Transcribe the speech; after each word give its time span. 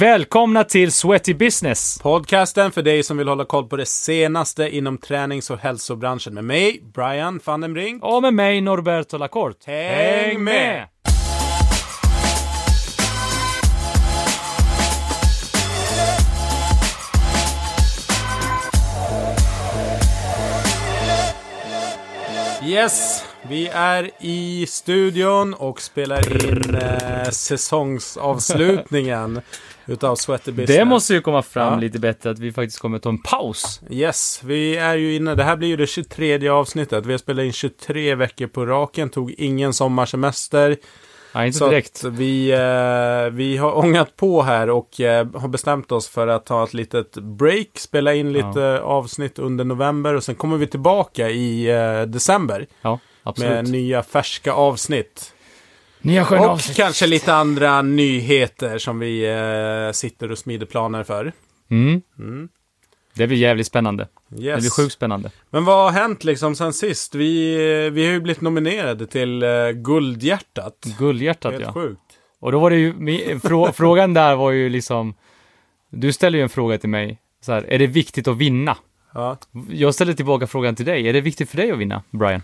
Välkomna 0.00 0.64
till 0.64 0.92
Sweaty 0.92 1.34
Business! 1.34 1.98
Podcasten 2.02 2.72
för 2.72 2.82
dig 2.82 3.02
som 3.02 3.16
vill 3.16 3.28
hålla 3.28 3.44
koll 3.44 3.68
på 3.68 3.76
det 3.76 3.86
senaste 3.86 4.76
inom 4.76 4.98
tränings 4.98 5.50
och 5.50 5.58
hälsobranschen 5.58 6.34
med 6.34 6.44
mig, 6.44 6.82
Brian 6.94 7.40
van 7.44 7.60
den 7.60 7.74
Brink. 7.74 8.04
Och 8.04 8.22
med 8.22 8.34
mig, 8.34 8.60
Norberto 8.60 9.18
Lacorte. 9.18 9.70
Häng 9.70 10.44
med! 10.44 10.86
Yes, 22.64 23.24
vi 23.42 23.68
är 23.68 24.10
i 24.20 24.66
studion 24.68 25.54
och 25.54 25.80
spelar 25.80 26.46
in 26.46 26.74
eh, 26.74 27.30
säsongsavslutningen 27.30 29.40
utav 29.88 30.16
Sweaty 30.16 30.52
Business. 30.52 30.76
Det 30.78 30.84
måste 30.84 31.14
ju 31.14 31.20
komma 31.20 31.42
fram 31.42 31.72
Ja. 31.72 31.78
lite 31.80 31.98
bättre 31.98 32.30
att 32.30 32.38
vi 32.38 32.52
faktiskt 32.52 32.78
kommer 32.80 32.98
ta 32.98 33.08
en 33.08 33.22
paus. 33.22 33.80
Yes, 33.90 34.40
vi 34.44 34.76
är 34.76 34.94
ju 34.96 35.14
inne. 35.16 35.34
Det 35.34 35.44
här 35.44 35.56
blir 35.56 35.68
ju 35.68 35.76
det 35.76 35.86
23 35.86 36.48
avsnittet. 36.48 37.06
Vi 37.06 37.12
har 37.12 37.18
spelat 37.18 37.44
in 37.44 37.52
23 37.52 38.14
veckor 38.14 38.46
på 38.46 38.66
raken, 38.66 39.10
tog 39.10 39.30
ingen 39.38 39.72
sommarsemester. 39.72 40.76
Nej, 41.34 41.46
inte 41.46 41.58
Så 41.58 41.68
direkt. 41.68 42.04
vi, 42.04 42.50
eh, 42.50 43.32
vi 43.36 43.56
har 43.56 43.76
ångat 43.78 44.16
på 44.16 44.42
här 44.42 44.70
och 44.70 45.00
eh, 45.00 45.26
har 45.34 45.48
bestämt 45.48 45.92
oss 45.92 46.08
för 46.08 46.26
att 46.28 46.46
ta 46.46 46.64
ett 46.64 46.74
litet 46.74 47.14
break, 47.14 47.68
spela 47.74 48.14
in 48.14 48.32
lite 48.32 48.80
avsnitt 48.80 49.38
under 49.38 49.64
november 49.64 50.14
och 50.14 50.24
sen 50.24 50.34
kommer 50.34 50.56
vi 50.56 50.66
tillbaka 50.66 51.30
i 51.30 51.70
eh, 51.70 52.02
december 52.02 52.66
Ja, 52.82 52.98
absolut. 53.22 53.50
med 53.52 53.68
nya 53.68 54.02
färska 54.02 54.52
avsnitt. 54.52 55.32
Nya 56.00 56.24
sköna 56.24 56.42
Och 56.42 56.48
avsnitt. 56.50 56.76
kanske 56.76 57.06
lite 57.06 57.34
andra 57.34 57.82
nyheter 57.82 58.78
som 58.78 58.98
vi 58.98 59.24
eh, 59.86 59.92
sitter 59.92 60.30
och 60.32 60.38
smider 60.38 60.66
planer 60.66 61.04
för. 61.04 61.32
Mm. 61.70 62.02
Mm. 62.18 62.48
Det 63.14 63.26
blir 63.26 63.38
jävligt 63.38 63.66
spännande. 63.66 64.08
Det 64.28 64.42
Yes. 64.42 64.60
blir 64.60 64.70
sjukt 64.70 64.92
spännande. 64.92 65.30
Men 65.50 65.64
vad 65.64 65.84
har 65.92 66.00
hänt 66.00 66.24
liksom 66.24 66.54
sen 66.56 66.72
sist? 66.72 67.14
Vi, 67.14 67.56
vi 67.90 68.06
har 68.06 68.12
ju 68.12 68.20
blivit 68.20 68.40
nominerade 68.40 69.06
till 69.06 69.42
uh, 69.42 69.70
Guldhjärtat. 69.70 70.86
Guldhjärtat 70.98 71.52
Helt 71.52 71.64
ja. 71.64 71.72
sjukt. 71.72 72.00
Och 72.40 72.52
då 72.52 72.58
var 72.58 72.70
det 72.70 72.76
ju, 72.76 73.40
frågan 73.74 74.14
där 74.14 74.36
var 74.36 74.50
ju 74.50 74.68
liksom, 74.68 75.14
du 75.90 76.12
ställer 76.12 76.38
ju 76.38 76.42
en 76.42 76.48
fråga 76.48 76.78
till 76.78 76.88
mig, 76.88 77.18
så 77.40 77.52
här, 77.52 77.62
är 77.68 77.78
det 77.78 77.86
viktigt 77.86 78.28
att 78.28 78.36
vinna? 78.36 78.76
Ja. 79.14 79.36
Jag 79.70 79.94
ställer 79.94 80.12
tillbaka 80.12 80.46
frågan 80.46 80.74
till 80.74 80.86
dig, 80.86 81.08
är 81.08 81.12
det 81.12 81.20
viktigt 81.20 81.50
för 81.50 81.56
dig 81.56 81.70
att 81.70 81.78
vinna, 81.78 82.02
Brian? 82.10 82.42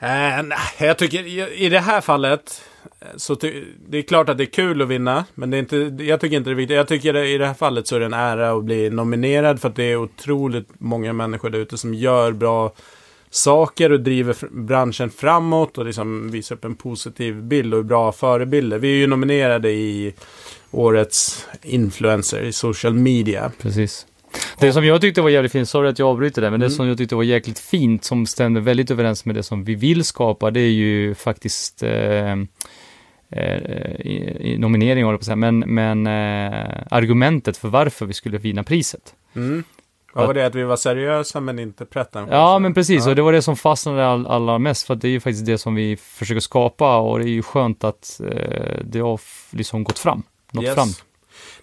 Eh, 0.00 0.42
nej, 0.42 0.58
jag 0.78 0.98
tycker 0.98 1.26
i, 1.26 1.64
i 1.64 1.68
det 1.68 1.80
här 1.80 2.00
fallet 2.00 2.62
eh, 3.00 3.06
så 3.16 3.36
ty, 3.36 3.64
det 3.88 3.98
är 3.98 4.02
klart 4.02 4.28
att 4.28 4.38
det 4.38 4.44
är 4.44 4.52
kul 4.52 4.82
att 4.82 4.88
vinna, 4.88 5.24
men 5.34 5.50
det 5.50 5.56
är 5.56 5.58
inte, 5.58 6.04
jag 6.04 6.20
tycker 6.20 6.36
inte 6.36 6.50
det 6.50 6.54
är 6.54 6.56
viktigt. 6.56 6.76
Jag 6.76 6.88
tycker 6.88 7.12
det, 7.12 7.28
i 7.28 7.38
det 7.38 7.46
här 7.46 7.54
fallet 7.54 7.86
så 7.86 7.96
är 7.96 8.00
det 8.00 8.06
en 8.06 8.14
ära 8.14 8.50
att 8.52 8.64
bli 8.64 8.90
nominerad 8.90 9.60
för 9.60 9.68
att 9.68 9.76
det 9.76 9.84
är 9.84 9.96
otroligt 9.96 10.68
många 10.78 11.12
människor 11.12 11.50
där 11.50 11.58
ute 11.58 11.78
som 11.78 11.94
gör 11.94 12.32
bra 12.32 12.72
saker 13.30 13.92
och 13.92 14.00
driver 14.00 14.36
branschen 14.50 15.10
framåt 15.10 15.78
och 15.78 15.86
liksom 15.86 16.30
visar 16.30 16.56
upp 16.56 16.64
en 16.64 16.74
positiv 16.74 17.42
bild 17.42 17.74
och 17.74 17.80
är 17.80 17.84
bra 17.84 18.12
förebilder. 18.12 18.78
Vi 18.78 18.88
är 18.88 18.96
ju 18.96 19.06
nominerade 19.06 19.70
i 19.70 20.14
årets 20.70 21.46
influencer 21.62 22.42
i 22.42 22.52
social 22.52 22.94
media. 22.94 23.52
Precis. 23.62 24.06
Det 24.60 24.72
som 24.72 24.84
jag 24.84 25.00
tyckte 25.00 25.22
var 25.22 25.28
jävligt 25.30 25.52
fint, 25.52 25.68
sorry 25.68 25.88
att 25.88 25.98
jag 25.98 26.08
avbryter 26.08 26.42
det, 26.42 26.50
men 26.50 26.60
det 26.60 26.66
Mm. 26.66 26.76
som 26.76 26.88
jag 26.88 26.98
tyckte 26.98 27.14
var 27.14 27.22
jäkligt 27.22 27.58
fint, 27.58 28.04
som 28.04 28.26
stämde 28.26 28.60
väldigt 28.60 28.90
överens 28.90 29.24
med 29.24 29.34
det 29.34 29.42
som 29.42 29.64
vi 29.64 29.74
vill 29.74 30.04
skapa, 30.04 30.50
det 30.50 30.60
är 30.60 30.70
ju 30.70 31.14
faktiskt 31.14 31.82
eh, 31.82 32.32
eh, 33.30 34.58
nominering, 34.58 35.04
håller 35.04 35.18
på 35.18 35.20
att 35.20 35.24
säga, 35.24 35.36
men, 35.36 35.58
men 35.58 36.06
eh, 36.06 36.82
argumentet 36.90 37.56
för 37.56 37.68
varför 37.68 38.06
vi 38.06 38.12
skulle 38.12 38.38
vinna 38.38 38.62
priset. 38.64 39.14
Mm. 39.36 39.64
Vad 40.14 40.26
var 40.26 40.34
det? 40.34 40.46
Att 40.46 40.54
vi 40.54 40.62
var 40.62 40.76
seriösa 40.76 41.40
men 41.40 41.58
inte 41.58 41.84
pretentiösa? 41.84 42.36
Ja, 42.36 42.58
men 42.58 42.74
precis, 42.74 43.04
Ja. 43.04 43.10
och 43.10 43.16
det 43.16 43.22
var 43.22 43.32
det 43.32 43.42
som 43.42 43.56
fastnade 43.56 44.06
all, 44.06 44.26
allra 44.26 44.58
mest, 44.58 44.86
för 44.86 44.94
att 44.94 45.00
det 45.00 45.08
är 45.08 45.12
ju 45.12 45.20
faktiskt 45.20 45.46
det 45.46 45.58
som 45.58 45.74
vi 45.74 45.96
försöker 45.96 46.40
skapa, 46.40 46.96
och 46.98 47.18
det 47.18 47.24
är 47.24 47.28
ju 47.28 47.42
skönt 47.42 47.84
att 47.84 48.20
eh, 48.24 48.78
det 48.84 49.00
har 49.00 49.20
liksom 49.50 49.84
gått 49.84 49.98
fram, 49.98 50.22
nått 50.52 50.64
Yes. 50.64 50.74
fram. 50.74 50.88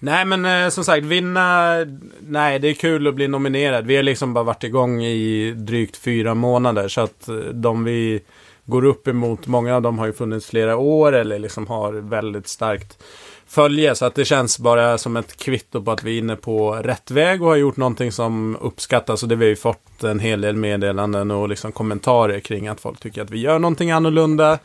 Nej, 0.06 0.26
men 0.26 0.46
eh, 0.46 0.70
som 0.70 0.84
sagt, 0.84 1.06
vinna... 1.06 1.76
Nej, 2.20 2.60
det 2.60 2.70
är 2.70 2.74
kul 2.74 3.08
att 3.08 3.16
bli 3.16 3.28
nominerad. 3.28 3.86
Vi 3.86 3.96
har 3.96 4.04
liksom 4.04 4.34
bara 4.34 4.44
varit 4.44 4.64
igång 4.64 5.04
i 5.04 5.52
drygt 5.52 5.98
fyra 5.98 6.34
månader. 6.34 6.88
Så 6.88 7.02
att 7.02 7.28
eh, 7.28 7.36
de 7.36 7.84
vi 7.84 8.22
går 8.66 8.86
upp 8.86 9.08
emot, 9.08 9.48
många 9.48 9.76
av 9.76 9.82
dem 9.82 10.00
har 10.00 10.06
ju 10.06 10.14
funnits 10.14 10.50
flera 10.50 10.78
år 10.78 11.14
eller 11.14 11.40
liksom 11.40 11.68
har 11.68 11.94
väldigt 11.94 12.48
starkt 12.48 13.04
följe. 13.48 13.96
Så 13.96 14.06
att 14.06 14.16
det 14.16 14.26
känns 14.26 14.60
bara 14.60 14.98
som 14.98 15.18
ett 15.18 15.38
kvitto 15.38 15.84
på 15.84 15.92
att 15.92 16.04
vi 16.04 16.16
är 16.16 16.20
inne 16.20 16.36
på 16.36 16.72
rätt 16.72 17.12
väg 17.12 17.42
och 17.42 17.50
har 17.50 17.56
gjort 17.56 17.78
någonting 17.78 18.12
som 18.12 18.58
uppskattas. 18.62 19.24
Och 19.24 19.30
det 19.30 19.36
vi 19.36 19.46
har 19.46 19.50
ju 19.50 19.56
fått 19.56 20.04
en 20.04 20.20
hel 20.20 20.42
del 20.42 20.56
meddelanden 20.56 21.32
och 21.32 21.50
liksom 21.50 21.72
kommentarer 21.72 22.40
kring 22.40 22.68
att 22.68 22.82
folk 22.82 23.00
tycker 23.00 23.22
att 23.22 23.32
vi 23.32 23.40
gör 23.40 23.60
någonting 23.60 23.92
annorlunda. 23.92 24.60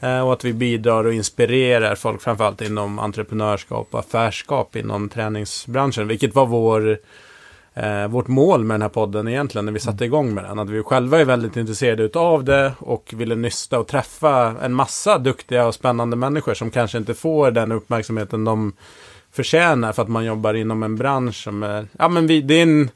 Eh, 0.00 0.20
och 0.20 0.32
att 0.32 0.44
vi 0.44 0.52
bidrar 0.52 1.04
och 1.04 1.12
inspirerar 1.12 1.94
folk, 1.94 2.22
framförallt 2.22 2.62
inom 2.62 2.98
entreprenörskap 2.98 3.88
och 3.90 4.00
affärskap 4.00 4.76
inom 4.76 5.08
träningsbranschen. 5.08 6.08
Vilket 6.08 6.34
var 6.34 6.46
vår, 6.46 6.98
eh, 7.74 8.08
vårt 8.08 8.28
mål 8.28 8.64
med 8.64 8.74
den 8.74 8.82
här 8.82 8.88
podden 8.88 9.28
egentligen 9.28 9.64
när 9.64 9.72
vi 9.72 9.80
satte 9.80 10.04
igång 10.04 10.34
med 10.34 10.44
den. 10.44 10.58
Att 10.58 10.70
vi 10.70 10.82
själva 10.82 11.20
är 11.20 11.24
väldigt 11.24 11.56
intresserade 11.56 12.02
utav 12.02 12.44
det 12.44 12.72
och 12.78 13.14
ville 13.16 13.34
nysta 13.34 13.78
och 13.78 13.88
träffa 13.88 14.54
en 14.62 14.72
massa 14.72 15.18
duktiga 15.18 15.66
och 15.66 15.74
spännande 15.74 16.16
människor 16.16 16.54
som 16.54 16.70
kanske 16.70 16.98
inte 16.98 17.14
får 17.14 17.50
den 17.50 17.72
uppmärksamheten 17.72 18.44
de 18.44 18.72
förtjänar 19.32 19.92
för 19.92 20.02
att 20.02 20.08
man 20.08 20.24
jobbar 20.24 20.54
inom 20.54 20.82
en 20.82 20.96
bransch 20.96 21.36
som 21.36 21.62
är... 21.62 21.86
Ja, 21.98 22.08
men 22.08 22.26
vi, 22.26 22.40
det 22.40 22.54
är 22.54 22.62
en... 22.62 22.90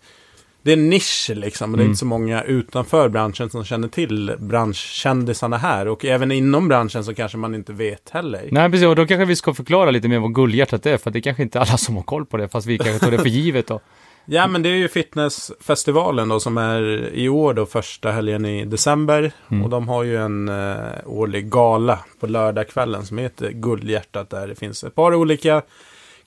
Det 0.64 0.72
är 0.72 0.76
en 0.76 0.90
nisch 0.90 1.30
liksom. 1.34 1.70
Och 1.70 1.76
det 1.76 1.80
är 1.80 1.84
Mm. 1.84 1.90
inte 1.90 1.98
så 1.98 2.06
många 2.06 2.42
utanför 2.42 3.08
branschen 3.08 3.50
som 3.50 3.64
känner 3.64 3.88
till 3.88 4.32
branschkändisarna 4.38 5.56
här. 5.56 5.88
Och 5.88 6.04
även 6.04 6.32
inom 6.32 6.68
branschen 6.68 7.04
så 7.04 7.14
kanske 7.14 7.38
man 7.38 7.54
inte 7.54 7.72
vet 7.72 8.10
heller. 8.10 8.48
Nej, 8.50 8.70
precis, 8.70 8.86
och 8.86 8.96
då 8.96 9.06
kanske 9.06 9.24
vi 9.24 9.36
ska 9.36 9.54
förklara 9.54 9.90
lite 9.90 10.08
mer 10.08 10.18
vad 10.18 10.34
guldhjärtat 10.34 10.86
är, 10.86 10.96
för 10.96 11.10
det 11.10 11.18
är 11.18 11.20
kanske 11.20 11.42
inte 11.42 11.60
alla 11.60 11.76
som 11.76 11.96
har 11.96 12.02
koll 12.02 12.26
på 12.26 12.36
det, 12.36 12.48
fast 12.48 12.66
vi 12.66 12.78
kanske 12.78 13.04
tar 13.04 13.10
det 13.10 13.18
för 13.18 13.28
givet 13.28 13.66
då. 13.66 13.80
Ja, 14.26 14.46
men 14.46 14.62
det 14.62 14.68
är 14.68 14.74
ju 14.74 14.88
fitnessfestivalen 14.88 16.28
då 16.28 16.40
som 16.40 16.58
är 16.58 16.82
i 17.14 17.28
år 17.28 17.54
då 17.54 17.66
första 17.66 18.10
helgen 18.12 18.44
i 18.44 18.64
december. 18.64 19.32
Mm. 19.50 19.64
Och 19.64 19.70
de 19.70 19.88
har 19.88 20.02
ju 20.02 20.16
en 20.16 20.48
eh, 20.48 20.76
årlig 21.06 21.50
gala 21.50 21.98
på 22.20 22.26
lördagskvällen 22.26 23.06
som 23.06 23.18
heter 23.18 23.50
Guldhjärtat. 23.50 24.30
Där 24.30 24.48
det 24.48 24.54
finns 24.54 24.84
ett 24.84 24.94
par 24.94 25.14
olika 25.14 25.62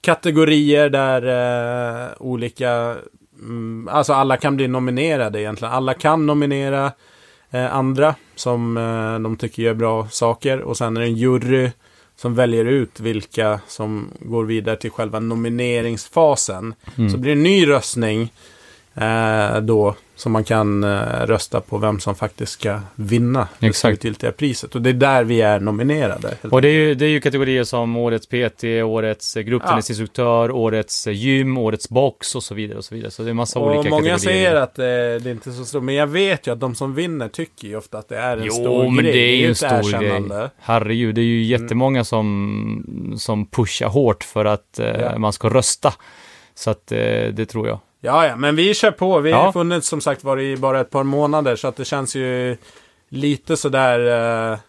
kategorier 0.02 0.90
där 0.90 1.22
eh, 2.04 2.08
olika, 2.20 2.96
mm, 3.40 3.88
alltså 3.92 4.14
alla 4.14 4.38
kan 4.38 4.56
bli 4.56 4.68
nominerade 4.68 5.42
egentligen. 5.42 5.74
Alla 5.74 5.94
kan 5.94 6.26
nominera 6.26 6.92
eh, 7.52 7.76
andra 7.76 8.16
som 8.36 8.78
eh, 8.78 9.20
de 9.20 9.38
tycker 9.38 9.64
gör 9.64 9.74
bra 9.74 10.08
saker. 10.10 10.60
Och 10.60 10.78
sen 10.78 10.98
är 10.98 11.02
det 11.02 11.08
en 11.08 11.16
jury 11.16 11.72
som 12.16 12.36
väljer 12.36 12.66
ut 12.66 13.00
vilka 13.00 13.60
som 13.68 14.10
går 14.20 14.44
vidare 14.44 14.76
till 14.76 14.92
själva 14.92 15.20
nomineringsfasen. 15.20 16.74
Mm. 16.96 17.10
Så 17.10 17.18
blir 17.18 17.36
det 17.36 17.40
en 17.40 17.44
ny 17.44 17.68
röstning 17.68 18.34
eh, 18.96 19.58
då 19.62 19.96
som 20.18 20.32
man 20.32 20.44
kan 20.44 20.84
eh, 20.84 21.26
rösta 21.26 21.62
på 21.62 21.78
vem 21.78 22.00
som 22.00 22.16
faktiskt 22.16 22.52
ska 22.52 22.80
vinna 22.96 23.48
det 23.60 23.74
slutgiltiga 23.76 24.32
priset. 24.32 24.76
Och 24.76 24.82
det 24.82 24.90
är 24.90 24.94
där 24.94 25.24
vi 25.24 25.42
är 25.42 25.60
nominerade. 25.60 26.38
Och 26.52 26.62
det 26.62 26.68
är, 26.68 26.72
ju, 26.74 26.96
det 26.96 27.06
är 27.06 27.10
ju 27.10 27.22
kategorier 27.22 27.64
som 27.64 27.98
årets 27.98 28.28
PT, 28.28 28.64
årets 28.86 29.38
eh, 29.38 29.42
Ja. 29.44 29.50
grupptennisinstruktör, 29.50 30.52
årets 30.52 31.08
eh, 31.08 31.14
gym, 31.14 31.58
årets 31.58 31.90
box 31.90 32.36
och 32.36 32.44
så 32.44 32.56
vidare 32.56 32.78
och 32.78 32.86
så 32.86 32.96
vidare. 32.96 33.12
Så 33.12 33.24
det 33.24 33.30
är 33.30 33.34
massa 33.34 33.60
och 33.60 33.66
olika 33.76 33.90
många 33.90 34.10
kategorier. 34.10 34.18
säger 34.18 34.56
att 34.56 34.80
eh, 34.80 34.84
det 34.86 34.90
är 35.26 35.32
inte 35.32 35.52
så 35.52 35.66
stort. 35.66 35.84
Men 35.84 35.96
jag 35.96 36.08
vet 36.08 36.48
ju 36.48 36.52
att 36.54 36.60
de 36.60 36.76
som 36.76 36.96
vinner 36.96 37.28
tycker 37.28 37.68
ju 37.68 37.76
ofta 37.78 37.98
att 37.98 38.10
det 38.10 38.18
är 38.18 38.38
en 38.38 38.44
Jo, 38.46 38.52
stor 38.52 38.84
men 38.92 39.04
grej. 39.04 39.14
det 39.14 39.20
är 39.20 39.36
ju 39.36 39.48
en 39.48 39.56
stor 39.56 40.00
grej. 40.00 40.50
Herregud, 40.60 41.16
det 41.16 41.22
är 41.22 41.26
ju 41.26 41.44
jättemånga 41.44 42.04
som, 42.04 43.16
som 43.18 43.46
pushar 43.46 43.88
hårt 43.90 44.24
för 44.24 44.46
att 44.46 44.80
Ja. 45.02 45.18
man 45.18 45.34
ska 45.34 45.50
rösta. 45.50 45.94
Så 46.56 46.70
att 46.70 46.88
det 46.88 47.46
tror 47.46 47.68
jag. 47.68 47.80
Ja, 48.08 48.28
ja, 48.28 48.36
men 48.36 48.56
vi 48.56 48.74
kör 48.74 48.92
på. 48.92 49.20
Vi 49.20 49.30
Ja. 49.30 49.38
har 49.38 49.52
funnits 49.52 49.88
som 49.88 50.02
sagt 50.02 50.24
var 50.24 50.40
i 50.40 50.58
bara 50.58 50.80
ett 50.82 50.90
par 50.90 51.04
månader. 51.04 51.56
Så 51.56 51.68
att 51.68 51.76
det 51.76 51.86
känns 51.86 52.16
ju 52.16 52.58
lite 53.10 53.58
sådär... 53.58 54.00
Eh, 54.00 54.60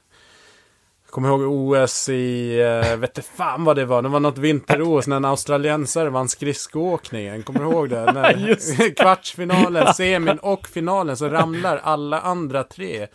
jag 1.04 1.12
kommer 1.12 1.28
ihåg 1.28 1.40
OS 1.42 2.08
i, 2.08 2.58
eh, 2.60 2.96
vet 2.96 3.14
du 3.14 3.22
fan 3.22 3.64
vad 3.64 3.76
det 3.76 3.84
var. 3.84 4.02
Det 4.02 4.08
var 4.08 4.20
något 4.20 4.38
vinter-OS 4.38 5.06
när 5.06 5.16
en 5.16 5.24
australiensare 5.24 6.10
vann 6.10 6.28
skridskoåkningen. 6.28 7.42
Kommer 7.42 7.60
du 7.60 7.66
ihåg 7.66 7.88
det? 7.90 8.04
När 8.12 8.94
kvartsfinalen, 9.02 9.94
semin 9.94 10.38
och 10.38 10.66
finalen 10.66 11.16
så 11.16 11.28
ramlar 11.28 11.80
alla 11.84 12.20
andra 12.20 12.64
tre 12.64 13.06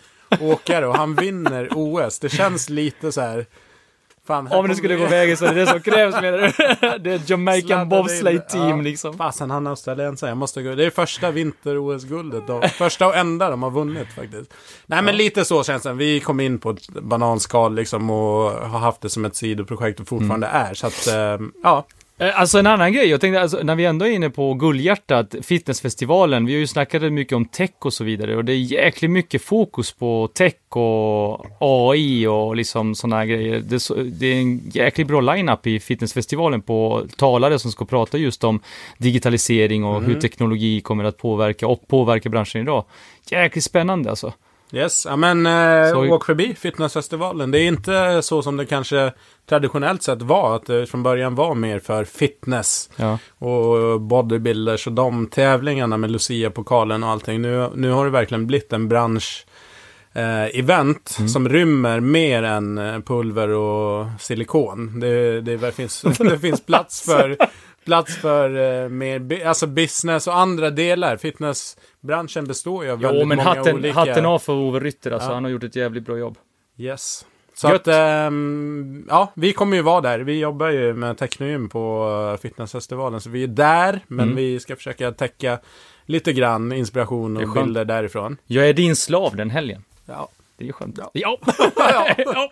åkare 0.42 0.88
och 0.88 0.98
han 0.98 1.16
vinner 1.16 1.70
OS. 1.76 2.20
Det 2.20 2.30
känns 2.30 2.70
lite 2.70 3.12
så 3.12 3.22
här... 3.22 3.46
Fan, 4.28 4.48
Om 4.52 4.68
det 4.68 4.76
skulle 4.76 4.96
vi- 4.96 5.02
gå 5.04 5.08
vägen 5.08 5.38
så 5.38 5.46
är 5.46 5.54
det 5.54 5.60
det 5.60 5.68
som 5.68 5.82
krävs 5.82 6.16
menar 6.22 6.38
du? 6.38 6.98
Det 7.00 7.12
är 7.14 7.22
Jamaican 7.32 7.90
bobsleigh 7.90 8.36
in. 8.36 8.42
team 8.50 8.70
Ja. 8.70 8.76
liksom. 8.84 9.18
Fasen, 9.18 9.52
han 9.52 9.68
australiensare. 9.68 10.30
Jag 10.30 10.38
måste 10.38 10.62
gå. 10.64 10.76
Det 10.76 10.86
är 10.86 10.90
första 10.90 11.32
vinter-OS-guldet. 11.32 12.48
de- 12.48 12.70
Första 12.70 13.08
och 13.08 13.16
enda 13.16 13.50
de 13.50 13.64
har 13.64 13.72
vunnit 13.72 14.08
faktiskt. 14.16 14.54
Nej, 14.86 15.02
men 15.04 15.16
lite 15.18 15.46
så 15.46 15.64
känns 15.64 15.84
det. 15.84 15.94
Vi 15.94 16.20
kom 16.20 16.40
in 16.40 16.60
på 16.60 16.70
ett 16.70 16.90
bananskal 16.90 17.76
liksom 17.76 18.10
och 18.10 18.52
har 18.52 18.80
haft 18.80 19.02
det 19.02 19.10
som 19.10 19.26
ett 19.26 19.36
sidoprojekt 19.36 20.00
och 20.00 20.08
fortfarande 20.08 20.48
Mm. 20.48 20.62
är. 20.70 20.74
Så 20.74 20.88
att, 20.88 21.08
eh, 21.08 21.48
ja. 21.64 21.86
Eh, 22.18 22.40
Alltså 22.40 22.60
en 22.60 22.68
annan 22.68 22.94
grej, 22.94 23.08
jag 23.08 23.22
tänkte 23.22 23.42
alltså, 23.42 23.60
när 23.64 23.76
vi 23.76 23.86
ändå 23.86 24.06
är 24.06 24.10
inne 24.10 24.30
på 24.30 24.54
Guldhjärtat, 24.54 25.36
fitnessfestivalen, 25.42 26.46
vi 26.46 26.54
har 26.54 26.60
ju 26.60 26.68
snackat 26.68 27.14
mycket 27.14 27.36
om 27.36 27.46
tech 27.46 27.72
och 27.80 27.94
så 27.94 28.04
vidare 28.04 28.36
och 28.36 28.46
det 28.46 28.54
är 28.54 28.58
jäkligt 28.58 29.12
mycket 29.12 29.42
fokus 29.42 29.92
på 29.92 30.30
tech 30.34 30.54
och 30.70 31.46
AI 31.60 32.28
och 32.28 32.56
liksom 32.56 32.96
sådana 32.96 33.16
här 33.16 33.26
grejer. 33.26 33.60
Det 33.60 34.12
det 34.20 34.28
är 34.28 34.36
en 34.42 34.62
jäkligt 34.74 35.08
bra 35.08 35.22
line-up 35.22 35.68
i 35.68 35.80
fitnessfestivalen 35.80 36.62
på 36.62 37.06
talare 37.18 37.60
som 37.60 37.72
ska 37.72 37.86
prata 37.86 38.18
just 38.18 38.44
om 38.44 38.60
digitalisering 38.98 39.84
och 39.84 40.04
hur 40.04 40.20
teknologi 40.20 40.82
kommer 40.82 41.04
att 41.04 41.18
påverka 41.18 41.68
och 41.68 41.88
påverka 41.88 42.30
branschen 42.30 42.62
idag. 42.62 42.86
Jäkligt 43.30 43.64
spännande 43.64 44.10
alltså. 44.10 44.34
Yes, 44.74 45.06
ja 45.10 45.16
men 45.16 45.46
eh, 45.46 45.92
Så- 45.92 46.10
åk 46.14 46.26
förbi 46.26 46.56
fitnessfestivalen. 46.56 47.52
Det 47.52 47.60
är 47.60 47.68
inte 47.68 48.22
så 48.22 48.42
som 48.42 48.58
det 48.58 48.66
kanske 48.66 49.14
traditionellt 49.50 50.04
sett 50.04 50.22
var. 50.22 50.56
Att 50.56 50.66
det 50.66 50.86
från 50.86 51.04
början 51.04 51.36
var 51.36 51.56
mer 51.56 51.80
för 51.80 52.04
fitness 52.06 52.90
Ja. 52.96 53.18
och 53.38 54.02
bodybuilders 54.02 54.88
och 54.88 54.94
de 54.94 55.28
tävlingarna 55.28 55.98
med 55.98 56.12
Lucia-pokalen 56.12 57.04
och 57.04 57.10
allting. 57.10 57.42
Nu, 57.42 57.70
nu 57.76 57.92
har 57.92 58.06
det 58.06 58.12
verkligen 58.12 58.48
blivit 58.48 58.74
en 58.74 58.88
bransch 58.88 59.46
eh, 60.14 60.44
event 60.60 61.16
Mm. 61.20 61.30
som 61.30 61.50
rymmer 61.50 62.00
mer 62.00 62.44
än 62.44 62.78
eh, 62.78 63.00
pulver 63.00 63.50
och 63.50 64.06
silikon. 64.20 65.00
Det, 65.00 65.42
det, 65.42 65.58
det, 65.58 65.72
finns, 65.72 66.02
det 66.20 66.40
finns 66.40 66.66
plats 66.66 67.02
för, 67.02 67.38
plats 67.86 68.16
för 68.18 68.82
eh, 68.84 68.90
mer 68.90 69.46
alltså 69.48 69.68
business 69.68 70.28
och 70.28 70.38
andra 70.38 70.70
delar. 70.70 71.18
Fitnessbranschen 71.18 72.46
består 72.46 72.86
ju 72.86 72.92
av 72.92 73.00
Jo, 73.02 73.08
väldigt 73.08 73.28
men 73.28 73.38
många 73.38 73.50
hatten, 73.50 73.76
olika... 73.76 73.94
hatten 74.00 74.26
av 74.26 74.40
för 74.40 74.54
Ove 74.54 74.80
Rytter 74.80 75.12
alltså, 75.12 75.30
Ja. 75.30 75.34
han 75.34 75.44
har 75.44 75.52
gjort 75.52 75.64
ett 75.64 75.76
jävligt 75.76 76.06
bra 76.06 76.18
jobb. 76.18 76.38
Yes. 76.78 77.26
Så 77.56 77.68
Gött. 77.70 77.76
att, 77.76 77.88
ehm, 77.88 79.06
ja, 79.10 79.32
vi 79.36 79.54
kommer 79.54 79.78
ju 79.78 79.84
vara 79.84 80.02
där. 80.02 80.20
Vi 80.20 80.40
jobbar 80.40 80.70
ju 80.70 80.94
med 80.94 81.18
Technogym 81.18 81.70
på 81.70 82.10
eh, 82.34 82.42
fitnessfestivalen. 82.42 83.22
Så 83.22 83.30
vi 83.30 83.44
är 83.44 83.48
där, 83.48 84.00
men 84.08 84.24
Mm. 84.26 84.36
vi 84.36 84.60
ska 84.60 84.76
försöka 84.76 85.12
täcka 85.12 85.60
lite 86.06 86.34
grann 86.34 86.72
inspiration 86.72 87.38
och 87.38 87.54
bilder 87.64 87.86
därifrån. 87.86 88.38
Jag 88.46 88.70
är 88.70 88.74
din 88.74 88.96
slav 88.96 89.36
den 89.36 89.50
helgen. 89.50 89.84
Ja, 90.06 90.30
Det 90.58 90.64
är 90.64 90.68
ju 90.68 90.74
skönt. 90.74 90.98
Ja. 90.98 91.10
Ja. 91.14 91.38
ja. 92.18 92.52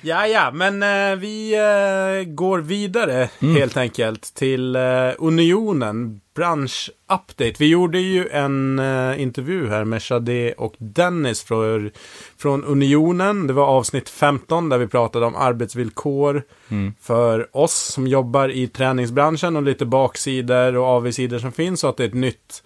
Ja, 0.00 0.26
ja 0.26 0.50
men 0.52 0.82
eh, 0.82 1.16
vi 1.18 1.54
eh, 1.54 2.28
går 2.34 2.58
vidare 2.58 3.28
Mm. 3.42 3.56
helt 3.56 3.76
enkelt 3.76 4.34
till 4.34 4.76
eh, 4.76 4.82
Unionen 5.18 6.20
bransch-update. 6.34 7.54
Vi 7.58 7.66
gjorde 7.68 7.98
ju 7.98 8.28
en 8.28 8.78
eh, 8.78 9.22
intervju 9.22 9.68
här 9.68 9.84
med 9.84 10.02
Shade 10.02 10.52
och 10.52 10.74
Dennis 10.78 11.42
för, 11.42 11.92
från 12.38 12.64
Unionen. 12.64 13.46
Det 13.46 13.52
var 13.52 13.66
avsnitt 13.66 14.08
15 14.08 14.68
där 14.68 14.78
vi 14.78 14.86
pratade 14.86 15.26
om 15.26 15.36
arbetsvillkor 15.36 16.42
Mm. 16.70 16.94
för 17.00 17.56
oss 17.56 17.74
som 17.92 18.06
jobbar 18.06 18.48
i 18.48 18.66
träningsbranschen 18.68 19.56
och 19.56 19.62
lite 19.62 19.86
baksidor 19.86 20.76
och 20.76 20.84
avigsidor 20.86 21.38
som 21.38 21.52
finns. 21.52 21.80
Så 21.80 21.88
att 21.88 21.96
det 21.96 22.04
är 22.04 22.08
ett 22.08 22.14
nytt 22.14 22.62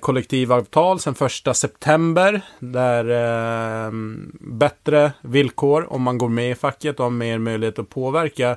kollektivavtal 0.00 1.00
sen 1.00 1.14
första 1.14 1.54
september. 1.54 2.40
Där 2.58 3.04
eh, 3.86 3.90
bättre 4.40 5.12
villkor 5.20 5.92
om 5.92 6.02
man 6.02 6.18
går 6.18 6.28
med 6.28 6.50
i 6.50 6.54
facket 6.54 6.98
och 6.98 7.04
har 7.04 7.10
mer 7.10 7.38
möjlighet 7.38 7.78
att 7.78 7.90
påverka. 7.90 8.56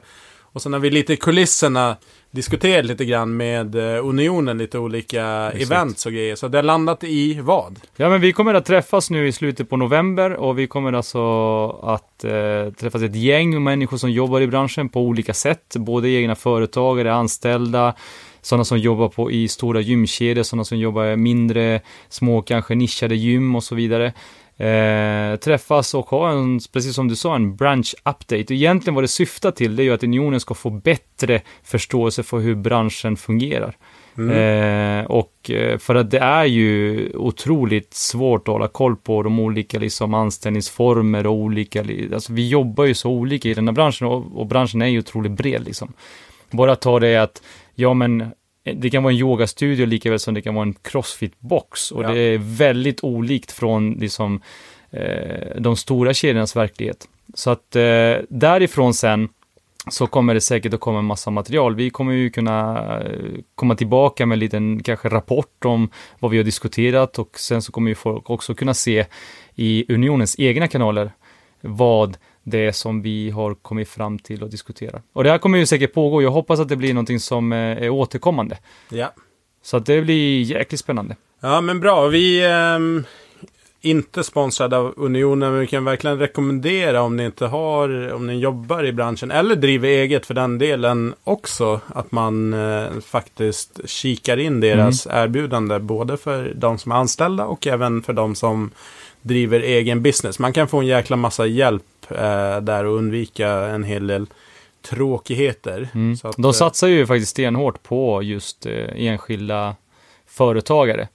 Och 0.52 0.62
sen 0.62 0.74
har 0.74 0.80
vi 0.80 0.90
lite 0.90 1.14
i 1.14 1.18
kulisserna 1.18 1.98
diskuterat 2.32 2.86
lite 2.86 3.06
grann 3.06 3.38
med 3.38 3.76
eh, 3.76 4.06
Unionen, 4.08 4.58
lite 4.58 4.80
olika 4.80 5.52
Exakt. 5.54 5.72
events 5.72 6.06
och 6.06 6.12
grejer. 6.12 6.36
Så 6.36 6.48
det 6.48 6.58
har 6.58 6.64
landat 6.64 7.04
i 7.04 7.40
vad? 7.42 7.80
Ja, 7.96 8.10
men 8.10 8.22
vi 8.22 8.34
kommer 8.34 8.54
att 8.54 8.66
träffas 8.66 9.10
nu 9.10 9.28
i 9.28 9.32
slutet 9.32 9.70
på 9.70 9.78
november 9.78 10.34
och 10.34 10.60
vi 10.60 10.68
kommer 10.68 10.94
alltså 10.94 11.68
att 11.70 12.24
eh, 12.24 12.74
träffas 12.80 13.02
ett 13.02 13.16
gäng 13.16 13.64
människor 13.64 13.98
som 13.98 14.12
jobbar 14.12 14.42
i 14.42 14.48
branschen 14.48 14.90
på 14.90 15.02
olika 15.02 15.34
sätt. 15.34 15.76
Både 15.76 16.10
egna 16.10 16.36
företagare, 16.36 17.14
anställda, 17.14 17.94
sådana 18.42 18.64
som 18.66 18.78
jobbar 18.78 19.08
på 19.10 19.32
i 19.32 19.48
stora 19.48 19.82
gymkedjor, 19.82 20.44
sådana 20.44 20.64
som 20.64 20.78
jobbar 20.78 21.06
i 21.06 21.16
mindre, 21.18 21.82
små, 22.10 22.42
kanske 22.42 22.76
nischade 22.76 23.16
gym 23.16 23.56
och 23.56 23.64
så 23.64 23.76
vidare. 23.76 24.14
Eh, 24.58 25.36
träffas 25.36 25.94
och 25.94 26.10
ha 26.10 26.32
en, 26.32 26.60
precis 26.74 26.96
som 26.96 27.08
du 27.08 27.16
sa, 27.16 27.36
en 27.36 27.56
branch 27.56 27.96
update. 28.00 28.44
Och 28.44 28.52
Egentligen 28.52 28.96
vad 28.96 29.04
det 29.04 29.08
syftar 29.08 29.52
till, 29.52 29.76
det 29.76 29.84
är 29.84 29.86
ju 29.86 29.94
att 29.94 30.04
unionen 30.04 30.40
ska 30.40 30.54
få 30.54 30.70
bättre 30.70 31.42
förståelse 31.64 32.24
för 32.24 32.40
hur 32.40 32.56
branschen 32.56 33.18
fungerar. 33.18 33.78
Eh, 34.32 35.06
och 35.06 35.52
eh, 35.52 35.78
för 35.78 35.96
att 35.96 36.12
det 36.12 36.20
är 36.20 36.46
ju 36.46 37.10
otroligt 37.16 37.94
svårt 37.94 38.48
att 38.48 38.52
hålla 38.52 38.68
koll 38.68 38.96
på 38.96 39.24
de 39.24 39.40
olika 39.40 39.80
liksom, 39.80 40.14
anställningsformer 40.14 41.28
och 41.28 41.34
olika, 41.34 41.82
li- 41.84 42.10
alltså 42.14 42.34
vi 42.34 42.50
jobbar 42.50 42.86
ju 42.86 42.94
så 42.94 43.10
olika 43.10 43.50
i 43.50 43.54
den 43.54 43.68
här 43.68 43.76
branschen 43.76 44.08
och, 44.08 44.40
och 44.40 44.48
branschen 44.48 44.82
är 44.82 44.88
ju 44.88 45.00
otroligt 45.00 45.32
bred 45.32 45.66
liksom. 45.66 45.94
Bara 46.52 46.76
ta 46.76 47.00
det 47.00 47.18
att, 47.18 47.42
ja 47.80 47.94
men 47.94 48.22
eh, 48.64 48.76
det 48.76 48.90
kan 48.90 49.04
vara 49.04 49.14
en 49.14 49.20
yogastudio 49.20 49.86
lika 49.86 50.10
väl 50.10 50.20
som 50.20 50.34
det 50.34 50.42
kan 50.42 50.56
vara 50.56 50.64
en 50.68 50.74
crossfit-box 50.74 51.92
och 51.94 52.04
Ja. 52.04 52.12
det 52.12 52.20
är 52.20 52.38
väldigt 52.38 53.04
olikt 53.04 53.52
från 53.52 53.92
liksom 53.92 54.42
eh, 54.92 55.56
de 55.58 55.76
stora 55.76 56.14
kedjornas 56.14 56.56
verklighet. 56.56 57.08
Så 57.34 57.50
att 57.50 57.76
eh, 57.76 58.16
därifrån 58.30 58.94
sen 58.94 59.30
så 59.92 60.08
kommer 60.08 60.34
det 60.34 60.42
säkert 60.42 60.74
att 60.74 60.80
komma 60.80 61.00
en 61.00 61.06
massa 61.06 61.32
material. 61.32 61.76
Vi 61.76 61.90
kommer 61.90 62.14
ju 62.14 62.30
kunna 62.30 62.80
eh, 63.02 63.40
komma 63.56 63.76
tillbaka 63.76 64.26
med 64.26 64.36
en 64.36 64.40
liten 64.40 64.84
kanske 64.84 65.10
rapport 65.10 65.66
om 65.66 65.90
vad 66.20 66.32
vi 66.32 66.38
har 66.38 66.44
diskuterat 66.44 67.20
och 67.20 67.40
sen 67.40 67.62
så 67.62 67.72
kommer 67.72 67.90
ju 67.90 67.96
folk 67.96 68.30
också 68.30 68.54
kunna 68.56 68.74
se 68.74 69.06
i 69.56 69.94
Unionens 69.94 70.36
egna 70.40 70.68
kanaler 70.68 71.12
vad 71.62 72.18
det 72.44 72.74
som 72.74 73.02
vi 73.02 73.30
har 73.30 73.54
kommit 73.54 73.90
fram 73.90 74.20
till 74.20 74.44
och 74.44 74.50
diskutera. 74.50 75.02
Och 75.14 75.24
det 75.24 75.30
här 75.30 75.38
kommer 75.38 75.58
ju 75.58 75.66
säkert 75.66 75.94
pågå. 75.94 76.22
Jag 76.22 76.32
hoppas 76.32 76.60
att 76.60 76.70
det 76.70 76.76
blir 76.76 76.94
någonting 76.94 77.20
som 77.20 77.54
eh, 77.54 77.58
är 77.58 77.90
återkommande. 77.90 78.58
Ja. 78.90 79.14
Så 79.62 79.78
att 79.78 79.86
det 79.86 80.02
blir 80.02 80.42
jäkligt 80.42 80.80
spännande. 80.80 81.16
Ja, 81.40 81.62
men 81.62 81.80
bra. 81.80 82.08
Vi 82.08 82.42
är 82.42 82.76
ehm, 82.76 83.04
inte 83.82 84.24
sponsrade 84.24 84.78
av 84.78 84.94
Unionen, 84.98 85.52
men 85.52 85.60
vi 85.60 85.68
kan 85.68 85.86
verkligen 85.86 86.20
rekommendera 86.20 87.02
om 87.02 87.16
ni 87.16 87.26
inte 87.26 87.46
har, 87.46 88.14
om 88.14 88.28
ni 88.28 88.40
jobbar 88.40 88.86
i 88.86 88.94
branschen 88.94 89.32
eller 89.32 89.56
driver 89.56 89.88
eget 89.88 90.26
för 90.26 90.34
den 90.34 90.58
delen 90.58 91.14
också, 91.24 91.82
att 91.88 92.12
man 92.12 92.54
eh, 92.54 93.00
faktiskt 93.06 93.90
kikar 93.90 94.38
in 94.38 94.60
deras 94.60 95.08
erbjudande, 95.12 95.80
både 95.80 96.18
för 96.18 96.54
de 96.56 96.78
som 96.78 96.92
är 96.92 96.96
anställda 96.96 97.46
och 97.46 97.68
även 97.68 98.04
för 98.04 98.14
de 98.14 98.36
som 98.36 98.72
driver 99.22 99.60
egen 99.60 100.02
business. 100.02 100.40
Man 100.40 100.54
kan 100.54 100.68
få 100.68 100.80
en 100.80 100.86
jäkla 100.86 101.16
massa 101.16 101.46
hjälp 101.46 101.84
eh, 102.10 102.62
där 102.62 102.86
och 102.86 102.98
undvika 102.98 103.50
en 103.50 103.84
hel 103.84 104.08
del 104.08 104.28
tråkigheter. 104.82 105.90
Mm. 105.94 106.18
Så 106.18 106.28
att, 106.28 106.36
De 106.36 106.46
eh, 106.46 106.52
satsar 106.52 106.88
ju 106.88 107.06
faktiskt 107.08 107.32
stenhårt 107.32 107.84
på 107.84 108.24
just 108.24 108.66
eh, 108.66 108.88
enskilda 108.96 109.76
företagare. 110.28 111.08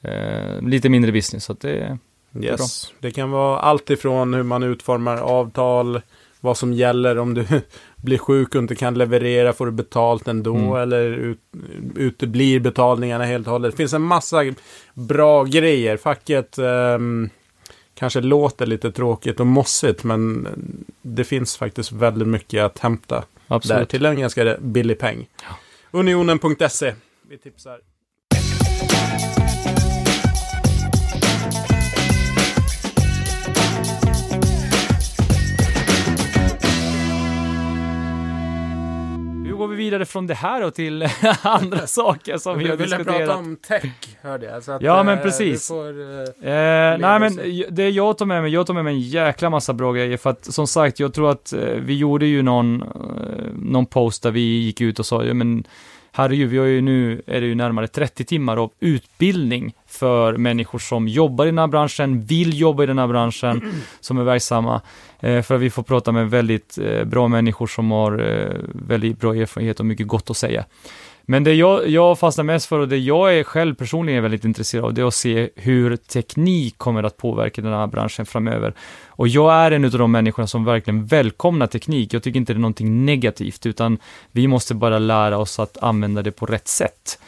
Eh, 0.00 0.60
lite 0.60 0.88
mindre 0.88 1.12
business, 1.12 1.44
så 1.44 1.52
att 1.52 1.60
det 1.60 1.72
är 1.72 1.98
Yes. 2.40 2.92
Det 3.00 3.10
kan 3.10 3.30
vara 3.30 3.58
allt 3.58 3.90
ifrån 3.90 4.34
hur 4.34 4.42
man 4.42 4.62
utformar 4.62 5.16
avtal, 5.16 6.00
vad 6.40 6.56
som 6.56 6.72
gäller 6.72 7.18
om 7.18 7.34
du 7.34 7.46
blir 8.02 8.18
sjuk 8.18 8.54
och 8.54 8.62
inte 8.62 8.74
kan 8.74 8.94
leverera, 8.94 9.52
får 9.52 9.66
du 9.66 9.72
betalt 9.72 10.28
ändå 10.28 10.56
Mm. 10.56 10.76
eller 10.76 11.10
ut, 11.10 11.38
uteblir 11.96 12.60
betalningarna 12.60 13.24
helt 13.24 13.46
och 13.46 13.52
hållet. 13.52 13.70
Det 13.70 13.76
finns 13.76 13.92
en 13.92 14.02
massa 14.02 14.44
bra 14.94 15.44
grejer. 15.44 15.96
Facket 15.96 16.58
ehm, 16.58 17.30
kanske 17.94 18.20
låter 18.20 18.66
lite 18.66 18.92
tråkigt 18.92 19.40
och 19.40 19.46
mossigt, 19.46 20.04
men 20.04 20.48
det 21.02 21.24
finns 21.24 21.56
faktiskt 21.56 21.92
väldigt 21.92 22.28
mycket 22.28 22.62
att 22.64 22.78
hämta 22.78 23.14
där 23.14 23.24
absolut. 23.56 23.88
till 23.88 24.06
en 24.06 24.20
ganska 24.20 24.56
billig 24.60 24.98
peng. 24.98 25.28
Unionen.se. 25.90 26.94
Vi 27.28 27.38
tipsar. 27.38 27.78
Vi 39.72 39.84
vidare 39.84 40.04
från 40.04 40.26
det 40.26 40.34
här 40.34 40.64
och 40.64 40.74
till 40.74 41.08
andra 41.42 41.86
saker 41.86 42.38
som 42.38 42.58
vi 42.58 42.64
Du 42.64 42.70
har 42.70 42.76
ville 42.76 42.96
diskuterat? 42.96 43.18
prata 43.18 43.36
om 43.38 43.56
tech, 43.56 43.82
hörde 44.22 44.46
jag. 44.46 44.62
Så 44.62 44.72
att, 44.72 44.82
Ja, 44.82 45.02
men 45.02 45.18
eh, 45.18 45.24
precis. 45.24 45.68
Du 45.68 45.74
får, 45.74 45.92
Eh, 46.48 46.98
nej 46.98 47.20
men 47.20 47.38
det 47.70 47.88
jag 47.90 48.18
tar 48.18 48.26
med 48.26 48.42
mig, 48.42 48.52
jag 48.52 48.66
tar 48.66 48.74
med 48.74 48.84
mig 48.84 48.94
en 48.94 49.00
jäkla 49.00 49.50
massa 49.50 49.72
bra 49.72 49.92
grejer 49.92 50.16
för 50.16 50.30
att 50.30 50.44
som 50.54 50.66
sagt, 50.66 51.00
jag 51.00 51.14
tror 51.14 51.30
att 51.30 51.52
vi 51.78 51.96
gjorde 51.96 52.26
ju 52.26 52.42
någon, 52.42 52.84
någon 53.54 53.86
post 53.86 54.22
där 54.22 54.30
vi 54.30 54.40
gick 54.40 54.80
ut 54.80 54.98
och 54.98 55.06
sa, 55.06 55.24
ja 55.24 55.34
men 55.34 55.64
herregud, 56.12 56.50
vi 56.50 56.58
har 56.58 56.66
ju 56.66 56.80
nu, 56.80 57.22
är 57.26 57.40
det 57.40 57.46
ju 57.46 57.54
närmare 57.54 57.88
30 57.88 58.24
timmar 58.24 58.56
av 58.56 58.70
utbildning 58.80 59.74
för 59.92 60.36
människor 60.36 60.78
som 60.78 61.08
jobbar 61.08 61.44
i 61.44 61.48
den 61.48 61.58
här 61.58 61.66
branschen, 61.66 62.24
vill 62.24 62.60
jobba 62.60 62.82
i 62.82 62.86
den 62.86 62.98
här 62.98 63.06
branschen, 63.06 63.82
som 64.00 64.18
är 64.18 64.24
verksamma. 64.24 64.80
Eh, 65.20 65.42
för 65.42 65.54
att 65.54 65.60
vi 65.60 65.70
får 65.70 65.82
prata 65.82 66.12
med 66.12 66.30
väldigt 66.30 66.78
eh, 66.78 67.04
bra 67.04 67.28
människor 67.28 67.66
som 67.66 67.90
har 67.90 68.18
eh, 68.18 68.56
väldigt 68.74 69.20
bra 69.20 69.34
erfarenhet 69.34 69.80
och 69.80 69.86
mycket 69.86 70.06
gott 70.06 70.30
att 70.30 70.36
säga. 70.36 70.64
Men 71.22 71.44
det 71.44 71.54
jag, 71.54 71.88
jag 71.88 72.18
fastnar 72.18 72.44
mest 72.44 72.66
för 72.66 72.78
och 72.78 72.88
det 72.88 72.98
jag 72.98 73.38
är 73.38 73.44
själv 73.44 73.74
personligen 73.74 74.22
väldigt 74.22 74.44
intresserad 74.44 74.84
av, 74.84 74.94
det 74.94 75.02
är 75.02 75.06
att 75.06 75.14
se 75.14 75.50
hur 75.56 75.96
teknik 75.96 76.78
kommer 76.78 77.02
att 77.02 77.16
påverka 77.16 77.62
den 77.62 77.72
här 77.72 77.86
branschen 77.86 78.26
framöver. 78.26 78.74
Och 79.06 79.28
jag 79.28 79.54
är 79.54 79.70
en 79.70 79.84
av 79.84 79.90
de 79.90 80.12
människorna 80.12 80.46
som 80.46 80.64
verkligen 80.64 81.06
välkomnar 81.06 81.66
teknik. 81.66 82.14
Jag 82.14 82.22
tycker 82.22 82.40
inte 82.40 82.52
det 82.52 82.56
är 82.56 82.60
någonting 82.60 83.04
negativt, 83.04 83.66
utan 83.66 83.98
vi 84.30 84.48
måste 84.48 84.74
bara 84.74 84.98
lära 84.98 85.38
oss 85.38 85.58
att 85.58 85.76
använda 85.82 86.22
det 86.22 86.32
på 86.32 86.46
rätt 86.46 86.68
sätt. 86.68 87.18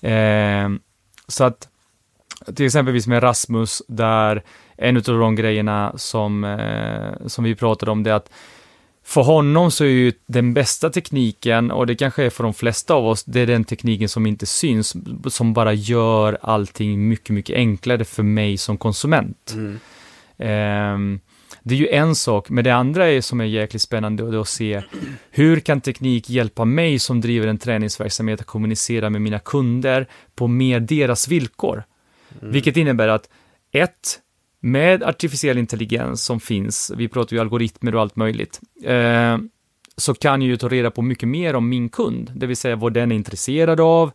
Eh, 0.00 0.68
så 1.28 1.44
att, 1.44 1.68
till 2.54 2.66
exempelvis 2.66 3.06
med 3.06 3.22
Rasmus, 3.22 3.82
där 3.88 4.42
en 4.76 4.96
av 4.96 5.02
de 5.02 5.34
grejerna 5.34 5.92
som, 5.96 6.44
eh, 6.44 7.26
som 7.26 7.44
vi 7.44 7.54
pratade 7.54 7.92
om, 7.92 8.02
det 8.02 8.10
är 8.10 8.14
att 8.14 8.30
för 9.04 9.22
honom 9.22 9.70
så 9.70 9.84
är 9.84 9.88
ju 9.88 10.12
den 10.26 10.54
bästa 10.54 10.90
tekniken, 10.90 11.70
och 11.70 11.86
det 11.86 11.94
kanske 11.94 12.24
är 12.24 12.30
för 12.30 12.44
de 12.44 12.54
flesta 12.54 12.94
av 12.94 13.06
oss, 13.06 13.24
det 13.24 13.40
är 13.40 13.46
den 13.46 13.64
tekniken 13.64 14.08
som 14.08 14.26
inte 14.26 14.46
syns, 14.46 14.96
som 15.28 15.52
bara 15.52 15.72
gör 15.72 16.38
allting 16.42 17.08
mycket, 17.08 17.30
mycket 17.30 17.56
enklare 17.56 18.04
för 18.04 18.22
mig 18.22 18.56
som 18.56 18.78
konsument. 18.78 19.54
Mm. 19.54 19.78
Um, 20.94 21.20
det 21.62 21.74
är 21.74 21.78
ju 21.78 21.88
en 21.88 22.14
sak, 22.14 22.50
men 22.50 22.64
det 22.64 22.74
andra 22.74 23.08
är 23.08 23.20
som 23.20 23.40
är 23.40 23.44
jäkligt 23.44 23.82
spännande 23.82 24.22
och 24.22 24.30
det 24.30 24.36
är 24.36 24.40
att 24.40 24.48
se 24.48 24.82
hur 25.30 25.60
kan 25.60 25.80
teknik 25.80 26.30
hjälpa 26.30 26.64
mig 26.64 26.98
som 26.98 27.20
driver 27.20 27.46
en 27.46 27.58
träningsverksamhet 27.58 28.40
att 28.40 28.46
kommunicera 28.46 29.10
med 29.10 29.22
mina 29.22 29.38
kunder 29.38 30.06
på 30.34 30.46
mer 30.46 30.80
deras 30.80 31.28
villkor. 31.28 31.84
Mm. 32.40 32.52
Vilket 32.52 32.76
innebär 32.76 33.08
att 33.08 33.28
ett, 33.72 34.20
med 34.60 35.02
artificiell 35.02 35.58
intelligens 35.58 36.24
som 36.24 36.40
finns, 36.40 36.92
vi 36.96 37.08
pratar 37.08 37.36
ju 37.36 37.40
algoritmer 37.40 37.94
och 37.94 38.00
allt 38.00 38.16
möjligt, 38.16 38.60
eh, 38.84 39.38
så 39.96 40.14
kan 40.14 40.42
jag 40.42 40.48
ju 40.48 40.56
ta 40.56 40.68
reda 40.68 40.90
på 40.90 41.02
mycket 41.02 41.28
mer 41.28 41.56
om 41.56 41.68
min 41.68 41.88
kund, 41.88 42.32
det 42.34 42.46
vill 42.46 42.56
säga 42.56 42.76
vad 42.76 42.92
den 42.92 43.12
är 43.12 43.16
intresserad 43.16 43.80
av, 43.80 44.10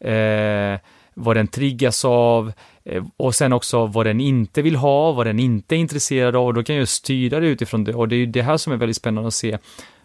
eh, 0.00 0.78
vad 1.14 1.36
den 1.36 1.48
triggas 1.48 2.04
av 2.04 2.52
eh, 2.84 3.04
och 3.16 3.34
sen 3.34 3.52
också 3.52 3.86
vad 3.86 4.06
den 4.06 4.20
inte 4.20 4.62
vill 4.62 4.76
ha, 4.76 5.12
vad 5.12 5.26
den 5.26 5.38
inte 5.38 5.74
är 5.74 5.78
intresserad 5.78 6.36
av 6.36 6.46
och 6.46 6.54
då 6.54 6.62
kan 6.62 6.76
jag 6.76 6.88
styra 6.88 7.40
det 7.40 7.46
utifrån 7.46 7.84
det 7.84 7.94
och 7.94 8.08
det 8.08 8.14
är 8.14 8.18
ju 8.18 8.26
det 8.26 8.42
här 8.42 8.56
som 8.56 8.72
är 8.72 8.76
väldigt 8.76 8.96
spännande 8.96 9.28
att 9.28 9.34
se. 9.34 9.58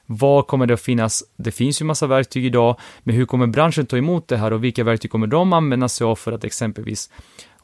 Vad 0.05 0.47
kommer 0.47 0.65
det 0.65 0.73
att 0.73 0.81
finnas? 0.81 1.23
Det 1.35 1.51
finns 1.51 1.81
ju 1.81 1.85
massa 1.85 2.07
verktyg 2.07 2.45
idag, 2.45 2.79
men 3.03 3.15
hur 3.15 3.25
kommer 3.25 3.47
branschen 3.47 3.85
ta 3.85 3.97
emot 3.97 4.27
det 4.27 4.37
här 4.37 4.53
och 4.53 4.63
vilka 4.63 4.83
verktyg 4.83 5.11
kommer 5.11 5.27
de 5.27 5.53
använda 5.53 5.89
sig 5.89 6.05
av 6.05 6.15
för 6.15 6.31
att 6.31 6.43
exempelvis, 6.43 7.09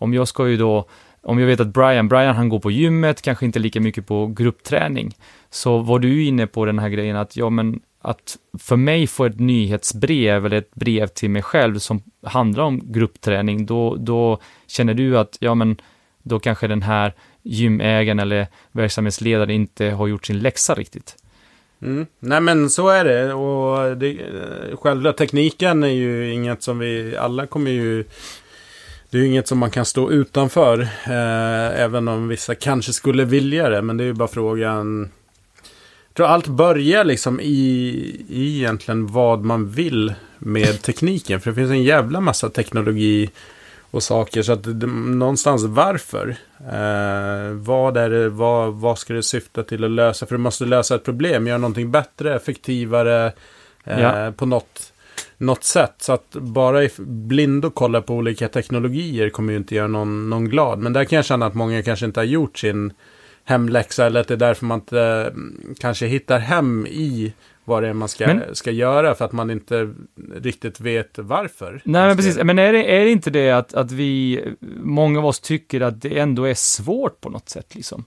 om 0.01 0.13
jag 0.13 0.27
ska 0.27 0.48
ju 0.48 0.58
då 0.58 0.88
om 1.24 1.39
jag 1.39 1.48
vet 1.48 1.60
att 1.60 1.67
Brian, 1.67 2.08
Brian 2.08 2.36
han 2.36 2.50
går 2.50 2.60
på 2.60 2.72
gymmet, 2.72 3.22
kanske 3.22 3.46
inte 3.46 3.60
lika 3.60 3.79
mycket 3.79 4.08
på 4.08 4.27
gruppträning. 4.27 5.15
Så 5.50 5.77
var 5.77 6.00
du 6.00 6.24
inne 6.24 6.48
på 6.48 6.65
den 6.65 6.79
här 6.79 6.89
grejen 6.89 7.15
att, 7.15 7.38
ja 7.38 7.50
men, 7.50 7.79
att 8.01 8.38
för 8.60 8.75
mig 8.75 9.08
få 9.08 9.25
ett 9.25 9.39
nyhetsbrev 9.39 10.46
eller 10.46 10.58
ett 10.58 10.75
brev 10.75 11.08
till 11.08 11.29
mig 11.29 11.41
själv 11.41 11.79
som 11.79 12.03
handlar 12.24 12.63
om 12.63 12.81
gruppträning, 12.84 13.65
då, 13.65 13.96
då 13.96 14.39
känner 14.67 14.93
du 14.93 15.17
att, 15.17 15.38
ja 15.39 15.55
men, 15.55 15.77
då 16.24 16.39
kanske 16.39 16.67
den 16.67 16.81
här 16.81 17.13
gymägaren 17.41 18.20
eller 18.20 18.48
verksamhetsledaren 18.72 19.50
inte 19.50 19.86
har 19.86 20.08
gjort 20.08 20.25
sin 20.25 20.39
läxa 20.39 20.74
riktigt. 20.74 21.15
Mm. 21.81 22.05
Nej 22.20 22.41
men 22.41 22.70
så 22.70 22.89
är 22.89 23.05
det 23.05 23.34
och 23.34 23.98
det, 23.98 24.10
eh, 24.10 24.77
själva 24.77 25.13
tekniken 25.13 25.84
är 25.84 25.88
ju 25.88 26.34
inget 26.34 26.63
som 26.63 26.79
vi 26.79 27.17
alla 27.17 27.48
kommer 27.48 27.72
ju 27.72 28.03
det 29.12 29.18
är 29.18 29.22
ju 29.22 29.27
inget 29.27 29.48
som 29.48 29.58
man 29.58 29.72
kan 29.72 29.86
stå 29.86 30.12
utanför. 30.12 30.82
Eh, 30.82 31.82
även 31.82 32.08
om 32.08 32.27
vissa 32.27 32.56
kanske 32.56 32.94
skulle 32.94 33.25
vilja 33.25 33.70
det. 33.70 33.82
Men 33.82 33.98
det 33.98 34.03
är 34.03 34.06
ju 34.06 34.13
bara 34.13 34.27
frågan. 34.27 35.10
Jag 36.08 36.15
tror 36.15 36.27
allt 36.27 36.48
börjar 36.48 37.03
liksom 37.03 37.39
i, 37.39 38.25
i 38.30 38.58
egentligen 38.58 39.08
vad 39.08 39.44
man 39.44 39.70
vill 39.70 40.13
med 40.38 40.82
tekniken. 40.82 41.41
För 41.41 41.50
det 41.50 41.56
finns 41.56 41.72
en 41.72 41.84
jävla 41.84 42.22
massa 42.22 42.50
teknologi 42.50 43.30
och 43.91 44.03
saker. 44.03 44.41
Så 44.41 44.51
att 44.51 44.63
det, 44.63 44.88
någonstans 44.88 45.63
varför? 45.63 46.36
Eh, 46.60 47.53
vad 47.53 47.98
är 47.98 48.10
det, 48.10 48.30
vad, 48.30 48.74
vad 48.74 49.00
ska 49.00 49.13
det 49.13 49.24
syfta 49.24 49.63
till 49.63 49.84
att 49.84 49.91
lösa? 49.91 50.25
För 50.25 50.36
du 50.36 50.41
måste 50.41 50.65
lösa 50.65 50.96
ett 50.96 51.03
problem, 51.03 51.48
göra 51.48 51.58
någonting 51.58 51.91
bättre, 51.91 52.36
effektivare. 52.36 53.32
Eh, 53.84 54.01
ja. 54.01 54.32
På 54.32 54.46
något 54.46 54.90
något 55.41 55.63
sätt. 55.63 55.93
Så 55.98 56.13
att 56.13 56.31
bara 56.31 56.89
blind 56.98 57.65
och 57.65 57.75
kolla 57.75 58.01
på 58.01 58.13
olika 58.15 58.48
teknologier 58.48 59.29
kommer 59.29 59.53
ju 59.53 59.57
inte 59.57 59.75
göra 59.75 59.88
någon, 59.88 60.29
någon 60.29 60.45
glad. 60.50 60.79
Men 60.79 60.93
där 60.93 61.05
kan 61.05 61.15
jag 61.15 61.25
känna 61.25 61.45
att 61.45 61.53
många 61.53 61.83
kanske 61.83 62.05
inte 62.05 62.19
har 62.19 62.25
gjort 62.25 62.57
sin 62.57 62.93
hemläxa. 63.43 64.05
Eller 64.05 64.19
att 64.19 64.27
det 64.27 64.33
är 64.33 64.38
därför 64.38 64.65
man 64.65 64.79
inte 64.79 65.01
mm, 65.01 65.75
kanske 65.79 66.05
hittar 66.05 66.39
hem 66.39 66.88
i 66.88 67.33
vad 67.65 67.83
det 67.83 67.89
är 67.89 67.93
man 67.93 68.10
ska, 68.10 68.27
men, 68.27 68.55
ska 68.55 68.71
göra 68.71 69.15
för 69.15 69.25
att 69.25 69.31
man 69.31 69.51
inte 69.51 69.93
riktigt 70.36 70.79
vet 70.79 71.17
varför. 71.17 71.81
Nej, 71.86 72.07
men 72.07 72.17
precis. 72.17 72.38
Men 72.43 72.60
är 72.60 72.74
det, 72.74 72.95
är 72.95 73.05
det 73.05 73.12
inte 73.12 73.29
det 73.29 73.51
att, 73.51 73.74
att 73.74 73.91
vi, 73.91 74.43
många 74.83 75.19
av 75.19 75.25
oss 75.25 75.39
tycker 75.39 75.81
att 75.81 76.01
det 76.01 76.19
ändå 76.19 76.43
är 76.43 76.53
svårt 76.53 77.21
på 77.21 77.29
något 77.29 77.50
sätt 77.50 77.75
liksom? 77.75 78.05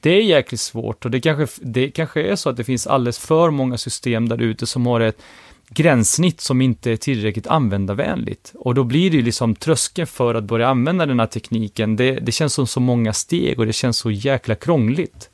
Det 0.00 0.10
är 0.10 0.22
jäkligt 0.22 0.60
svårt 0.60 1.04
och 1.04 1.10
det 1.10 1.20
kanske, 1.20 1.60
det 1.62 1.90
kanske 1.90 2.22
är 2.22 2.36
så 2.36 2.50
att 2.50 2.56
det 2.56 2.64
finns 2.64 2.86
alldeles 2.86 3.18
för 3.18 3.50
många 3.50 3.78
system 3.78 4.28
där 4.28 4.42
ute 4.42 4.66
som 4.66 4.86
har 4.86 5.00
ett 5.00 5.22
gränssnitt 5.68 6.40
som 6.40 6.60
inte 6.60 6.90
är 6.90 6.96
tillräckligt 6.96 7.46
användarvänligt. 7.46 8.52
Och 8.54 8.74
då 8.74 8.84
blir 8.84 9.10
det 9.10 9.16
ju 9.16 9.22
liksom 9.22 9.54
tröskeln 9.54 10.06
för 10.06 10.34
att 10.34 10.44
börja 10.44 10.68
använda 10.68 11.06
den 11.06 11.20
här 11.20 11.26
tekniken. 11.26 11.96
Det, 11.96 12.12
det 12.12 12.32
känns 12.32 12.54
som 12.54 12.66
så 12.66 12.80
många 12.80 13.12
steg 13.12 13.58
och 13.58 13.66
det 13.66 13.72
känns 13.72 13.96
så 13.96 14.10
jäkla 14.10 14.54
krångligt. 14.54 15.30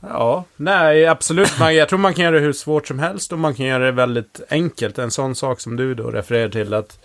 Ja, 0.00 0.44
nej 0.56 1.06
absolut. 1.06 1.52
jag 1.60 1.88
tror 1.88 1.98
man 1.98 2.14
kan 2.14 2.24
göra 2.24 2.34
det 2.34 2.42
hur 2.42 2.52
svårt 2.52 2.88
som 2.88 2.98
helst 2.98 3.32
och 3.32 3.38
man 3.38 3.54
kan 3.54 3.66
göra 3.66 3.84
det 3.84 3.92
väldigt 3.92 4.40
enkelt. 4.48 4.98
En 4.98 5.10
sån 5.10 5.34
sak 5.34 5.60
som 5.60 5.76
du 5.76 5.94
då 5.94 6.10
refererar 6.10 6.48
till 6.48 6.74
att 6.74 6.98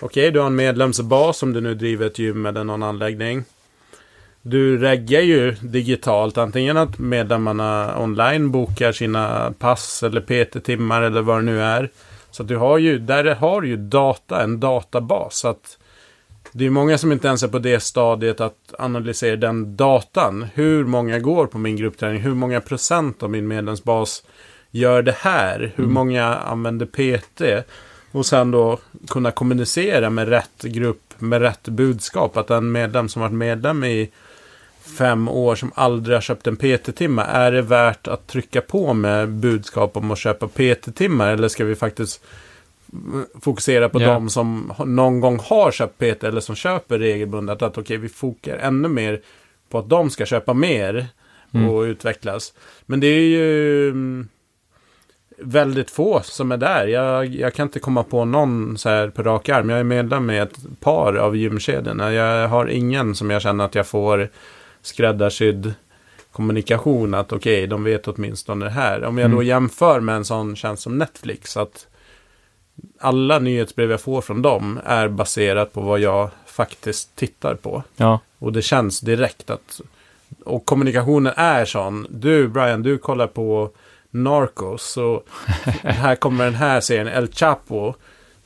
okej, 0.00 0.22
okay, 0.22 0.30
du 0.30 0.38
har 0.38 0.46
en 0.46 0.56
medlemsbas 0.56 1.42
om 1.42 1.52
du 1.52 1.60
nu 1.60 1.74
driver 1.74 2.06
ett 2.06 2.18
gym 2.18 2.46
eller 2.46 2.64
någon 2.64 2.82
anläggning 2.82 3.44
du 4.42 4.78
reggar 4.78 5.20
ju 5.20 5.52
digitalt. 5.60 6.38
Antingen 6.38 6.76
att 6.76 6.98
medlemmarna 6.98 8.02
online 8.02 8.50
bokar 8.50 8.92
sina 8.92 9.52
pass 9.58 10.02
eller 10.02 10.20
PT-timmar 10.20 11.02
eller 11.02 11.22
vad 11.22 11.38
det 11.38 11.42
nu 11.42 11.62
är. 11.62 11.90
Så 12.30 12.42
att 12.42 12.48
du 12.48 12.56
har 12.56 12.78
ju, 12.78 12.98
där 12.98 13.34
har 13.34 13.60
du 13.60 13.68
ju 13.68 13.76
data, 13.76 14.42
en 14.42 14.60
databas. 14.60 15.36
Så 15.36 15.48
att 15.48 15.78
det 16.52 16.66
är 16.66 16.70
många 16.70 16.98
som 16.98 17.12
inte 17.12 17.28
ens 17.28 17.42
är 17.42 17.48
på 17.48 17.58
det 17.58 17.80
stadiet 17.80 18.40
att 18.40 18.74
analysera 18.78 19.36
den 19.36 19.76
datan. 19.76 20.46
Hur 20.54 20.84
många 20.84 21.18
går 21.18 21.46
på 21.46 21.58
min 21.58 21.76
gruppträning? 21.76 22.20
Hur 22.20 22.34
många 22.34 22.60
procent 22.60 23.22
av 23.22 23.30
min 23.30 23.48
medlemsbas 23.48 24.22
gör 24.70 25.02
det 25.02 25.16
här? 25.18 25.72
Hur 25.76 25.84
mm. 25.84 25.94
många 25.94 26.24
använder 26.24 26.86
PT? 26.86 27.66
Och 28.12 28.26
sen 28.26 28.50
då 28.50 28.78
kunna 29.08 29.30
kommunicera 29.30 30.10
med 30.10 30.28
rätt 30.28 30.62
grupp, 30.62 31.14
med 31.18 31.40
rätt 31.40 31.68
budskap. 31.68 32.36
Att 32.36 32.50
en 32.50 32.72
medlem 32.72 33.08
som 33.08 33.22
varit 33.22 33.32
medlem 33.32 33.84
i 33.84 34.10
fem 34.96 35.28
år 35.28 35.54
som 35.54 35.72
aldrig 35.74 36.16
har 36.16 36.20
köpt 36.20 36.46
en 36.46 36.56
PT-timma. 36.56 37.24
Är 37.24 37.52
det 37.52 37.62
värt 37.62 38.08
att 38.08 38.26
trycka 38.26 38.60
på 38.60 38.94
med 38.94 39.28
budskap 39.28 39.96
om 39.96 40.10
att 40.10 40.18
köpa 40.18 40.48
PT-timmar? 40.48 41.32
Eller 41.32 41.48
ska 41.48 41.64
vi 41.64 41.74
faktiskt 41.74 42.24
fokusera 43.40 43.88
på 43.88 44.00
yeah. 44.00 44.14
de 44.14 44.28
som 44.30 44.72
någon 44.86 45.20
gång 45.20 45.38
har 45.44 45.70
köpt 45.70 45.98
PT 45.98 46.24
eller 46.24 46.40
som 46.40 46.54
köper 46.54 46.98
regelbundet. 46.98 47.62
Att 47.62 47.72
okej, 47.72 47.82
okay, 47.82 47.96
vi 47.96 48.08
fokar 48.08 48.56
ännu 48.56 48.88
mer 48.88 49.20
på 49.70 49.78
att 49.78 49.88
de 49.88 50.10
ska 50.10 50.26
köpa 50.26 50.54
mer 50.54 51.06
mm. 51.54 51.68
och 51.68 51.82
utvecklas. 51.82 52.54
Men 52.86 53.00
det 53.00 53.06
är 53.06 53.28
ju 53.28 53.88
mm, 53.88 54.28
väldigt 55.38 55.90
få 55.90 56.20
som 56.22 56.52
är 56.52 56.56
där. 56.56 56.86
Jag, 56.86 57.26
jag 57.26 57.54
kan 57.54 57.66
inte 57.66 57.80
komma 57.80 58.02
på 58.02 58.24
någon 58.24 58.78
så 58.78 58.88
här 58.88 59.08
på 59.08 59.22
rak 59.22 59.48
arm. 59.48 59.70
Jag 59.70 59.78
är 59.80 59.84
medlem 59.84 60.30
i 60.30 60.38
ett 60.38 60.56
par 60.80 61.14
av 61.14 61.36
gymkedjorna. 61.36 62.12
Jag 62.12 62.48
har 62.48 62.66
ingen 62.66 63.14
som 63.14 63.30
jag 63.30 63.42
känner 63.42 63.64
att 63.64 63.74
jag 63.74 63.86
får 63.86 64.28
skräddarsydd 64.88 65.74
kommunikation. 66.32 67.14
Att 67.14 67.32
okej, 67.32 67.58
okay, 67.58 67.66
de 67.66 67.84
vet 67.84 68.08
åtminstone 68.08 68.64
det 68.64 68.70
här. 68.70 69.04
Om 69.04 69.18
jag 69.18 69.24
mm. 69.24 69.36
då 69.36 69.42
jämför 69.42 70.00
med 70.00 70.16
en 70.16 70.24
sån 70.24 70.56
tjänst 70.56 70.82
som 70.82 70.98
Netflix. 70.98 71.56
Att 71.56 71.86
alla 72.98 73.38
nyhetsbrev 73.38 73.90
jag 73.90 74.00
får 74.00 74.20
från 74.20 74.42
dem 74.42 74.80
är 74.84 75.08
baserat 75.08 75.72
på 75.72 75.80
vad 75.80 76.00
jag 76.00 76.30
faktiskt 76.46 77.16
tittar 77.16 77.54
på. 77.54 77.82
Ja. 77.96 78.20
Och 78.38 78.52
det 78.52 78.62
känns 78.62 79.00
direkt 79.00 79.50
att... 79.50 79.80
Och 80.44 80.64
kommunikationen 80.64 81.32
är 81.36 81.64
sån. 81.64 82.06
Du, 82.10 82.48
Brian, 82.48 82.82
du 82.82 82.98
kollar 82.98 83.26
på 83.26 83.70
Narcos. 84.10 84.82
Så 84.82 85.22
här 85.82 86.16
kommer 86.16 86.44
den 86.44 86.54
här 86.54 86.80
serien, 86.80 87.08
El 87.08 87.32
Chapo. 87.32 87.94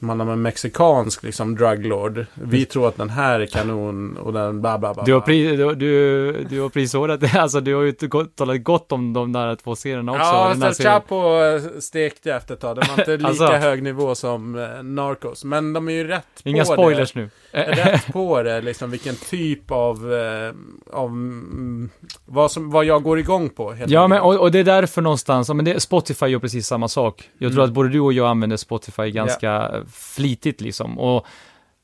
Man 0.02 0.20
har 0.20 0.32
en 0.32 0.42
mexikansk 0.42 1.22
liksom 1.22 1.54
druglord. 1.56 2.24
Vi 2.34 2.64
tror 2.64 2.88
att 2.88 2.96
den 2.96 3.10
här 3.10 3.40
är 3.40 3.46
kanon 3.46 4.16
och 4.16 4.32
den 4.32 4.60
bla 4.60 4.78
bla 4.78 4.94
bla. 4.94 5.02
Du 5.04 5.12
har, 5.12 5.20
pri, 5.20 5.56
du, 5.56 5.74
du, 5.74 6.32
du 6.50 6.60
har 6.60 6.68
det, 7.16 7.34
alltså 7.38 7.60
du 7.60 7.74
har 7.74 7.82
ju 7.82 7.92
talat 8.34 8.62
gott 8.62 8.92
om 8.92 9.12
de 9.12 9.32
där 9.32 9.54
två 9.56 9.76
serierna 9.76 10.12
också. 10.12 10.24
Ja, 10.24 10.48
Den 10.58 10.74
serien- 10.74 10.92
Chapo 10.92 11.42
eh, 11.42 11.80
stekte 11.80 12.34
efter 12.34 12.54
ett 12.54 12.60
tag. 12.60 12.76
Den 12.76 12.84
var 12.88 12.98
inte 13.02 13.16
lika 13.16 13.28
Alltså. 13.28 13.44
hög 13.46 13.82
nivå 13.82 14.14
som 14.14 14.58
eh, 14.58 14.82
Narcos. 14.82 15.44
Men 15.44 15.72
de 15.72 15.88
är 15.88 15.92
ju 15.92 16.04
rätt 16.04 16.26
Inga 16.44 16.64
på 16.64 16.72
spoilers 16.72 17.12
det. 17.12 17.20
nu. 17.20 17.30
Rätt 17.52 18.12
på 18.12 18.42
det, 18.42 18.60
liksom 18.60 18.90
vilken 18.90 19.16
typ 19.16 19.70
av, 19.70 20.12
eh, 20.14 20.52
av 20.92 21.08
mm, 21.08 21.90
vad, 22.24 22.50
som, 22.50 22.70
vad 22.70 22.84
jag 22.84 23.02
går 23.02 23.18
igång 23.18 23.48
på. 23.50 23.76
Ja, 23.86 24.08
men 24.08 24.20
och, 24.20 24.40
och 24.40 24.52
det 24.52 24.58
är 24.58 24.64
därför 24.64 25.02
någonstans, 25.02 25.48
men 25.48 25.64
det, 25.64 25.80
Spotify 25.80 26.26
gör 26.26 26.38
precis 26.38 26.66
samma 26.66 26.88
sak. 26.88 27.30
Jag 27.38 27.52
tror 27.52 27.60
Mm. 27.62 27.70
att 27.70 27.74
både 27.74 27.88
du 27.88 28.00
och 28.00 28.12
jag 28.12 28.26
använder 28.28 28.56
Spotify 28.56 29.10
ganska 29.10 29.72
flitigt 29.92 30.60
liksom. 30.60 30.98
Och 30.98 31.26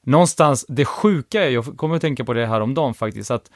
någonstans, 0.07 0.65
det 0.69 0.85
sjuka 0.85 1.45
är, 1.45 1.51
jag 1.51 1.77
kommer 1.77 1.97
att 1.97 2.03
tänka 2.03 2.25
på 2.25 2.33
det 2.33 2.47
här 2.47 2.61
om 2.61 2.75
dagen 2.75 2.95
faktiskt, 2.95 3.31
att 3.31 3.51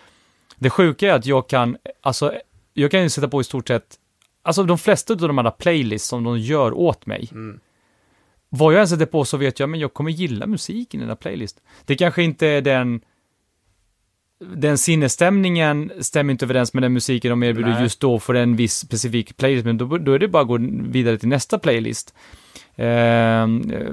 det 0.56 0.70
sjuka 0.70 1.10
är 1.10 1.14
att 1.14 1.26
jag 1.26 1.48
kan, 1.48 1.76
alltså, 2.00 2.32
jag 2.74 2.90
kan 2.90 3.02
ju 3.02 3.08
sätta 3.10 3.28
på 3.28 3.40
i 3.40 3.44
stort 3.44 3.68
sett, 3.68 3.94
alltså 4.42 4.62
de 4.62 4.78
flesta 4.78 5.12
av 5.12 5.18
de 5.18 5.38
här 5.38 5.50
playlists 5.50 6.08
som 6.08 6.24
de 6.24 6.38
gör 6.38 6.72
åt 6.72 7.06
mig, 7.06 7.28
Mm. 7.32 7.60
Vad 8.54 8.74
jag 8.74 8.80
än 8.80 8.88
sätter 8.88 9.06
på 9.06 9.24
så 9.24 9.36
vet 9.36 9.60
jag, 9.60 9.68
men 9.68 9.80
jag 9.80 9.94
kommer 9.94 10.10
gilla 10.10 10.46
musiken 10.46 11.00
i 11.00 11.02
den 11.02 11.08
här 11.08 11.16
playlist. 11.16 11.60
Det 11.84 11.96
kanske 11.96 12.22
inte 12.22 12.46
är 12.46 12.60
den 12.60 13.00
den 14.56 14.78
sinnesstämningen 14.78 15.92
stämmer 16.00 16.32
inte 16.32 16.44
överens 16.44 16.74
med 16.74 16.82
den 16.82 16.92
musiken 16.92 17.30
de 17.30 17.42
erbjuder 17.42 17.70
Nej. 17.70 17.82
just 17.82 18.00
då 18.00 18.18
för 18.18 18.34
en 18.34 18.56
viss 18.56 18.76
specifik 18.76 19.36
playlist, 19.36 19.64
men 19.64 19.78
då, 19.78 19.98
då 19.98 20.12
är 20.12 20.18
det 20.18 20.28
bara 20.28 20.42
att 20.42 20.48
gå 20.48 20.58
vidare 20.90 21.18
till 21.18 21.28
nästa 21.28 21.58
playlist. 21.58 22.14
Eh, 22.74 23.46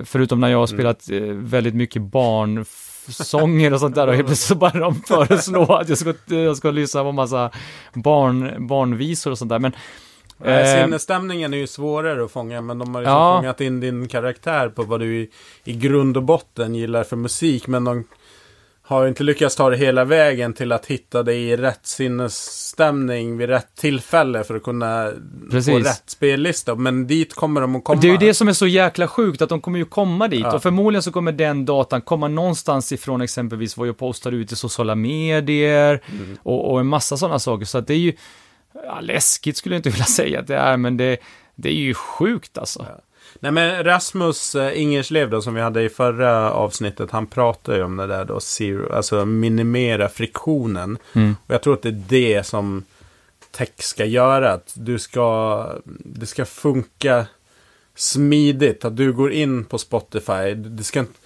förutom 0.04 0.40
när 0.40 0.50
jag 0.50 0.58
har 0.58 0.68
spelat 0.68 1.10
eh, 1.10 1.22
väldigt 1.22 1.76
mycket 1.76 2.02
barnsånger 2.02 3.74
och 3.74 3.80
sånt 3.80 3.96
där 3.96 4.08
och 4.08 4.16
helt 4.16 4.28
plötsligt 4.28 4.48
så 4.48 4.56
börjar 4.56 4.80
de 4.80 4.96
föreslå 4.96 5.64
att 5.64 5.90
jag 5.90 5.98
ska, 5.98 6.14
jag 6.28 6.58
ska 6.58 6.72
lyssna 6.72 7.04
på 7.04 7.12
massa 7.12 7.52
barn, 7.94 8.68
barnvisor 8.68 9.32
och 9.32 9.38
sånt 9.38 9.50
där. 9.50 9.60
Men 9.60 9.72
Nej, 10.46 10.76
eh, 10.80 10.84
Sinnesstämningen 10.84 11.54
är 11.54 11.58
ju 11.58 11.68
svårare 11.68 12.26
att 12.26 12.32
fånga, 12.32 12.62
men 12.62 12.80
de 12.80 12.96
har 12.96 13.02
liksom 13.02 13.14
Ja. 13.18 13.38
fångat 13.38 13.62
in 13.62 13.80
din 13.80 14.08
karaktär 14.08 14.70
på 14.70 14.84
vad 14.84 15.00
du 15.00 15.16
i, 15.18 15.30
i 15.64 15.74
grund 15.74 16.18
och 16.18 16.24
botten 16.24 16.76
gillar 16.76 17.04
för 17.04 17.16
musik, 17.16 17.68
men 17.68 17.84
de 17.84 18.04
har 18.82 19.08
inte 19.08 19.24
lyckats 19.24 19.56
ta 19.56 19.70
det 19.70 19.78
hela 19.78 20.06
vägen 20.06 20.54
till 20.54 20.72
att 20.72 20.86
hitta 20.86 21.24
dig 21.24 21.44
i 21.50 21.58
rätt 21.58 21.80
sinnesstämning 21.84 23.38
vid 23.38 23.50
rätt 23.50 23.76
tillfälle 23.76 24.44
för 24.44 24.56
att 24.56 24.64
kunna 24.64 25.12
Precis. 25.52 25.74
få 25.74 25.80
rätt 25.80 26.04
spellista. 26.10 26.76
Men 26.76 27.08
dit 27.08 27.34
kommer 27.34 27.62
de 27.62 27.76
att 27.76 27.84
komma. 27.84 28.02
Det 28.02 28.08
är 28.08 28.12
ju 28.12 28.18
det 28.18 28.34
som 28.34 28.48
är 28.48 28.54
så 28.54 28.68
jäkla 28.68 29.08
sjukt, 29.08 29.42
att 29.42 29.50
de 29.50 29.62
kommer 29.62 29.80
ju 29.80 29.86
komma 29.86 30.28
dit. 30.28 30.40
Ja. 30.40 30.56
Och 30.56 30.62
förmodligen 30.64 31.04
så 31.04 31.12
kommer 31.12 31.32
den 31.32 31.66
datan 31.66 32.02
komma 32.02 32.28
någonstans 32.28 32.92
ifrån 32.92 33.22
exempelvis 33.22 33.78
vad 33.78 33.88
jag 33.88 33.98
postar 33.98 34.32
ut 34.32 34.52
i 34.52 34.56
sociala 34.56 34.96
medier 34.96 36.02
Mm. 36.12 36.38
och, 36.44 36.72
och 36.72 36.80
en 36.80 36.88
massa 36.88 37.18
sådana 37.18 37.40
saker. 37.40 37.66
Så 37.66 37.78
att 37.78 37.88
det 37.88 37.94
är 37.94 37.98
ju, 37.98 38.14
ja, 38.84 39.00
läskigt 39.00 39.58
skulle 39.58 39.76
jag 39.76 39.80
inte 39.80 39.90
vilja 39.90 40.06
säga 40.20 40.40
att 40.40 40.48
det 40.48 40.56
är, 40.56 40.78
men 40.78 40.98
det, 40.98 41.18
det 41.56 41.70
är 41.70 41.74
ju 41.74 41.94
sjukt 41.94 42.58
alltså. 42.58 42.86
Ja. 42.90 43.02
Nej 43.40 43.52
men 43.52 43.84
Rasmus 43.84 44.56
eh, 44.56 44.82
Ingerslev 44.82 45.30
då, 45.30 45.42
som 45.42 45.54
vi 45.54 45.62
hade 45.62 45.84
i 45.84 45.90
förra 45.90 46.52
avsnittet, 46.52 47.12
han 47.12 47.28
pratar 47.28 47.76
ju 47.76 47.84
om 47.84 47.98
det 47.98 48.08
där 48.08 48.26
då, 48.26 48.40
zero, 48.40 48.94
alltså 48.94 49.26
minimera 49.26 50.10
friktionen. 50.10 50.98
Mm. 51.14 51.36
Och 51.48 51.54
jag 51.54 51.62
tror 51.62 51.74
att 51.74 51.82
det 51.82 51.90
är 51.90 52.04
det 52.08 52.44
som 52.44 52.84
tech 53.52 53.70
ska 53.78 54.06
göra. 54.06 54.52
Att 54.54 54.74
du 54.76 55.00
ska, 55.00 55.66
det 55.86 56.26
ska 56.26 56.46
funka 56.46 57.26
smidigt. 57.96 58.86
Att 58.86 58.98
du 58.98 59.14
går 59.14 59.32
in 59.32 59.66
på 59.66 59.78
Spotify. 59.78 60.54
Det 60.54 60.84
ska 60.84 61.00
inte, 61.00 61.20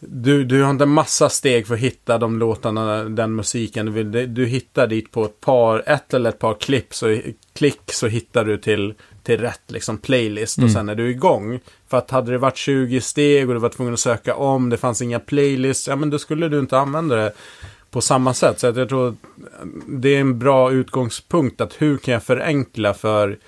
du, 0.00 0.44
du 0.44 0.62
har 0.62 0.70
inte 0.70 0.86
massa 0.86 1.28
steg 1.28 1.66
för 1.66 1.74
att 1.74 1.80
hitta 1.80 2.18
de 2.18 2.38
låtarna, 2.38 3.04
den 3.04 3.34
musiken 3.34 3.86
du 3.86 3.92
vill. 3.92 4.34
Du 4.34 4.46
hittar 4.46 4.86
dit 4.86 5.12
på 5.12 5.24
ett 5.24 5.40
par, 5.40 5.82
ett 5.86 6.14
eller 6.14 6.30
ett 6.30 6.38
par 6.38 6.54
klipp, 6.54 6.94
så, 6.94 7.20
klick 7.52 7.92
så 7.92 8.06
hittar 8.06 8.44
du 8.44 8.58
till, 8.58 8.94
till 9.22 9.40
rätt 9.40 9.62
liksom, 9.66 9.98
playlist. 9.98 10.58
Mm. 10.58 10.66
Och 10.66 10.72
sen 10.72 10.88
är 10.88 10.94
du 10.94 11.10
igång. 11.10 11.60
För 11.88 11.98
att 11.98 12.10
hade 12.10 12.32
det 12.32 12.38
varit 12.38 12.56
20 12.56 13.00
steg 13.00 13.48
och 13.48 13.54
du 13.54 13.60
var 13.60 13.68
tvungen 13.68 13.94
att 13.94 14.00
söka 14.00 14.34
om, 14.34 14.70
det 14.70 14.76
fanns 14.76 15.02
inga 15.02 15.20
playlists, 15.20 15.88
ja 15.88 15.96
men 15.96 16.10
då 16.10 16.18
skulle 16.18 16.48
du 16.48 16.58
inte 16.58 16.78
använda 16.78 17.16
det 17.16 17.32
på 17.90 18.00
samma 18.00 18.34
sätt. 18.34 18.60
Så 18.60 18.66
jag 18.66 18.88
tror 18.88 19.08
att 19.08 19.14
det 19.88 20.08
är 20.08 20.20
en 20.20 20.38
bra 20.38 20.72
utgångspunkt 20.72 21.60
att 21.60 21.82
hur 21.82 21.98
kan 21.98 22.14
jag 22.14 22.22
förenkla 22.22 22.94
för, 22.94 23.38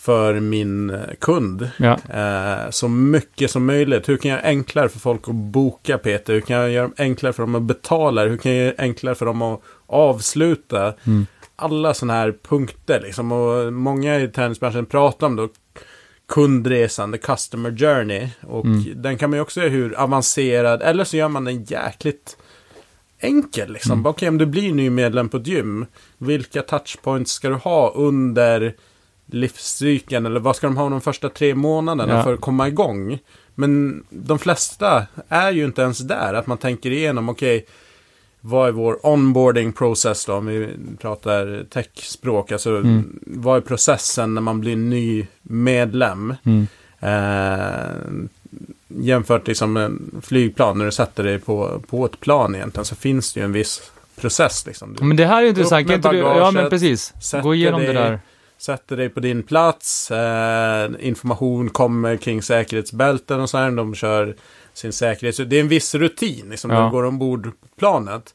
för 0.00 0.40
min 0.40 0.98
kund 1.20 1.70
Ja. 1.76 1.98
eh, 2.14 2.70
så 2.70 2.88
mycket 2.88 3.50
som 3.50 3.66
möjligt. 3.66 4.08
Hur 4.08 4.16
kan 4.16 4.30
jag 4.30 4.38
göra 4.38 4.48
enklare 4.48 4.88
för 4.88 4.98
folk 4.98 5.28
att 5.28 5.34
boka 5.34 5.98
Peter? 5.98 6.32
Hur 6.34 6.40
kan 6.40 6.56
jag 6.56 6.70
göra 6.70 6.90
enklare 6.98 7.32
för 7.32 7.42
dem 7.42 7.54
att 7.54 7.62
betala? 7.62 8.24
Hur 8.24 8.36
kan 8.36 8.52
jag 8.56 8.64
göra 8.66 8.74
enklare 8.78 9.14
för 9.14 9.26
dem 9.26 9.42
att 9.42 9.60
avsluta? 9.86 10.94
Mm. 11.06 11.26
Alla 11.56 11.94
sådana 11.94 12.12
här 12.12 12.34
punkter 12.48 13.00
liksom. 13.00 13.32
Och 13.32 13.72
många 13.72 14.20
i 14.20 14.28
tennisbranschen 14.28 14.86
pratar 14.86 15.26
om 15.26 15.36
då 15.36 15.48
kundresan, 16.28 17.12
the 17.12 17.18
customer 17.18 17.70
journey. 17.76 18.28
Och 18.48 18.64
Mm. 18.64 19.02
den 19.02 19.18
kan 19.18 19.30
man 19.30 19.36
ju 19.36 19.40
också 19.42 19.60
göra 19.60 19.70
hur 19.70 19.94
avancerad, 20.00 20.82
eller 20.82 21.04
så 21.04 21.16
gör 21.16 21.28
man 21.28 21.44
den 21.44 21.64
jäkligt 21.64 22.36
enkel 23.18 23.72
liksom. 23.72 23.92
Mm. 23.92 24.06
Okej, 24.06 24.28
om 24.28 24.38
du 24.38 24.46
blir 24.46 24.72
ny 24.72 24.90
medlem 24.90 25.28
på 25.28 25.36
ett 25.36 25.46
gym, 25.46 25.86
vilka 26.18 26.62
touchpoints 26.62 27.32
ska 27.32 27.48
du 27.48 27.54
ha 27.54 27.90
under 27.94 28.74
livscykeln? 29.34 30.26
Eller 30.26 30.40
vad 30.40 30.56
ska 30.56 30.66
de 30.66 30.76
ha 30.76 30.88
de 30.88 31.00
första 31.00 31.28
tre 31.28 31.54
månaderna 31.54 32.14
Ja. 32.16 32.22
för 32.22 32.34
att 32.34 32.40
komma 32.40 32.68
igång? 32.68 33.18
Men 33.54 34.04
de 34.10 34.38
flesta 34.38 35.06
är 35.28 35.50
ju 35.52 35.64
inte 35.64 35.82
ens 35.82 35.98
där, 35.98 36.34
att 36.34 36.46
man 36.46 36.58
tänker 36.58 36.90
igenom, 36.90 37.28
okej, 37.28 37.66
vad 38.40 38.68
är 38.68 38.72
vår 38.72 39.06
onboarding 39.06 39.72
process 39.72 40.24
då, 40.24 40.34
om 40.34 40.46
vi 40.46 40.68
pratar 41.00 41.64
techspråk, 41.70 42.52
alltså 42.52 42.70
Mm. 42.76 43.18
vad 43.26 43.56
är 43.56 43.60
processen 43.60 44.34
när 44.34 44.40
man 44.42 44.60
blir 44.60 44.76
ny 44.76 45.26
medlem? 45.42 46.34
Mm. 46.44 46.66
Eh, 47.00 48.28
jämfört 48.88 49.46
liksom 49.46 49.76
en 49.76 50.20
flygplan, 50.22 50.78
när 50.78 50.84
du 50.84 50.92
sätter 50.92 51.24
dig 51.24 51.38
på, 51.38 51.82
på 51.90 52.04
ett 52.06 52.20
plan 52.20 52.54
egentligen, 52.54 52.84
så 52.84 52.94
finns 52.94 53.32
det 53.32 53.40
ju 53.40 53.44
en 53.44 53.52
viss 53.52 53.90
process. 54.20 54.66
Liksom. 54.66 54.94
Du 54.94 55.04
Men 55.04 55.16
det 55.16 55.26
här 55.26 55.42
är 55.42 55.46
intressant, 55.48 55.82
Upp 55.82 55.88
kan 55.88 55.96
inte 55.96 56.10
du, 56.10 56.18
ja 56.18 56.50
men 56.50 56.70
precis, 56.70 57.12
gå 57.42 57.54
igenom 57.54 57.80
det 57.80 57.92
där. 57.92 58.20
Sätter 58.60 58.96
dig 58.96 59.08
på 59.08 59.20
din 59.20 59.42
plats, 59.42 60.10
eh, 60.10 60.90
information 61.00 61.68
kommer 61.68 62.16
kring 62.16 62.42
säkerhetsbälten 62.42 63.40
och 63.40 63.50
så 63.50 63.58
här, 63.58 63.70
de 63.70 63.94
kör 63.94 64.36
sin 64.74 64.92
säkerhet. 64.92 65.34
Så 65.36 65.44
det 65.44 65.56
är 65.56 65.60
en 65.60 65.68
viss 65.68 65.94
rutin 65.94 66.46
liksom, 66.50 66.70
Ja. 66.70 66.84
du 66.84 66.90
går 66.90 67.02
ombord 67.02 67.44
på 67.44 67.66
planet. 67.78 68.34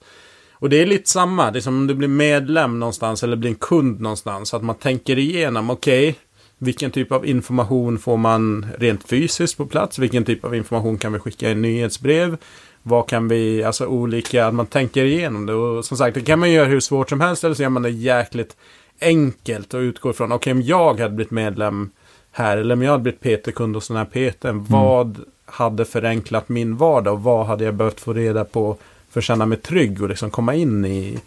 Och 0.53 0.69
det 0.69 0.81
är 0.81 0.85
lite 0.85 1.09
samma, 1.09 1.51
det 1.51 1.59
är 1.59 1.61
som 1.61 1.77
om 1.77 1.87
du 1.87 1.93
blir 1.93 2.07
medlem 2.07 2.79
någonstans 2.79 3.23
eller 3.23 3.35
blir 3.35 3.49
en 3.49 3.55
kund 3.55 4.01
någonstans. 4.01 4.49
Så 4.49 4.57
att 4.57 4.63
man 4.63 4.75
tänker 4.75 5.19
igenom, 5.19 5.69
okej, 5.69 6.15
vilken 6.57 6.91
typ 6.91 7.11
av 7.11 7.25
information 7.25 7.99
får 7.99 8.17
man 8.17 8.65
rent 8.77 9.09
fysiskt 9.09 9.57
på 9.57 9.65
plats? 9.65 9.99
Vilken 9.99 10.25
typ 10.25 10.45
av 10.45 10.55
information 10.55 10.97
kan 10.97 11.13
vi 11.13 11.19
skicka 11.19 11.51
i 11.51 11.55
nyhetsbrev? 11.55 12.37
Vad 12.83 13.09
kan 13.09 13.27
vi, 13.27 13.63
alltså 13.63 13.85
olika, 13.85 14.47
att 14.47 14.53
man 14.53 14.65
tänker 14.65 15.05
igenom 15.05 15.45
det. 15.45 15.53
Och 15.53 15.85
som 15.85 15.97
sagt, 15.97 16.15
det 16.15 16.21
kan 16.21 16.39
man 16.39 16.51
göra 16.51 16.65
hur 16.65 16.79
svårt 16.79 17.09
som 17.09 17.21
helst 17.21 17.43
eller 17.43 17.55
så 17.55 17.61
gör 17.61 17.69
man 17.69 17.83
det 17.83 17.89
jäkligt 17.89 18.55
enkelt 19.01 19.73
och 19.73 19.79
utgår 19.79 20.13
från, 20.13 20.31
okej 20.31 20.53
om 20.53 20.61
jag 20.61 20.99
hade 20.99 21.15
blivit 21.15 21.31
medlem 21.31 21.89
här 22.31 22.57
eller 22.57 22.75
om 22.75 22.81
jag 22.81 22.91
hade 22.91 23.03
blivit 23.03 23.45
PT-kund 23.45 23.75
hos 23.75 23.87
den 23.87 23.97
här 23.97 24.05
PTn, 24.05 24.65
vad 24.69 25.19
hade 25.45 25.85
förenklat 25.85 26.49
min 26.49 26.77
vardag 26.77 27.13
och 27.13 27.23
vad 27.23 27.45
hade 27.45 27.63
jag 27.63 27.73
behövt 27.73 27.99
få 27.99 28.13
reda 28.13 28.45
på 28.45 28.77
för 29.09 29.19
att 29.19 29.23
känna 29.23 29.45
mig 29.45 29.57
trygg 29.57 30.01
och 30.01 30.09
liksom 30.09 30.31
komma 30.31 30.55
in 30.55 30.85
i, 30.85 31.19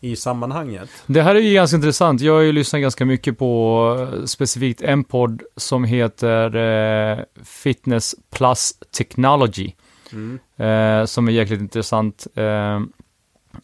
i 0.00 0.16
sammanhanget. 0.16 0.88
Det 1.06 1.22
här 1.22 1.34
är 1.34 1.40
ju 1.40 1.54
ganska 1.54 1.76
intressant. 1.76 2.20
Jag 2.20 2.32
har 2.32 2.40
ju 2.40 2.52
lyssnat 2.52 2.82
ganska 2.82 3.04
mycket 3.04 3.38
på 3.38 4.08
eh, 4.12 4.24
specifikt 4.24 4.82
en 4.82 5.04
podd 5.04 5.42
som 5.56 5.84
heter 5.84 6.56
eh, 6.56 7.18
Fitness 7.44 8.14
Plus 8.30 8.74
Technology. 8.96 9.72
Mm. 10.12 10.38
eh, 10.56 11.06
som 11.06 11.28
är 11.28 11.32
jäkligt 11.32 11.60
intressant. 11.60 12.26
Eh, 12.34 12.80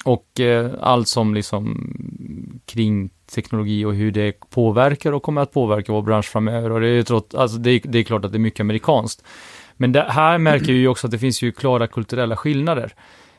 och 0.05 0.41
eh, 0.41 0.71
allt 0.81 1.09
som 1.09 1.35
liksom 1.35 1.93
kring 2.65 3.11
teknologi 3.31 3.85
och 3.85 3.95
hur 3.95 4.11
det 4.11 4.33
påverkar 4.51 5.13
och 5.13 5.23
kommer 5.23 5.43
att 5.43 5.53
påverka 5.53 5.93
vår 5.93 6.03
bransch 6.03 6.27
framöver. 6.27 6.73
Och 6.73 6.81
det 6.81 6.89
är, 6.89 7.03
trots, 7.03 7.35
alltså 7.35 7.59
det, 7.59 7.71
är, 7.71 7.81
det 7.85 7.99
är 7.99 8.03
klart 8.03 8.25
att 8.25 8.33
det 8.33 8.37
är 8.37 8.41
mycket 8.41 8.61
amerikanskt. 8.61 9.25
Men 9.77 9.93
det 9.93 10.07
här 10.09 10.39
märker 10.39 10.73
ju 10.73 10.89
också 10.89 11.07
att 11.07 11.11
det 11.11 11.19
finns 11.19 11.43
ju 11.43 11.53
klara 11.53 11.87
kulturella 11.87 12.37
skillnader. 12.37 12.95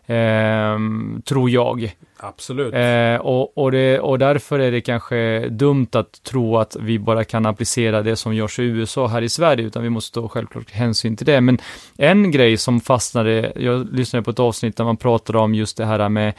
Eh, 0.06 0.80
tror 1.25 1.49
jag. 1.49 1.95
Absolut. 2.17 2.73
Eh, 2.73 3.15
och, 3.15 3.58
och, 3.58 3.71
det, 3.71 3.99
och 3.99 4.19
därför 4.19 4.60
är 4.60 4.71
det 4.71 4.82
kanske 4.82 5.49
dumt 5.49 5.88
att 5.91 6.23
tro 6.23 6.58
att 6.58 6.77
vi 6.80 6.99
bara 6.99 7.23
kan 7.23 7.45
applicera 7.45 8.01
det 8.01 8.15
som 8.15 8.36
görs 8.36 8.60
i 8.60 8.63
USA 8.63 9.08
här 9.08 9.21
i 9.21 9.30
Sverige, 9.30 9.65
utan 9.65 9.84
vi 9.84 9.89
måste 9.89 10.19
ta 10.19 10.27
självklart 10.27 10.71
hänsyn 10.71 11.17
till 11.17 11.25
det. 11.25 11.41
Men 11.41 11.58
en 11.97 12.32
grej 12.32 12.58
som 12.58 12.82
fastnade, 12.82 13.54
jag 13.56 13.93
lyssnade 13.93 14.23
på 14.23 14.32
ett 14.32 14.39
avsnitt 14.39 14.77
där 14.77 14.84
man 14.84 14.97
pratade 14.97 15.39
om 15.39 15.56
just 15.56 15.77
det 15.77 15.86
här 15.86 16.10
med 16.10 16.34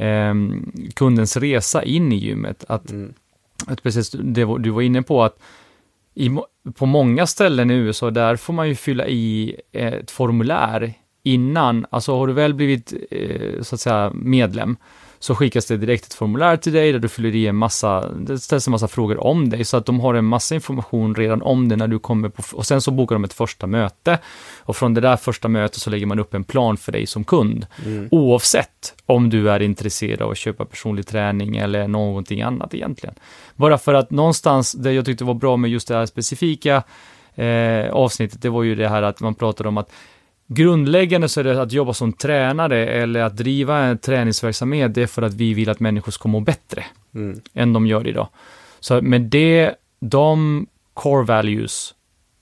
eh, 0.00 0.34
kundens 0.94 1.36
resa 1.36 1.82
in 1.82 2.12
i 2.12 2.16
gymmet, 2.16 2.64
att, 2.68 2.90
Mm. 2.90 3.12
att 3.66 3.82
precis 3.82 4.10
det 4.10 4.58
du 4.58 4.70
var 4.70 4.82
inne 4.82 5.02
på, 5.02 5.22
att 5.24 5.38
i, 6.14 6.30
på 6.74 6.86
många 6.86 7.26
ställen 7.26 7.70
i 7.70 7.74
USA, 7.74 8.10
där 8.10 8.36
får 8.36 8.52
man 8.52 8.68
ju 8.68 8.74
fylla 8.74 9.06
i 9.06 9.56
ett 9.72 10.10
formulär 10.10 10.94
innan, 11.22 11.86
alltså 11.90 12.16
har 12.16 12.26
du 12.26 12.32
väl 12.32 12.54
blivit 12.54 12.92
eh, 13.10 13.62
så 13.62 13.74
att 13.74 13.80
säga 13.80 14.10
medlem, 14.14 14.76
så 15.22 15.34
skickas 15.34 15.66
det 15.66 15.76
direkt 15.76 16.04
ett 16.04 16.14
formulär 16.14 16.56
till 16.56 16.72
dig 16.72 16.92
där 16.92 16.98
du 16.98 17.08
fyller 17.08 17.34
i 17.34 17.46
en 17.46 17.56
massa, 17.56 18.08
det 18.08 18.38
ställs 18.38 18.66
en 18.66 18.70
massa 18.70 18.88
frågor 18.88 19.24
om 19.24 19.50
dig, 19.50 19.64
så 19.64 19.76
att 19.76 19.86
de 19.86 20.00
har 20.00 20.14
en 20.14 20.24
massa 20.24 20.54
information 20.54 21.14
redan 21.14 21.42
om 21.42 21.68
dig 21.68 21.78
när 21.78 21.88
du 21.88 21.98
kommer 21.98 22.28
på, 22.28 22.42
och 22.52 22.66
sen 22.66 22.80
så 22.80 22.90
bokar 22.90 23.14
de 23.14 23.24
ett 23.24 23.32
första 23.32 23.66
möte, 23.66 24.18
och 24.58 24.76
från 24.76 24.94
det 24.94 25.00
där 25.00 25.16
första 25.16 25.48
mötet 25.48 25.80
så 25.80 25.90
lägger 25.90 26.06
man 26.06 26.18
upp 26.18 26.34
en 26.34 26.44
plan 26.44 26.76
för 26.76 26.92
dig 26.92 27.06
som 27.06 27.24
kund, 27.24 27.66
oavsett 28.10 28.94
om 29.06 29.30
du 29.30 29.50
är 29.50 29.62
intresserad 29.62 30.22
av 30.22 30.30
att 30.30 30.38
köpa 30.38 30.64
personlig 30.64 31.06
träning 31.06 31.56
eller 31.56 31.88
någonting 31.88 32.42
annat 32.42 32.74
egentligen. 32.74 33.14
Bara 33.56 33.78
för 33.78 33.94
att 33.94 34.10
någonstans, 34.10 34.72
det 34.72 34.92
jag 34.92 35.04
tyckte 35.04 35.24
var 35.24 35.34
bra 35.34 35.56
med 35.56 35.70
just 35.70 35.88
det 35.88 35.94
här 35.94 36.06
specifika 36.06 36.82
eh, 37.34 37.90
avsnittet, 37.92 38.42
det 38.42 38.48
var 38.48 38.62
ju 38.62 38.74
det 38.74 38.88
här 38.88 39.02
att 39.02 39.20
man 39.20 39.34
pratade 39.34 39.68
om 39.68 39.78
att 39.78 39.92
Grundläggande 40.52 41.28
så 41.28 41.40
är 41.40 41.44
det 41.44 41.62
att 41.62 41.72
jobba 41.72 41.94
som 41.94 42.12
tränare 42.12 42.86
eller 42.86 43.20
att 43.20 43.36
driva 43.36 43.78
en 43.78 43.98
träningsverksamhet, 43.98 44.94
det 44.94 45.02
är 45.02 45.06
för 45.06 45.22
att 45.22 45.34
vi 45.34 45.54
vill 45.54 45.70
att 45.70 45.80
människor 45.80 46.12
ska 46.12 46.28
må 46.28 46.40
bättre 46.40 46.84
Mm. 47.14 47.40
än 47.54 47.72
de 47.72 47.86
gör 47.86 48.06
idag. 48.06 48.28
Så 48.80 49.02
med 49.02 49.20
det, 49.20 49.74
de 50.00 50.66
core 50.94 51.24
values 51.24 51.94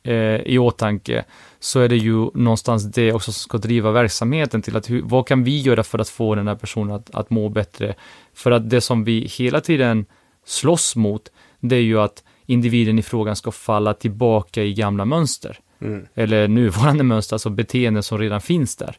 eh, 0.02 0.14
i 0.36 0.58
åtanke, 0.58 1.24
så 1.60 1.80
är 1.80 1.88
det 1.88 1.96
ju 1.96 2.30
någonstans 2.34 2.84
det 2.84 3.12
också 3.12 3.32
som 3.32 3.40
ska 3.40 3.58
driva 3.58 3.90
verksamheten 3.90 4.62
till 4.62 4.76
att 4.76 4.90
hur, 4.90 5.02
vad 5.02 5.26
kan 5.26 5.44
vi 5.44 5.60
göra 5.60 5.82
för 5.82 5.98
att 5.98 6.08
få 6.08 6.34
den 6.34 6.48
här 6.48 6.54
personen 6.54 6.94
att, 6.94 7.14
att 7.14 7.30
må 7.30 7.48
bättre? 7.48 7.94
För 8.34 8.50
att 8.50 8.70
det 8.70 8.80
som 8.80 9.04
vi 9.04 9.26
hela 9.38 9.60
tiden 9.60 10.06
slåss 10.46 10.96
mot, 10.96 11.32
det 11.60 11.76
är 11.76 11.80
ju 11.80 12.00
att 12.00 12.24
individen 12.46 12.98
i 12.98 13.02
frågan 13.02 13.36
ska 13.36 13.50
falla 13.50 13.94
tillbaka 13.94 14.62
i 14.62 14.74
gamla 14.74 15.04
mönster 15.04 15.58
Mm. 15.80 16.06
eller 16.14 16.48
nuvarande 16.48 17.04
mönster, 17.04 17.34
alltså 17.34 17.50
beteenden 17.50 18.02
som 18.02 18.18
redan 18.18 18.40
finns 18.40 18.76
där. 18.76 18.96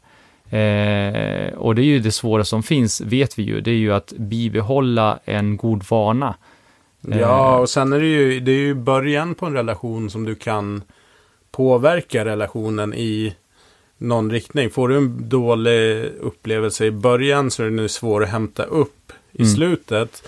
Eh, 0.49 1.53
och 1.53 1.75
det 1.75 1.81
är 1.81 1.85
ju 1.85 1.99
det 1.99 2.11
svåra 2.11 2.43
som 2.43 2.63
finns, 2.63 3.01
vet 3.01 3.39
vi 3.39 3.43
ju, 3.43 3.61
det 3.61 3.71
är 3.71 3.75
ju 3.75 3.93
att 3.93 4.13
bibehålla 4.17 5.19
en 5.25 5.57
god 5.57 5.83
vana. 5.89 6.35
Ja, 7.01 7.57
och 7.57 7.69
sen 7.69 7.93
är 7.93 7.99
det 7.99 8.07
ju, 8.07 8.39
det 8.39 8.51
är 8.51 8.59
ju 8.59 8.73
början 8.73 9.35
på 9.35 9.45
en 9.45 9.53
relation 9.53 10.09
som 10.09 10.25
du 10.25 10.35
kan 10.35 10.81
påverka 11.51 12.25
relationen 12.25 12.93
i 12.93 13.35
någon 13.97 14.31
riktning. 14.31 14.69
Får 14.69 14.87
du 14.87 14.97
en 14.97 15.29
dålig 15.29 16.05
upplevelse 16.19 16.85
i 16.85 16.91
början 16.91 17.51
så 17.51 17.63
är 17.63 17.65
det 17.65 17.73
nu 17.75 17.87
svår 17.87 18.23
att 18.23 18.29
hämta 18.29 18.63
upp 18.63 19.11
i 19.31 19.41
Mm. 19.41 19.53
slutet. 19.55 20.23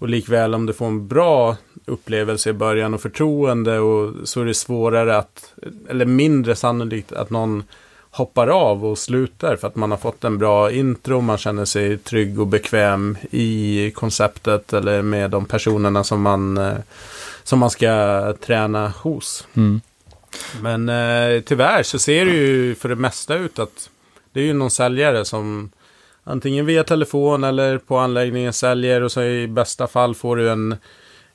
Och 0.00 0.08
likväl 0.08 0.54
om 0.54 0.66
du 0.66 0.72
får 0.72 0.86
en 0.86 1.08
bra 1.08 1.56
upplevelse 1.84 2.50
i 2.50 2.52
början 2.52 2.94
och 2.94 3.00
förtroende 3.00 3.78
och 3.78 4.28
så 4.28 4.40
är 4.40 4.44
det 4.44 4.54
svårare 4.54 5.16
att, 5.16 5.54
eller 5.88 6.04
mindre 6.04 6.56
sannolikt 6.56 7.12
att 7.12 7.30
någon 7.30 7.64
hoppar 8.10 8.46
av 8.46 8.86
och 8.86 8.98
slutar 8.98 9.56
för 9.56 9.68
att 9.68 9.76
man 9.76 9.90
har 9.90 9.98
fått 9.98 10.24
en 10.24 10.38
bra 10.38 10.72
intro, 10.72 11.20
man 11.20 11.38
känner 11.38 11.64
sig 11.64 11.98
trygg 11.98 12.40
och 12.40 12.46
bekväm 12.46 13.16
i 13.30 13.90
konceptet 13.90 14.72
eller 14.72 15.02
med 15.02 15.30
de 15.30 15.44
personerna 15.44 16.04
som 16.04 16.22
man, 16.22 16.58
eh, 16.58 16.78
som 17.42 17.58
man 17.58 17.70
ska 17.70 18.34
träna 18.40 18.88
hos. 18.88 19.46
Mm. 19.54 19.80
Men 20.62 20.88
eh, 20.88 21.40
tyvärr 21.40 21.82
så 21.82 21.98
ser 21.98 22.24
det 22.24 22.32
ju 22.32 22.74
för 22.74 22.88
det 22.88 22.96
mesta 22.96 23.34
ut 23.34 23.58
att 23.58 23.90
det 24.32 24.40
är 24.40 24.44
ju 24.44 24.52
någon 24.52 24.70
säljare 24.70 25.24
som 25.24 25.70
antingen 26.30 26.66
via 26.66 26.84
telefon 26.84 27.44
eller 27.44 27.78
på 27.78 27.98
anläggningen 27.98 28.52
säljer 28.52 29.00
och 29.02 29.12
så 29.12 29.22
i 29.22 29.48
bästa 29.48 29.86
fall 29.86 30.14
får 30.14 30.36
du 30.36 30.50
en, 30.50 30.76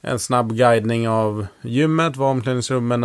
en 0.01 0.19
snabb 0.19 0.53
guidning 0.55 1.09
av 1.09 1.47
gymmet, 1.61 2.17
var 2.17 2.29
omklädningsrummen 2.29 3.03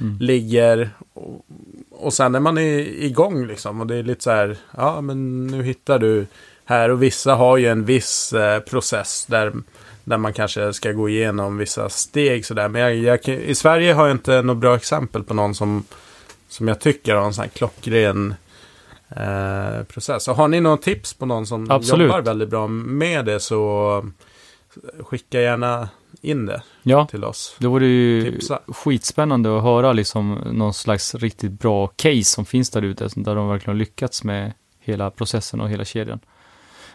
Mm. 0.00 0.16
ligger. 0.20 0.90
Och, 1.14 1.46
och 1.90 2.12
sen 2.12 2.34
är 2.34 2.40
man 2.40 2.58
i, 2.58 2.96
igång 3.00 3.46
liksom 3.46 3.80
och 3.80 3.86
det 3.86 3.96
är 3.96 4.02
lite 4.02 4.22
så 4.22 4.30
här, 4.30 4.56
ja 4.76 5.00
men 5.00 5.46
nu 5.46 5.62
hittar 5.62 5.98
du 5.98 6.26
här 6.64 6.88
och 6.88 7.02
vissa 7.02 7.34
har 7.34 7.56
ju 7.56 7.66
en 7.66 7.84
viss 7.84 8.32
eh, 8.32 8.60
process 8.60 9.26
där, 9.28 9.52
där 10.04 10.18
man 10.18 10.32
kanske 10.32 10.72
ska 10.72 10.92
gå 10.92 11.08
igenom 11.08 11.58
vissa 11.58 11.88
steg 11.88 12.46
sådär. 12.46 12.68
Men 12.68 12.80
jag, 12.82 12.96
jag, 12.96 13.28
i 13.28 13.54
Sverige 13.54 13.92
har 13.92 14.06
jag 14.06 14.14
inte 14.14 14.42
något 14.42 14.56
bra 14.56 14.76
exempel 14.76 15.22
på 15.24 15.34
någon 15.34 15.54
som, 15.54 15.84
som 16.48 16.68
jag 16.68 16.80
tycker 16.80 17.14
har 17.14 17.26
en 17.26 17.34
sån 17.34 17.42
här 17.42 17.50
klockren 17.50 18.34
eh, 19.16 19.82
process. 19.84 20.24
Så 20.24 20.32
har 20.32 20.48
ni 20.48 20.60
några 20.60 20.76
tips 20.76 21.14
på 21.14 21.26
någon 21.26 21.46
som 21.46 21.70
Absolut. 21.70 22.06
jobbar 22.06 22.20
väldigt 22.22 22.48
bra 22.48 22.66
med 22.68 23.24
det 23.24 23.40
så 23.40 24.04
skicka 25.00 25.40
gärna 25.40 25.88
in 26.20 26.46
det 26.46 26.62
Ja, 26.82 27.06
till 27.06 27.24
oss. 27.24 27.56
det 27.58 27.66
vore 27.66 27.86
ju 27.86 28.30
Tipsa. 28.32 28.60
skitspännande 28.68 29.56
att 29.56 29.62
höra 29.62 29.92
liksom 29.92 30.34
någon 30.52 30.74
slags 30.74 31.14
riktigt 31.14 31.52
bra 31.52 31.86
case 31.86 32.24
som 32.24 32.44
finns 32.44 32.70
där 32.70 32.82
ute, 32.82 33.08
där 33.16 33.34
de 33.34 33.48
verkligen 33.48 33.74
har 33.76 33.78
lyckats 33.78 34.24
med 34.24 34.52
hela 34.80 35.10
processen 35.10 35.60
och 35.60 35.68
hela 35.68 35.84
kedjan. 35.84 36.20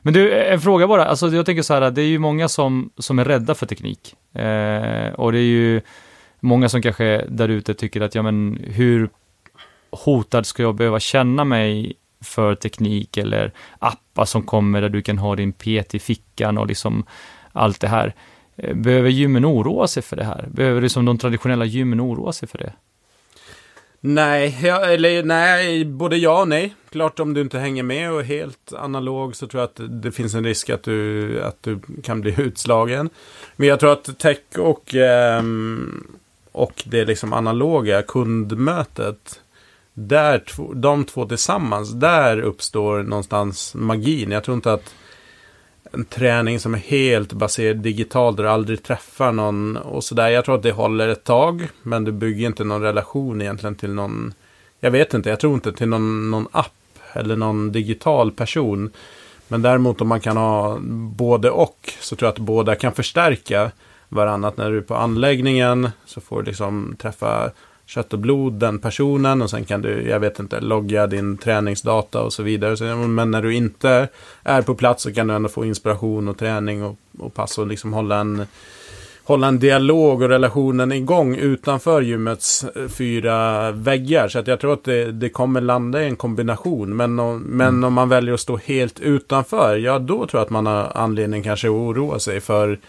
Men 0.01 0.13
du, 0.13 0.33
en 0.33 0.61
fråga 0.61 0.87
bara, 0.87 1.05
alltså 1.05 1.27
jag 1.27 1.45
tänker 1.45 1.61
så 1.61 1.73
här, 1.73 1.91
det 1.91 2.01
är 2.01 2.05
ju 2.07 2.19
många 2.19 2.47
som, 2.49 2.89
som 2.97 3.19
är 3.19 3.25
rädda 3.25 3.55
för 3.55 3.65
teknik. 3.65 4.15
Eh, 4.33 5.13
och 5.13 5.31
det 5.31 5.37
är 5.39 5.49
ju 5.49 5.81
många 6.39 6.69
som 6.69 6.81
kanske 6.81 7.25
där 7.29 7.49
ute 7.49 7.73
tycker 7.73 8.01
att, 8.01 8.15
ja 8.15 8.21
men 8.21 8.59
hur 8.67 9.09
hotad 9.91 10.45
ska 10.45 10.63
jag 10.63 10.75
behöva 10.75 10.99
känna 10.99 11.43
mig 11.43 11.93
för 12.23 12.55
teknik 12.55 13.17
eller 13.17 13.51
appar 13.79 14.25
som 14.25 14.43
kommer 14.43 14.81
där 14.81 14.89
du 14.89 15.01
kan 15.01 15.17
ha 15.17 15.35
din 15.35 15.53
PT 15.53 15.95
i 15.95 15.99
fickan 15.99 16.57
och 16.57 16.67
liksom 16.67 17.05
allt 17.51 17.79
det 17.79 17.87
här. 17.87 18.13
Eh, 18.55 18.75
behöver 18.75 19.09
gymmen 19.09 19.45
oroa 19.45 19.87
sig 19.87 20.03
för 20.03 20.15
det 20.15 20.23
här? 20.23 20.47
Behöver 20.51 20.81
liksom 20.81 21.05
de 21.05 21.17
traditionella 21.17 21.65
gymmen 21.65 22.01
oroa 22.01 22.31
sig 22.31 22.47
för 22.47 22.57
det? 22.57 22.73
Nej, 24.05 24.59
jag, 24.63 24.93
eller 24.93 25.23
nej, 25.23 25.85
både 25.85 26.17
ja 26.17 26.41
och 26.41 26.47
nej. 26.47 26.73
Klart 26.89 27.19
om 27.19 27.33
du 27.33 27.41
inte 27.41 27.59
hänger 27.59 27.83
med 27.83 28.11
och 28.11 28.19
är 28.19 28.23
helt 28.23 28.73
analog 28.73 29.35
så 29.35 29.47
tror 29.47 29.61
jag 29.61 29.67
att 29.67 30.01
det 30.01 30.11
finns 30.11 30.33
en 30.33 30.43
risk 30.43 30.69
att 30.69 30.83
du, 30.83 31.41
att 31.41 31.63
du 31.63 31.79
kan 32.03 32.21
bli 32.21 32.35
utslagen. 32.37 33.09
Men 33.55 33.67
jag 33.67 33.79
tror 33.79 33.91
att 33.91 34.19
tech 34.19 34.37
och, 34.57 34.95
ehm, 34.95 36.07
och 36.51 36.83
det 36.85 37.05
liksom 37.05 37.33
analoga 37.33 38.01
kundmötet, 38.01 39.41
där, 39.93 40.43
de 40.75 41.05
två 41.05 41.25
tillsammans, 41.25 41.91
där 41.91 42.39
uppstår 42.39 43.03
någonstans 43.03 43.75
magin. 43.75 44.31
Jag 44.31 44.43
tror 44.43 44.55
inte 44.55 44.73
att 44.73 44.93
en 45.91 46.05
träning 46.05 46.59
som 46.59 46.73
är 46.73 46.77
helt 46.77 47.33
baserad 47.33 47.77
digitalt 47.77 48.37
där 48.37 48.43
du 48.43 48.49
aldrig 48.49 48.83
träffar 48.83 49.31
någon 49.31 49.77
och 49.77 50.03
sådär. 50.03 50.29
Jag 50.29 50.45
tror 50.45 50.55
att 50.55 50.63
det 50.63 50.71
håller 50.71 51.07
ett 51.07 51.23
tag, 51.23 51.67
men 51.83 52.03
du 52.03 52.11
bygger 52.11 52.47
inte 52.47 52.63
någon 52.63 52.81
relation 52.81 53.41
egentligen 53.41 53.75
till 53.75 53.93
någon, 53.93 54.33
jag 54.79 54.91
vet 54.91 55.13
inte, 55.13 55.29
jag 55.29 55.39
tror 55.39 55.53
inte 55.53 55.73
till 55.73 55.89
någon, 55.89 56.31
någon 56.31 56.47
app 56.51 56.73
eller 57.13 57.35
någon 57.35 57.71
digital 57.71 58.31
person. 58.31 58.91
Men 59.47 59.61
däremot 59.61 60.01
om 60.01 60.07
man 60.07 60.19
kan 60.19 60.37
ha 60.37 60.77
både 61.15 61.49
och 61.49 61.93
så 61.99 62.15
tror 62.15 62.27
jag 62.27 62.33
att 62.33 62.39
båda 62.39 62.75
kan 62.75 62.93
förstärka 62.93 63.71
varandra. 64.09 64.51
När 64.55 64.71
du 64.71 64.77
är 64.77 64.81
på 64.81 64.95
anläggningen 64.95 65.89
så 66.05 66.21
får 66.21 66.41
du 66.41 66.45
liksom 66.45 66.95
träffa 66.99 67.51
kött 67.85 68.13
och 68.13 68.19
blod 68.19 68.53
den 68.53 68.79
personen 68.79 69.41
och 69.41 69.49
sen 69.49 69.65
kan 69.65 69.81
du, 69.81 70.09
jag 70.09 70.19
vet 70.19 70.39
inte, 70.39 70.59
logga 70.59 71.07
din 71.07 71.37
träningsdata 71.37 72.21
och 72.21 72.33
så 72.33 72.43
vidare. 72.43 72.95
Men 72.95 73.31
när 73.31 73.41
du 73.41 73.55
inte 73.55 74.07
är 74.43 74.61
på 74.61 74.75
plats 74.75 75.03
så 75.03 75.13
kan 75.13 75.27
du 75.27 75.33
ändå 75.33 75.49
få 75.49 75.65
inspiration 75.65 76.27
och 76.27 76.37
träning 76.37 76.83
och, 76.83 76.97
och 77.19 77.33
pass 77.33 77.57
och 77.57 77.67
liksom 77.67 77.93
hålla 77.93 78.19
en, 78.19 78.45
hålla 79.23 79.47
en 79.47 79.59
dialog 79.59 80.21
och 80.21 80.29
relationen 80.29 80.91
igång 80.91 81.35
utanför 81.35 82.01
gymmets 82.01 82.63
eh, 82.63 82.87
fyra 82.87 83.71
väggar. 83.71 84.27
Så 84.27 84.39
att 84.39 84.47
jag 84.47 84.59
tror 84.59 84.73
att 84.73 84.83
det, 84.83 85.11
det 85.11 85.29
kommer 85.29 85.61
landa 85.61 86.03
i 86.03 86.05
en 86.05 86.15
kombination. 86.15 86.95
Men, 86.95 87.19
om, 87.19 87.39
men 87.39 87.83
om 87.83 87.93
man 87.93 88.09
väljer 88.09 88.33
att 88.33 88.39
stå 88.39 88.57
helt 88.57 88.99
utanför, 88.99 89.77
ja 89.77 89.99
då 89.99 90.27
tror 90.27 90.39
jag 90.39 90.41
att 90.41 90.49
man 90.49 90.65
har 90.65 90.91
anledning 90.95 91.43
kanske 91.43 91.67
att 91.67 91.71
oroa 91.71 92.19
sig 92.19 92.41
för 92.41 92.79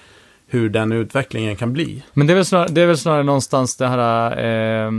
hur 0.54 0.68
den 0.68 0.92
utvecklingen 0.92 1.56
kan 1.56 1.72
bli. 1.72 2.02
Men 2.12 2.26
det 2.26 2.32
är 2.32 2.34
väl 2.34 2.44
snarare, 2.44 2.68
det 2.68 2.80
är 2.80 2.86
väl 2.86 2.98
snarare 2.98 3.22
någonstans 3.22 3.76
det 3.76 3.86
här 3.86 4.30
eh, 4.86 4.90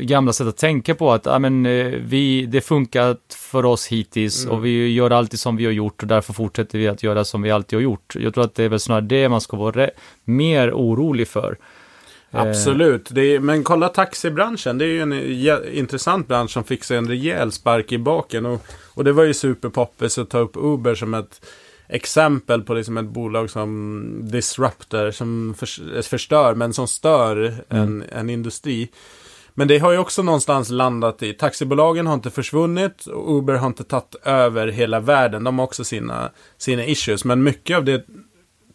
gamla 0.00 0.32
sättet 0.32 0.48
att 0.48 0.56
tänka 0.56 0.94
på 0.94 1.12
att 1.12 1.26
ja, 1.26 1.38
men, 1.38 1.66
eh, 1.66 1.86
vi, 1.86 2.46
det 2.46 2.60
funkar 2.60 3.16
för 3.52 3.64
oss 3.64 3.86
hittills 3.86 4.44
Mm. 4.44 4.56
och 4.58 4.64
vi 4.64 4.92
gör 4.92 5.10
alltid 5.10 5.40
som 5.40 5.56
vi 5.56 5.64
har 5.64 5.72
gjort 5.72 6.02
och 6.02 6.08
därför 6.08 6.32
fortsätter 6.32 6.78
vi 6.78 6.88
att 6.88 7.02
göra 7.02 7.24
som 7.24 7.42
vi 7.42 7.50
alltid 7.50 7.76
har 7.76 7.82
gjort. 7.82 8.16
Jag 8.16 8.34
tror 8.34 8.44
att 8.44 8.54
det 8.54 8.64
är 8.64 8.68
väl 8.68 8.80
snarare 8.80 9.04
det 9.04 9.28
man 9.28 9.40
ska 9.40 9.56
vara 9.56 9.90
mer 10.24 10.72
orolig 10.72 11.28
för. 11.28 11.56
Eh, 12.30 12.40
Absolut, 12.40 13.10
är, 13.10 13.40
men 13.40 13.64
kolla 13.64 13.88
taxibranschen. 13.88 14.78
Det 14.78 14.84
är 14.84 14.88
ju 14.88 15.00
en 15.00 15.12
intressant 15.72 16.28
bransch 16.28 16.50
som 16.50 16.64
fick 16.64 16.84
sig 16.84 16.96
en 16.96 17.08
rejäl 17.08 17.52
spark 17.52 17.92
i 17.92 17.98
baken. 17.98 18.46
Och, 18.46 18.66
och 18.94 19.04
det 19.04 19.12
var 19.12 19.24
ju 19.24 19.34
superpoppis 19.34 20.18
att 20.18 20.30
ta 20.30 20.38
upp 20.38 20.56
Uber 20.56 20.94
som 20.94 21.14
ett 21.14 21.40
exempel 21.88 22.62
på 22.62 22.74
liksom 22.74 22.96
ett 22.96 23.08
bolag 23.08 23.50
som 23.50 24.20
disruptor, 24.30 25.10
som 25.10 25.54
förs- 25.58 26.06
förstör, 26.08 26.54
men 26.54 26.72
som 26.72 26.88
stör 26.88 27.54
en, 27.68 28.04
en 28.12 28.30
industri. 28.30 28.88
Men 29.54 29.68
det 29.68 29.78
har 29.78 29.92
ju 29.92 29.98
också 29.98 30.22
någonstans 30.22 30.70
landat 30.70 31.22
i, 31.22 31.32
taxibolagen 31.32 32.06
har 32.06 32.14
inte 32.14 32.30
försvunnit 32.30 33.06
och 33.06 33.38
Uber 33.38 33.54
har 33.54 33.66
inte 33.66 33.84
tagit 33.84 34.14
över 34.24 34.68
hela 34.68 35.00
världen. 35.00 35.44
De 35.44 35.58
har 35.58 35.64
också 35.66 35.84
sina, 35.84 36.30
sina 36.58 36.84
issues, 36.84 37.24
men 37.24 37.42
mycket 37.42 37.76
av 37.76 37.84
det 37.84 38.06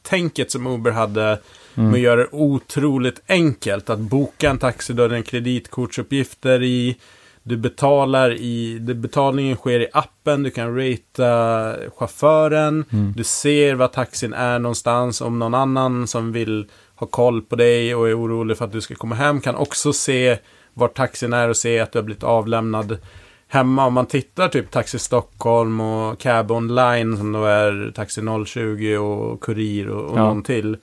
tänket 0.01 0.51
som 0.51 0.67
Uber 0.67 0.91
hade 0.91 1.39
med 1.73 1.93
att 1.93 1.99
göra 1.99 2.21
det 2.21 2.27
otroligt 2.31 3.21
enkelt. 3.27 3.89
Att 3.89 3.99
boka 3.99 4.49
en 4.49 4.57
taxi, 4.57 4.93
då 4.93 5.07
det 5.07 5.21
kreditkortsuppgifter 5.23 6.63
i. 6.63 6.97
Du 7.43 7.57
betalar 7.57 8.33
i, 8.33 8.79
det, 8.79 8.93
betalningen 8.93 9.55
sker 9.57 9.79
i 9.79 9.87
appen, 9.93 10.43
du 10.43 10.49
kan 10.51 10.75
ratea 10.75 11.75
chauffören. 11.97 12.85
Du 13.15 13.23
ser 13.23 13.75
vad 13.75 13.91
taxin 13.91 14.33
är 14.33 14.59
någonstans. 14.59 15.21
Om 15.21 15.39
någon 15.39 15.53
annan 15.53 16.07
som 16.07 16.31
vill 16.31 16.65
ha 16.95 17.07
koll 17.07 17.41
på 17.41 17.55
dig 17.55 17.95
och 17.95 18.09
är 18.09 18.19
orolig 18.19 18.57
för 18.57 18.65
att 18.65 18.71
du 18.71 18.81
ska 18.81 18.95
komma 18.95 19.15
hem 19.15 19.41
kan 19.41 19.55
också 19.55 19.93
se 19.93 20.37
var 20.73 20.87
taxin 20.87 21.33
är 21.33 21.49
och 21.49 21.57
se 21.57 21.79
att 21.79 21.91
du 21.91 21.99
har 21.99 22.03
blivit 22.03 22.23
avlämnad 22.23 22.97
hemma. 23.47 23.85
Om 23.85 23.93
man 23.93 24.05
tittar 24.05 24.47
typ 24.47 24.71
Taxi 24.71 24.99
Stockholm 24.99 25.81
och 25.81 26.19
Cab 26.19 26.51
Online 26.51 27.17
som 27.17 27.31
då 27.31 27.45
är 27.45 27.91
Taxi 27.95 28.21
020 28.45 28.97
och 28.97 29.41
Kurir 29.41 29.89
och, 29.89 30.11
och 30.11 30.17
Ja. 30.19 30.23
någon 30.23 30.43
till. 30.43 30.77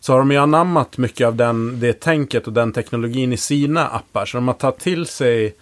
Så 0.00 0.12
har 0.12 0.18
de 0.18 0.30
ju 0.30 0.36
anammat 0.36 0.98
mycket 0.98 1.26
av 1.26 1.36
den, 1.36 1.80
det 1.80 1.92
tänket 1.92 2.46
och 2.46 2.52
den 2.52 2.72
teknologin 2.72 3.32
i 3.32 3.36
sina 3.36 3.86
appar. 3.86 4.26
Så 4.26 4.36
de 4.36 4.48
har 4.48 4.54
tagit 4.54 4.78
till 4.78 5.06
sig 5.06 5.54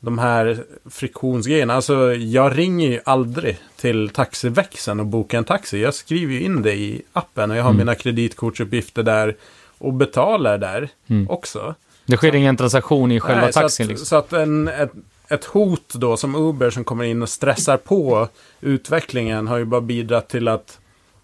de 0.00 0.18
här 0.18 0.64
friktionsgrejerna. 0.90 1.74
Alltså 1.74 2.14
jag 2.14 2.58
ringer 2.58 2.88
ju 2.90 3.00
aldrig 3.04 3.58
till 3.76 4.08
taxiväxeln 4.08 5.00
och 5.00 5.06
bokar 5.06 5.38
en 5.38 5.44
taxi. 5.44 5.80
Jag 5.82 5.94
skriver 5.94 6.32
ju 6.32 6.40
in 6.40 6.62
det 6.62 6.74
i 6.74 7.02
appen 7.12 7.50
och 7.50 7.56
jag 7.56 7.62
har 7.62 7.70
Mm. 7.70 7.78
mina 7.78 7.94
kreditkortsuppgifter 7.94 9.02
där 9.02 9.36
och 9.78 9.92
betalar 9.92 10.58
där 10.58 10.88
Mm. 11.10 11.30
också. 11.30 11.74
Det 12.06 12.16
sker 12.16 12.34
ingen 12.34 12.56
transaktion 12.56 13.12
i 13.12 13.20
själva 13.20 13.42
Nej, 13.42 13.52
taxin 13.52 13.70
så 13.76 13.82
att, 13.82 13.88
liksom. 13.88 14.06
så 14.06 14.16
att 14.16 14.32
en, 14.32 14.68
ett, 14.68 14.92
ett 15.28 15.44
hot 15.44 15.94
då 15.94 16.16
som 16.16 16.34
Uber 16.34 16.70
som 16.70 16.84
kommer 16.84 17.04
in 17.04 17.22
och 17.22 17.28
stressar 17.28 17.76
på 17.76 18.28
utvecklingen 18.60 19.46
har 19.46 19.58
ju 19.58 19.64
bara 19.64 19.80
bidragit 19.80 20.28
till 20.28 20.48
att 20.48 20.78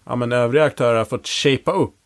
ja, 0.05 0.15
men 0.15 0.31
övriga 0.31 0.63
aktörer 0.63 0.97
har 0.97 1.05
fått 1.05 1.27
shapea 1.27 1.73
upp. 1.73 2.04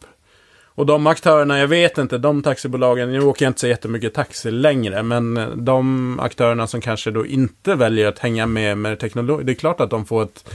Och 0.80 0.86
de 0.86 1.08
aktörerna, 1.08 1.60
jag 1.60 1.68
vet 1.68 1.98
inte, 1.98 2.18
de 2.18 2.44
taxibolagen, 2.44 3.12
nu 3.12 3.22
åker 3.22 3.46
jag 3.46 3.50
inte 3.50 3.60
så 3.60 3.68
jättemycket 3.68 4.14
taxi 4.14 4.52
längre, 4.52 5.04
men 5.04 5.52
de 5.66 6.20
aktörerna 6.20 6.68
som 6.68 6.82
kanske 6.82 7.12
då 7.12 7.26
inte 7.26 7.76
väljer 7.76 8.08
att 8.08 8.20
hänga 8.20 8.46
med 8.46 8.78
med 8.78 9.00
teknologi, 9.00 9.44
det 9.44 9.52
är 9.52 9.56
klart 9.56 9.82
att 9.82 9.90
de 9.90 10.06
får 10.06 10.24
ett 10.24 10.50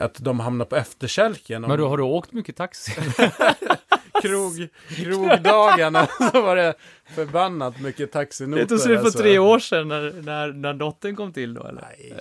att 0.00 0.14
de 0.14 0.40
hamnar 0.40 0.64
på 0.64 0.76
efterkälken. 0.76 1.62
Men 1.62 1.78
då 1.78 1.88
har 1.88 1.96
du 1.96 2.02
åkt 2.02 2.32
mycket 2.32 2.56
taxi? 2.56 2.92
krog, 4.22 4.68
krogdagarna 4.88 6.06
så 6.32 6.42
var 6.42 6.56
det 6.56 6.74
förbannat 7.14 7.80
mycket 7.80 8.12
taxinotor. 8.12 8.60
Det 8.60 8.66
tog 8.66 8.80
slut 8.80 9.00
för 9.00 9.10
tre 9.10 9.38
år 9.38 9.58
sedan 9.58 9.88
när, 9.88 10.22
när, 10.22 10.52
när 10.52 10.74
dottern 10.74 11.16
kom 11.16 11.32
till 11.32 11.54
då 11.54 11.66
eller? 11.66 11.82
Nej, 11.82 12.12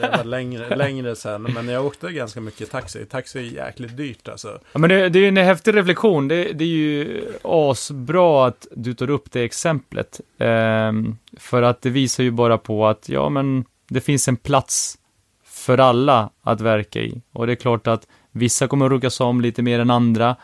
det 0.00 0.16
var 0.16 0.24
längre, 0.24 0.76
längre 0.76 1.16
sen. 1.16 1.42
Men 1.42 1.68
jag 1.68 1.86
åkte 1.86 2.12
ganska 2.12 2.40
mycket 2.40 2.70
taxi. 2.70 3.04
Taxi 3.04 3.38
är 3.38 3.42
jäkligt 3.42 3.96
dyrt 3.96 4.28
alltså. 4.28 4.60
Ja, 4.72 4.78
men 4.78 4.90
det, 4.90 5.08
det 5.08 5.18
är 5.18 5.22
ju 5.22 5.28
en 5.28 5.36
häftig 5.36 5.76
reflektion. 5.76 6.28
Det, 6.28 6.52
det 6.52 6.64
är 6.64 6.68
ju 6.68 7.22
asbra 7.42 8.46
att 8.46 8.66
du 8.70 8.94
tar 8.94 9.10
upp 9.10 9.32
det 9.32 9.42
exemplet. 9.42 10.20
Ehm, 10.38 11.16
för 11.38 11.62
att 11.62 11.82
det 11.82 11.90
visar 11.90 12.24
ju 12.24 12.30
bara 12.30 12.58
på 12.58 12.86
att, 12.86 13.08
ja 13.08 13.28
men, 13.28 13.64
det 13.88 14.00
finns 14.00 14.28
en 14.28 14.36
plats 14.36 14.98
för 15.44 15.78
alla 15.78 16.30
att 16.42 16.60
verka 16.60 17.00
i. 17.00 17.22
Och 17.32 17.46
det 17.46 17.52
är 17.52 17.56
klart 17.56 17.86
att 17.86 18.06
vissa 18.32 18.68
kommer 18.68 18.86
att 18.86 18.92
ruggas 18.92 19.20
om 19.20 19.40
lite 19.40 19.62
mer 19.62 19.78
än 19.78 19.90
andra. 19.90 20.36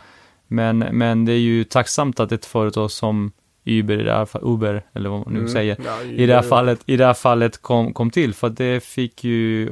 Men, 0.48 0.78
men 0.78 1.24
det 1.24 1.32
är 1.32 1.38
ju 1.38 1.64
tacksamt 1.64 2.20
att 2.20 2.32
ett 2.32 2.46
företag 2.46 2.90
som 2.90 3.32
Uber, 3.68 4.00
i 4.00 4.02
det 4.02 4.12
här, 4.12 4.28
Uber, 4.42 4.82
eller 4.94 5.08
vad 5.10 5.18
man 5.18 5.32
nu 5.32 5.38
Mm. 5.38 5.52
säger, 5.52 5.76
Ja, 5.84 6.02
i 6.02 6.26
det 6.26 6.34
här 6.34 6.42
fallet, 6.42 6.80
i 6.86 6.96
det 6.96 7.06
här 7.06 7.14
fallet 7.14 7.62
kom, 7.62 7.92
kom 7.92 8.10
till. 8.10 8.34
För 8.34 8.46
att 8.46 8.56
det 8.56 8.84
fick 8.84 9.24
ju, 9.24 9.70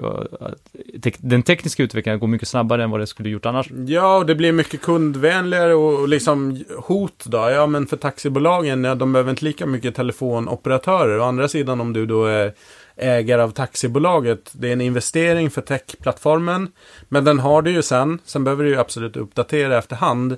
tek, 1.03 1.17
den 1.19 1.43
tekniska 1.43 1.83
utvecklingen 1.83 2.21
går 2.21 2.27
mycket 2.27 2.49
snabbare 2.49 2.85
än 2.85 2.91
vad 2.91 3.01
det 3.01 3.07
skulle 3.07 3.29
gjort 3.29 3.47
annars. 3.47 3.67
Ja, 3.87 4.17
och 4.17 4.27
det 4.27 4.35
blir 4.35 4.53
mycket 4.53 4.81
kundvänligare 4.83 5.75
och 5.75 5.95
och 6.01 6.09
liksom 6.09 6.65
hot 6.79 7.25
då. 7.25 7.37
Ja, 7.51 7.67
men 7.67 7.87
för 7.87 7.97
taxibolagen, 7.97 8.85
ja, 8.85 8.95
de 8.95 9.13
behöver 9.13 9.31
inte 9.31 9.45
lika 9.45 9.67
mycket 9.67 9.95
telefonoperatörer. 9.95 11.19
Å 11.21 11.25
andra 11.25 11.49
sidan 11.49 11.81
om 11.81 11.93
du 11.93 12.07
då 12.07 12.25
är 12.25 12.53
ägare 12.97 13.43
av 13.43 13.51
taxibolaget, 13.51 14.51
det 14.53 14.69
är 14.69 14.73
en 14.73 14.81
investering 14.81 15.51
för 15.51 15.61
techplattformen. 15.61 16.69
Men 17.09 17.25
den 17.25 17.39
har 17.39 17.63
du 17.63 17.71
ju 17.71 17.83
sen. 17.83 18.19
Sen 18.25 18.45
behöver 18.45 18.65
du 18.65 18.71
ju 18.71 18.79
absolut 18.79 19.17
uppdatera 19.17 19.79
efterhand. 19.79 20.37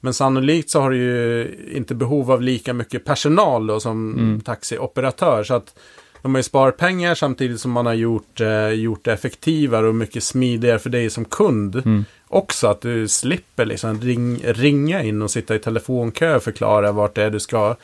Men 0.00 0.14
sannolikt 0.14 0.70
så 0.70 0.80
har 0.80 0.90
du 0.90 0.96
ju 0.96 1.54
inte 1.74 1.94
behov 1.94 2.30
av 2.32 2.42
lika 2.42 2.72
mycket 2.72 3.04
personal 3.04 3.66
då 3.66 3.80
som 3.80 4.12
Mm. 4.14 4.40
taxioperatör. 4.40 5.44
Så 5.44 5.54
att 5.54 5.78
de 6.22 6.34
har 6.34 6.38
ju 6.38 6.42
sparat 6.42 6.76
pengar 6.76 7.14
samtidigt 7.14 7.60
som 7.60 7.70
man 7.70 7.86
har 7.86 7.94
gjort, 7.94 8.40
eh, 8.40 8.68
gjort 8.68 9.04
det 9.04 9.12
effektivare 9.12 9.88
och 9.88 9.94
mycket 9.94 10.22
smidigare 10.22 10.78
för 10.78 10.90
dig 10.90 11.10
som 11.10 11.24
kund. 11.24 11.76
Mm. 11.76 12.04
Också 12.28 12.66
att 12.66 12.80
du 12.80 13.08
slipper 13.08 13.64
liksom 13.66 14.00
ring, 14.00 14.40
ringa 14.44 15.02
in 15.02 15.22
och 15.22 15.30
sitta 15.30 15.54
i 15.54 15.58
telefonkö 15.58 16.36
och 16.36 16.42
förklara 16.42 16.92
vart 16.92 17.14
det 17.14 17.22
är 17.22 17.30
du 17.30 17.40
ska 17.40 17.76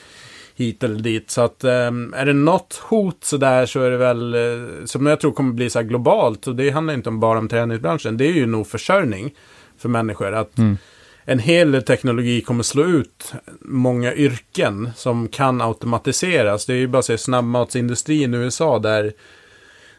hit 0.56 0.82
eller 0.82 1.00
dit. 1.00 1.30
Så 1.30 1.40
att 1.40 1.64
ehm, 1.64 2.14
är 2.16 2.26
det 2.26 2.32
något 2.32 2.74
hot 2.82 3.24
sådär 3.24 3.66
så 3.66 3.80
är 3.80 3.90
det 3.90 3.96
väl, 3.96 4.34
eh, 4.34 4.84
som 4.84 5.06
jag 5.06 5.20
tror 5.20 5.32
kommer 5.32 5.52
bli 5.52 5.70
så 5.70 5.78
här 5.78 5.86
globalt, 5.86 6.46
och 6.46 6.56
det 6.56 6.70
handlar 6.70 6.94
inte 6.94 7.08
om 7.08 7.20
bara 7.20 7.38
om 7.38 7.48
träningsbranschen, 7.48 8.16
det 8.16 8.26
är 8.26 8.32
ju 8.32 8.46
nog 8.46 8.66
försörjning 8.66 9.34
för 9.78 9.88
människor. 9.88 10.32
Att 10.32 10.58
Mm. 10.58 10.76
en 11.24 11.38
hel 11.38 11.72
del 11.72 11.82
teknologi 11.82 12.40
kommer 12.40 12.62
slå 12.62 12.84
ut 12.84 13.32
många 13.60 14.14
yrken 14.14 14.90
som 14.96 15.28
kan 15.28 15.60
automatiseras. 15.60 16.66
Det 16.66 16.72
är 16.72 16.76
ju 16.76 16.86
bara 16.86 16.98
att 16.98 17.04
se 17.04 17.18
snabbmatsindustrin 17.18 18.34
i 18.34 18.36
USA 18.36 18.78
där, 18.78 19.12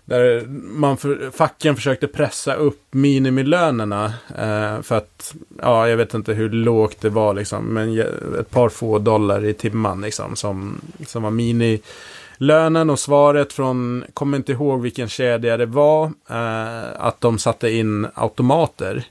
där 0.06 0.46
man 0.50 0.98
för, 0.98 1.32
facken 1.32 1.76
försökte 1.76 2.08
pressa 2.08 2.56
upp 2.56 2.82
minimilönerna 2.92 4.06
eh, 4.38 4.82
för 4.82 4.96
att, 4.96 5.36
ja, 5.62 5.90
jag 5.90 5.98
vet 5.98 6.14
inte 6.14 6.34
hur 6.34 6.50
lågt 6.50 7.02
det 7.02 7.10
var 7.10 7.34
liksom, 7.34 7.66
men 7.66 8.00
ett 8.40 8.52
par 8.52 8.70
få 8.70 9.00
dollar 9.00 9.46
i 9.46 9.54
timman 9.54 10.02
liksom 10.02 10.36
som, 10.36 10.82
som 11.08 11.24
var 11.24 11.32
minilönen. 11.32 12.90
Och 12.90 13.00
svaret 13.00 13.54
från, 13.54 14.04
kommer 14.14 14.38
inte 14.38 14.52
ihåg 14.52 14.82
vilken 14.82 15.10
kedja 15.10 15.58
det 15.58 15.66
var, 15.66 16.06
eh, 16.30 16.84
att 16.98 17.22
de 17.22 17.38
satte 17.38 17.70
in 17.70 18.08
automater 18.14 19.06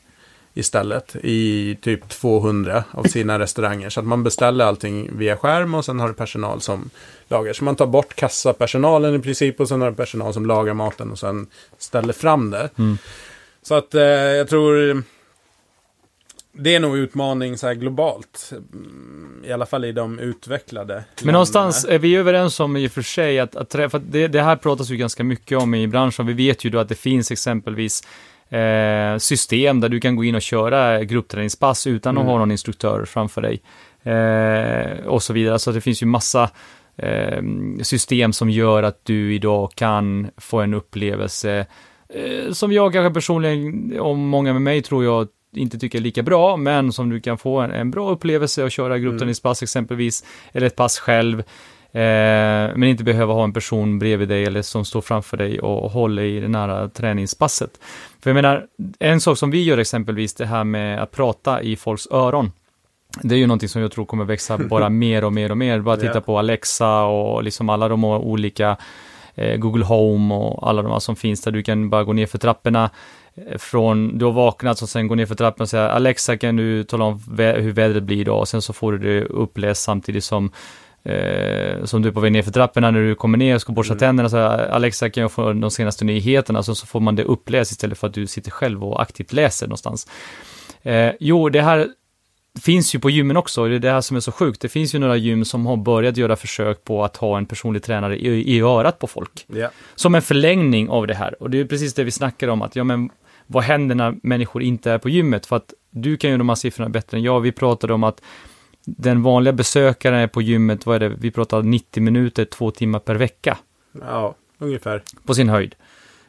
istället 0.55 1.17
i 1.23 1.77
typ 1.83 2.09
200 2.09 2.85
av 2.91 3.05
sina 3.05 3.39
restauranger. 3.39 3.91
Så 3.91 4.01
att 4.01 4.07
man 4.07 4.23
beställer 4.23 4.65
allting 4.65 5.19
via 5.19 5.37
skärm 5.37 5.75
och 5.75 5.85
sen 5.85 6.01
har 6.01 6.09
du 6.09 6.15
personal 6.15 6.61
som 6.61 6.91
lagar. 7.29 7.53
Så 7.53 7.65
man 7.65 7.77
tar 7.77 7.87
bort 7.87 8.15
kassapersonalen 8.15 9.15
i 9.15 9.19
princip 9.19 9.61
och 9.61 9.69
sen 9.69 9.81
har 9.81 9.91
du 9.91 9.97
personal 9.97 10.35
som 10.35 10.47
lagar 10.47 10.75
maten 10.75 11.11
och 11.11 11.19
sen 11.19 11.47
ställer 11.79 12.13
fram 12.13 12.51
det. 12.51 12.71
Mm. 12.79 12.99
Så 13.63 13.75
att 13.75 13.95
eh, 13.95 14.03
jag 14.03 14.49
tror 14.49 15.03
det 16.57 16.75
är 16.75 16.81
nog 16.81 16.97
utmaning 16.97 17.59
så 17.59 17.67
här 17.67 17.75
globalt. 17.75 18.53
Mm, 18.73 19.45
I 19.47 19.53
alla 19.53 19.67
fall 19.67 19.85
i 19.85 19.93
de 19.93 20.19
utvecklade 20.19 20.95
Men 20.95 21.05
länderna. 21.17 21.33
någonstans 21.33 21.85
är 21.85 21.99
vi 21.99 22.17
överens 22.17 22.61
om 22.61 22.77
i 22.77 22.87
och 22.87 22.93
för 22.93 23.03
sig 23.03 23.39
att, 23.39 23.57
att 23.57 23.75
att 23.75 24.03
det, 24.13 24.29
det 24.29 24.43
här 24.43 24.57
pratas 24.57 24.91
ju 24.91 24.97
ganska 24.97 25.25
mycket 25.25 25.59
om 25.59 25.75
i 25.75 25.87
branschen. 25.87 26.27
Vi 26.27 26.33
vet 26.33 26.65
ju 26.65 26.71
då 26.71 26.79
att 26.79 26.89
det 26.89 26.95
finns 26.95 27.31
exempelvis 27.31 28.03
eh, 28.49 29.19
system 29.19 29.81
där 29.81 29.89
du 29.89 30.01
kan 30.01 30.17
gå 30.17 30.25
in 30.25 30.35
och 30.35 30.43
köra 30.43 31.05
gruppträningspass 31.05 31.87
utan 31.87 32.17
att 32.17 32.23
Mm. 32.23 32.31
ha 32.33 32.39
någon 32.39 32.51
instruktör 32.51 33.05
framför 33.05 33.43
dig. 33.43 33.63
Eh, 34.03 35.07
och 35.07 35.23
så 35.23 35.33
vidare. 35.33 35.59
Så 35.59 35.73
det 35.73 35.81
finns 35.81 36.03
ju 36.03 36.07
massa 36.07 36.51
eh, 36.97 37.43
system 37.83 38.33
som 38.33 38.51
gör 38.51 38.83
att 38.83 39.01
du 39.05 39.35
idag 39.35 39.73
kan 39.75 40.31
få 40.37 40.61
en 40.61 40.75
upplevelse 40.75 41.67
eh, 42.09 42.53
som 42.53 42.73
jag 42.73 42.93
kanske 42.93 43.15
personligen, 43.15 43.93
och 44.01 44.17
många 44.17 44.53
med 44.53 44.63
mig 44.63 44.83
tror 44.83 45.05
jag, 45.05 45.29
inte 45.57 45.79
tycker 45.79 45.99
är 45.99 46.03
lika 46.03 46.23
bra, 46.23 46.57
men 46.57 46.93
som 46.93 47.11
du 47.11 47.21
kan 47.21 47.39
få 47.39 47.61
en, 47.61 47.71
en 47.71 47.91
bra 47.91 48.11
upplevelse 48.11 48.65
att 48.65 48.73
köra 48.73 48.99
gruppträningspass 48.99 49.63
exempelvis, 49.63 50.25
eller 50.53 50.67
ett 50.67 50.77
pass 50.77 50.99
själv, 50.99 51.43
men 52.01 52.85
inte 52.85 53.05
behöva 53.05 53.33
ha 53.33 53.45
en 53.45 53.53
person 53.53 53.99
bredvid 53.99 54.29
dig 54.29 54.45
eller 54.45 54.63
som 54.63 54.85
står 54.85 55.01
framför 55.01 55.37
dig 55.37 55.61
och 55.61 55.91
håller 55.91 56.23
i 56.23 56.41
det 56.41 56.49
nära 56.49 56.89
träningspasset. 56.89 57.71
För 58.23 58.31
jag 58.31 58.35
menar, 58.35 58.67
en 58.99 59.21
sak 59.21 59.39
som 59.39 59.51
vi 59.51 59.63
gör 59.63 59.79
exempelvis, 59.79 60.35
det 60.35 60.47
här 60.47 60.65
med 60.65 61.03
att 61.03 61.11
prata 61.11 61.63
i 61.63 61.77
folks 61.77 62.07
öron, 62.11 62.53
det 63.23 63.35
är 63.35 63.39
ju 63.39 63.47
någonting 63.47 63.69
som 63.69 63.83
jag 63.83 63.93
tror 63.93 64.05
kommer 64.05 64.25
växa 64.25 64.59
bara 64.71 64.89
mer 64.89 65.25
och 65.25 65.33
mer 65.33 65.51
och 65.51 65.57
mer. 65.57 65.81
Bara 65.81 65.97
titta 65.97 66.21
på 66.21 66.39
Alexa 66.39 67.05
och 67.05 67.43
liksom 67.43 67.69
alla 67.69 67.89
de 67.89 68.05
olika 68.05 68.77
eh, 69.35 69.57
Google 69.57 69.85
Home 69.85 70.35
och 70.35 70.69
alla 70.69 70.83
de 70.83 70.93
här 70.93 70.99
som 70.99 71.17
finns 71.17 71.43
där 71.43 71.51
du 71.53 71.63
kan 71.63 71.91
bara 71.91 72.05
gå 72.05 72.13
ner 72.13 72.27
för 72.27 72.39
trapporna 72.39 72.91
eh, 73.35 73.59
från, 73.59 74.19
du 74.19 74.25
har 74.25 74.33
vaknat 74.33 74.83
och 74.83 74.89
sen 74.89 75.09
gå 75.09 75.15
ner 75.15 75.27
för 75.27 75.35
trappan 75.35 75.63
och 75.63 75.69
säga 75.69 75.91
Alexa 75.91 76.37
kan 76.37 76.57
du 76.57 76.85
tala 76.85 77.05
om 77.05 77.19
vä- 77.19 77.61
hur 77.61 77.73
vädret 77.73 78.03
blir 78.03 78.21
idag 78.21 78.39
och 78.39 78.49
sen 78.49 78.63
så 78.63 78.73
får 78.73 78.93
du 78.93 78.99
det 78.99 79.27
uppläst 79.27 79.83
samtidigt 79.83 80.25
som 80.25 80.53
eh, 81.05 81.85
som 81.85 82.03
du 82.03 82.13
på 82.13 82.21
väg 82.21 82.33
ner 82.33 82.43
för 82.43 82.51
trapporna 82.51 82.91
när 82.91 83.01
du 83.01 83.15
kommer 83.15 83.39
ner 83.39 83.55
och 83.55 83.61
ska 83.61 83.73
borsta 83.73 83.93
Mm. 83.95 83.99
tänderna 84.01 84.29
så 84.29 84.37
här, 84.37 84.69
Alexa 84.69 85.11
kan 85.11 85.21
jag 85.21 85.33
få 85.33 85.53
de 85.53 85.71
senaste 85.71 86.05
nyheterna 86.05 86.63
så, 86.63 86.75
så 86.75 86.87
får 86.87 87.01
man 87.01 87.17
det 87.17 87.25
uppläst 87.25 87.73
istället 87.73 87.99
för 87.99 88.07
att 88.07 88.15
du 88.15 88.27
sitter 88.27 88.51
själv 88.51 88.85
och 88.85 89.03
aktivt 89.03 89.33
läser 89.33 89.67
någonstans. 89.67 90.07
Eh, 90.83 91.13
jo, 91.21 91.49
det 91.49 91.63
här 91.63 91.89
finns 92.63 92.95
ju 92.95 92.99
på 92.99 93.11
gymmen 93.11 93.37
också, 93.37 93.69
det 93.69 93.75
är 93.75 93.79
det 93.79 93.91
här 93.91 94.01
som 94.01 94.17
är 94.17 94.21
så 94.21 94.33
sjukt. 94.33 94.61
Det 94.61 94.69
finns 94.69 94.95
ju 94.95 94.99
några 94.99 95.17
gym 95.17 95.45
som 95.45 95.67
har 95.67 95.77
börjat 95.77 96.17
göra 96.17 96.37
försök 96.37 96.85
på 96.85 97.05
att 97.05 97.17
ha 97.17 97.39
en 97.39 97.47
personlig 97.47 97.83
tränare 97.83 98.19
i, 98.19 98.57
i 98.57 98.61
örat 98.61 98.99
på 98.99 99.07
folk. 99.07 99.47
Ja. 99.47 99.71
Som 99.95 100.15
en 100.15 100.23
förlängning 100.23 100.89
av 100.89 101.07
det 101.07 101.15
här. 101.15 101.43
Och 101.43 101.51
det 101.51 101.61
är 101.61 101.65
precis 101.65 101.95
det 101.95 102.05
vi 102.05 102.11
snackar 102.11 102.49
om, 102.49 102.63
att 102.63 102.77
ja 102.77 102.85
men 102.85 103.11
vad 103.47 103.63
händer 103.65 103.95
när 103.95 104.15
människor 104.23 104.63
inte 104.63 104.91
är 104.91 104.99
på 104.99 105.09
gymmet? 105.09 105.47
För 105.47 105.57
att 105.57 105.73
du 105.91 106.17
kan 106.17 106.31
ju 106.31 106.39
de 106.39 106.49
här 106.49 106.57
siffrorna 106.57 106.91
bättre 106.91 107.17
än 107.17 107.23
jag. 107.23 107.41
Vi 107.41 107.53
pratade 107.53 107.95
om 107.95 108.05
att 108.05 108.23
den 108.85 109.23
vanliga 109.23 109.53
besökaren 109.53 110.29
på 110.29 110.43
gymmet, 110.43 110.87
vad 110.87 110.97
är 110.97 111.09
det, 111.09 111.17
vi 111.19 111.31
pratar 111.31 111.63
90 111.63 112.03
minuter, 112.03 112.45
två 112.45 112.71
timmar 112.71 112.99
per 112.99 113.15
vecka. 113.15 113.59
Ja, 114.01 114.35
ungefär. 114.59 115.03
På 115.27 115.35
sin 115.35 115.49
höjd. 115.49 115.75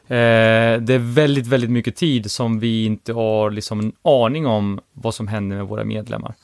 Eh, 0.08 0.80
det 0.80 0.94
är 0.94 1.14
väldigt, 1.14 1.46
väldigt 1.46 1.70
mycket 1.70 1.96
tid 1.96 2.30
som 2.30 2.58
vi 2.58 2.84
inte 2.84 3.12
har 3.12 3.50
liksom 3.50 3.80
en 3.80 3.92
aning 4.02 4.46
om 4.46 4.80
vad 4.92 5.14
som 5.14 5.28
händer 5.28 5.56
med 5.56 5.66
våra 5.66 5.84
medlemmar. 5.84 6.34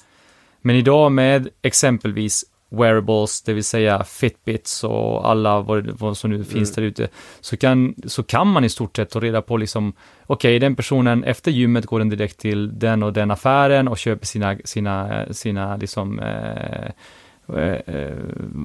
Men 0.61 0.77
idag 0.77 1.13
med 1.13 1.49
exempelvis 1.63 2.45
wearables, 2.73 3.43
det 3.43 3.53
vill 3.53 3.65
säga 3.65 4.05
Fitbits 4.05 4.85
och 4.85 5.31
alla 5.31 5.61
vad, 5.61 5.91
vad 5.91 6.17
som 6.17 6.31
nu 6.31 6.45
finns 6.45 6.79
mm. 6.79 6.83
där 6.83 6.83
ute, 6.83 7.09
så 7.41 7.57
kan, 7.57 7.95
så 8.07 8.23
kan 8.23 8.49
man 8.49 8.65
i 8.65 8.69
stort 8.69 8.97
sett 8.97 9.11
ta 9.11 9.21
reda 9.21 9.43
på 9.43 9.57
liksom, 9.57 9.93
okej, 10.27 10.35
okay, 10.51 10.59
den 10.59 10.77
personen 10.77 11.25
efter 11.25 11.51
gymmet 11.51 11.87
går 11.87 11.99
den 11.99 12.09
direkt 12.09 12.39
till 12.39 12.79
den 12.79 13.03
och 13.03 13.13
den 13.13 13.31
affären 13.31 13.89
och 13.89 13.99
köper 13.99 14.27
sina, 14.27 14.57
sina, 14.65 15.27
sina 15.31 15.77
liksom, 15.77 16.19
eh, 16.19 16.91
eh, 17.87 18.17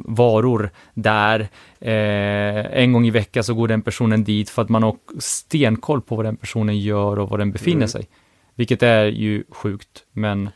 varor 0.06 0.70
där. 0.93 1.39
Eh, 1.80 2.82
en 2.82 2.93
gång 2.93 3.08
i 3.08 3.12
veckan 3.12 3.43
så 3.43 3.54
går 3.54 3.67
den 3.67 3.82
personen 3.82 4.24
dit 4.24 4.50
för 4.50 4.62
att 4.62 4.70
man 4.70 4.84
har 4.84 4.98
stenkoll 5.20 6.02
på 6.02 6.15
vad 6.15 6.26
den 6.26 6.36
personen 6.36 6.80
gör 6.80 7.20
och 7.20 7.30
var 7.30 7.38
den 7.38 7.52
befinner 7.52 7.76
mm. 7.76 7.88
sig. 7.88 8.08
Vilket 8.56 8.84
är 8.84 9.06
ju 9.06 9.43
sjukt, 9.50 10.04
men 10.12 10.50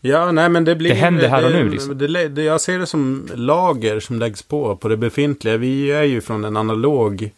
Ja, 0.00 0.32
nej 0.32 0.48
men 0.48 0.64
det 0.64 0.76
blir... 0.76 0.90
Det 0.90 0.96
händer 0.96 1.28
här 1.28 1.44
och 1.44 1.52
nu 1.52 1.68
liksom. 1.68 1.98
Det, 1.98 2.28
det, 2.28 2.42
jag 2.42 2.60
ser 2.60 2.78
det 2.78 2.86
som 2.86 3.28
lager 3.34 4.00
som 4.00 4.18
läggs 4.18 4.42
på, 4.42 4.76
på 4.76 4.88
det 4.88 4.96
befintliga. 4.96 5.56
Vi 5.56 5.90
är 5.90 6.02
ju 6.02 6.20
från 6.20 6.44
en 6.44 6.56
analog 6.56 7.30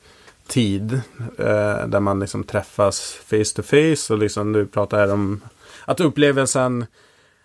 tid. 0.47 1.01
Eh, 1.39 1.87
där 1.87 2.01
man 2.01 2.21
liksom 2.21 2.45
träffas 2.45 3.21
face 3.27 3.55
to 3.57 3.63
face. 3.63 4.13
Och 4.13 4.19
liksom 4.19 4.53
du 4.53 4.67
pratar 4.67 4.99
här 4.99 5.13
om 5.13 5.41
att 5.85 6.01
upplevelsen 6.01 6.87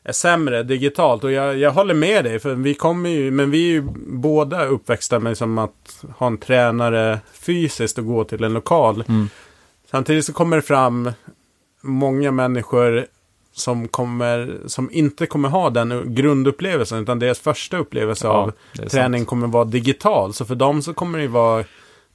är 0.04 0.12
sämre 0.12 0.63
digitalt. 0.63 1.23
Och 1.23 1.32
jag, 1.32 1.58
jag 1.58 1.71
håller 1.71 1.93
med 1.93 2.23
dig. 2.23 2.39
För 2.39 2.56
vi 2.56 2.73
kommer 2.73 3.10
ju, 3.10 3.32
men 3.32 3.52
vi 3.52 3.67
är 3.67 3.71
ju 3.71 3.84
båda 4.08 4.65
uppväxta 4.65 5.19
med 5.19 5.38
som 5.38 5.58
att 5.58 6.06
ha 6.17 6.28
en 6.28 6.38
tränare 6.38 7.19
fysiskt 7.34 7.97
och 7.97 8.06
gå 8.06 8.23
till 8.23 8.43
en 8.43 8.54
lokal. 8.54 9.04
Mm. 9.08 9.30
Samtidigt 9.91 10.26
så 10.26 10.34
kommer 10.34 10.56
det 10.56 10.62
fram 10.62 11.12
många 11.82 12.32
människor 12.32 13.06
som, 13.53 13.87
kommer, 13.87 14.57
som 14.65 14.91
inte 14.91 15.25
kommer 15.25 15.49
ha 15.49 15.69
den 15.69 16.15
grundupplevelsen. 16.15 16.99
Utan 16.99 17.19
deras 17.19 17.39
första 17.39 17.77
upplevelse 17.77 18.27
ja, 18.27 18.33
av 18.33 18.51
träning 18.89 19.19
sant. 19.19 19.29
kommer 19.29 19.47
vara 19.47 19.65
digital. 19.65 20.33
Så 20.33 20.45
för 20.45 20.55
dem 20.55 20.81
så 20.81 20.93
kommer 20.93 21.19
det 21.19 21.27
vara 21.27 21.63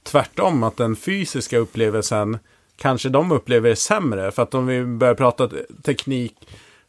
tvärtom. 0.03 0.63
Att 0.63 0.77
den 0.77 0.95
fysiska 0.95 1.57
upplevelsen 1.57 2.37
kanske 2.77 3.09
de 3.09 3.31
upplever 3.31 3.75
sämre. 3.75 4.31
För 4.31 4.43
att 4.43 4.53
om 4.53 4.67
vi 4.67 4.85
börjar 4.85 5.15
prata 5.15 5.49
teknik 5.83 6.35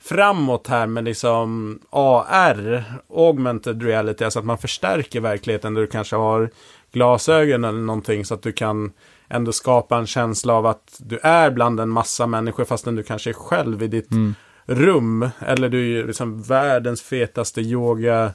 framåt 0.00 0.66
här 0.66 0.86
med 0.86 1.04
liksom 1.04 1.78
AR, 1.90 2.84
augmented 3.14 3.82
reality, 3.82 4.24
alltså 4.24 4.38
att 4.38 4.44
man 4.44 4.58
förstärker 4.58 5.20
verkligheten 5.20 5.74
där 5.74 5.80
du 5.80 5.86
kanske 5.86 6.16
har 6.16 6.50
glasögon 6.92 7.64
eller 7.64 7.78
någonting 7.78 8.24
så 8.24 8.34
att 8.34 8.42
du 8.42 8.52
kan 8.52 8.92
ändå 9.30 9.52
skapa 9.52 9.98
en 9.98 10.06
känsla 10.06 10.54
av 10.54 10.66
att 10.66 10.96
du 10.98 11.18
är 11.22 11.50
bland 11.50 11.80
en 11.80 11.88
massa 11.88 12.26
människor 12.26 12.64
fastän 12.64 12.96
du 12.96 13.02
kanske 13.02 13.30
är 13.30 13.34
själv 13.34 13.82
i 13.82 13.88
ditt 13.88 14.10
mm. 14.10 14.34
rum. 14.66 15.30
Eller 15.38 15.68
du 15.68 16.00
är 16.00 16.06
liksom 16.06 16.42
världens 16.42 17.02
fetaste 17.02 17.60
yoga 17.60 18.32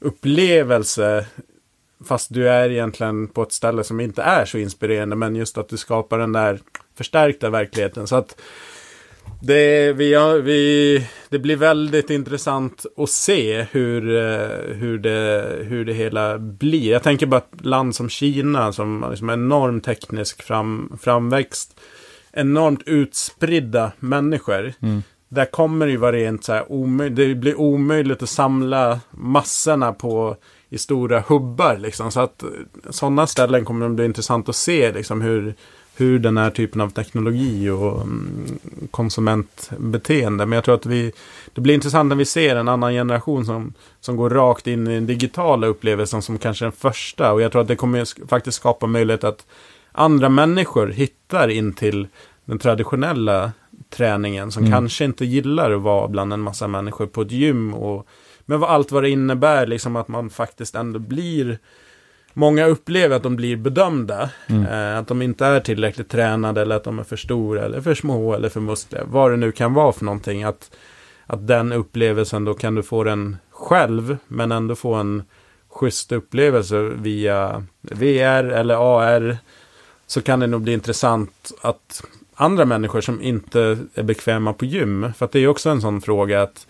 upplevelse. 0.00 1.26
Fast 2.04 2.34
du 2.34 2.48
är 2.48 2.70
egentligen 2.70 3.28
på 3.28 3.42
ett 3.42 3.52
ställe 3.52 3.84
som 3.84 4.00
inte 4.00 4.22
är 4.22 4.44
så 4.44 4.58
inspirerande. 4.58 5.16
Men 5.16 5.36
just 5.36 5.58
att 5.58 5.68
du 5.68 5.76
skapar 5.76 6.18
den 6.18 6.32
där 6.32 6.58
förstärkta 6.94 7.50
verkligheten. 7.50 8.06
Så 8.06 8.16
att 8.16 8.40
det, 9.40 9.92
vi, 9.92 10.14
har, 10.14 10.38
vi, 10.38 11.06
det 11.28 11.38
blir 11.38 11.56
väldigt 11.56 12.10
intressant 12.10 12.86
att 12.96 13.10
se 13.10 13.66
hur, 13.70 14.16
eh, 14.16 14.76
hur, 14.76 14.98
det, 14.98 15.56
hur 15.62 15.84
det 15.84 15.92
hela 15.92 16.38
blir. 16.38 16.90
Jag 16.90 17.02
tänker 17.02 17.26
bara 17.26 17.38
ett 17.40 17.64
land 17.64 17.94
som 17.94 18.08
Kina 18.08 18.72
som 18.72 19.02
har 19.02 19.10
liksom 19.10 19.30
enorm 19.30 19.80
teknisk 19.80 20.42
fram, 20.42 20.98
framväxt. 21.02 21.80
Enormt 22.32 22.82
utspridda 22.86 23.92
människor. 23.98 24.72
Mm. 24.82 25.02
Där 25.28 25.44
kommer 25.44 25.86
det 25.86 25.92
ju 25.92 25.98
vara 25.98 26.16
rent 26.16 26.44
så 26.44 26.52
här 26.52 26.72
omöjligt. 26.72 27.16
Det 27.16 27.34
blir 27.34 27.60
omöjligt 27.60 28.22
att 28.22 28.28
samla 28.28 29.00
massorna 29.10 29.92
på 29.92 30.36
i 30.68 30.78
stora 30.78 31.20
hubbar 31.20 31.76
liksom. 31.76 32.10
Så 32.10 32.20
att 32.20 32.44
sådana 32.90 33.26
ställen 33.26 33.64
kommer 33.64 33.88
det 33.88 33.94
bli 33.94 34.04
intressant 34.04 34.48
att 34.48 34.56
se 34.56 34.92
liksom 34.92 35.20
hur 35.20 35.54
hur 35.96 36.18
den 36.18 36.36
här 36.36 36.50
typen 36.50 36.80
av 36.80 36.90
teknologi 36.90 37.70
och 37.70 38.02
mm, 38.02 38.58
konsumentbeteende. 38.90 40.46
Men 40.46 40.56
jag 40.56 40.64
tror 40.64 40.74
att 40.74 40.86
vi, 40.86 41.12
det 41.54 41.60
blir 41.60 41.74
intressant 41.74 42.08
när 42.08 42.16
vi 42.16 42.24
ser 42.24 42.56
en 42.56 42.68
annan 42.68 42.92
generation 42.92 43.46
som, 43.46 43.74
som 44.00 44.16
går 44.16 44.30
rakt 44.30 44.66
in 44.66 44.86
i 44.86 44.94
den 44.94 45.06
digitala 45.06 45.66
upplevelsen 45.66 46.22
som 46.22 46.38
kanske 46.38 46.64
den 46.64 46.72
första. 46.72 47.32
Och 47.32 47.40
jag 47.40 47.52
tror 47.52 47.62
att 47.62 47.68
det 47.68 47.76
kommer 47.76 48.26
faktiskt 48.28 48.56
skapa 48.56 48.86
möjlighet 48.86 49.24
att 49.24 49.46
andra 49.92 50.28
människor 50.28 50.88
hittar 50.88 51.48
in 51.48 51.72
till 51.72 52.08
den 52.44 52.58
traditionella 52.58 53.52
träningen 53.90 54.52
som 54.52 54.62
mm. 54.62 54.72
kanske 54.72 55.04
inte 55.04 55.24
gillar 55.24 55.70
att 55.70 55.82
vara 55.82 56.08
bland 56.08 56.32
en 56.32 56.40
massa 56.40 56.68
människor 56.68 57.06
på 57.06 57.22
ett 57.22 57.30
gym. 57.30 57.74
Och, 57.74 58.06
men 58.44 58.60
vad, 58.60 58.70
allt 58.70 58.92
vad 58.92 59.02
det 59.02 59.10
innebär, 59.10 59.66
liksom 59.66 59.96
att 59.96 60.08
man 60.08 60.30
faktiskt 60.30 60.74
ändå 60.74 60.98
blir 60.98 61.58
Många 62.38 62.66
upplever 62.66 63.16
att 63.16 63.22
de 63.22 63.36
blir 63.36 63.56
bedömda. 63.56 64.30
Mm. 64.46 64.66
Eh, 64.66 64.98
att 64.98 65.08
de 65.08 65.22
inte 65.22 65.46
är 65.46 65.60
tillräckligt 65.60 66.08
tränade 66.08 66.62
eller 66.62 66.76
att 66.76 66.84
de 66.84 66.98
är 66.98 67.02
för 67.02 67.16
stora 67.16 67.64
eller 67.64 67.80
för 67.80 67.94
små 67.94 68.34
eller 68.34 68.48
för 68.48 68.60
muskliga. 68.60 69.04
Vad 69.04 69.30
det 69.30 69.36
nu 69.36 69.52
kan 69.52 69.74
vara 69.74 69.92
för 69.92 70.04
någonting. 70.04 70.42
Att, 70.44 70.70
att 71.26 71.46
den 71.46 71.72
upplevelsen 71.72 72.44
då 72.44 72.54
kan 72.54 72.74
du 72.74 72.82
få 72.82 73.04
den 73.04 73.36
själv 73.50 74.16
men 74.28 74.52
ändå 74.52 74.74
få 74.74 74.94
en 74.94 75.22
schysst 75.68 76.12
upplevelse 76.12 76.80
via 76.80 77.66
VR 77.80 78.44
eller 78.44 78.74
AR. 78.74 79.38
Så 80.06 80.22
kan 80.22 80.40
det 80.40 80.46
nog 80.46 80.60
bli 80.60 80.72
intressant 80.72 81.52
att 81.60 82.04
andra 82.34 82.64
människor 82.64 83.00
som 83.00 83.22
inte 83.22 83.78
är 83.94 84.02
bekväma 84.02 84.52
på 84.52 84.64
gym. 84.64 85.12
För 85.16 85.24
att 85.24 85.32
det 85.32 85.40
är 85.40 85.48
också 85.48 85.70
en 85.70 85.80
sån 85.80 86.00
fråga 86.00 86.42
att 86.42 86.66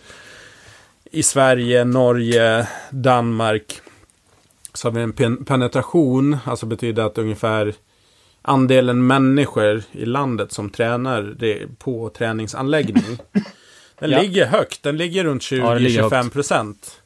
i 1.10 1.22
Sverige, 1.22 1.84
Norge, 1.84 2.68
Danmark 2.90 3.80
så 4.76 4.88
har 4.88 4.92
vi 4.92 5.24
en 5.24 5.44
penetration, 5.44 6.36
alltså 6.44 6.66
betyder 6.66 7.02
att 7.02 7.18
ungefär 7.18 7.74
andelen 8.42 9.06
människor 9.06 9.82
i 9.92 10.04
landet 10.04 10.52
som 10.52 10.70
tränar 10.70 11.36
på 11.78 12.08
träningsanläggning. 12.08 13.18
Den 13.98 14.10
ja. 14.10 14.22
ligger 14.22 14.46
högt, 14.46 14.82
den 14.82 14.96
ligger 14.96 15.24
runt 15.24 15.42
20-25 15.42 16.30
procent. 16.30 17.02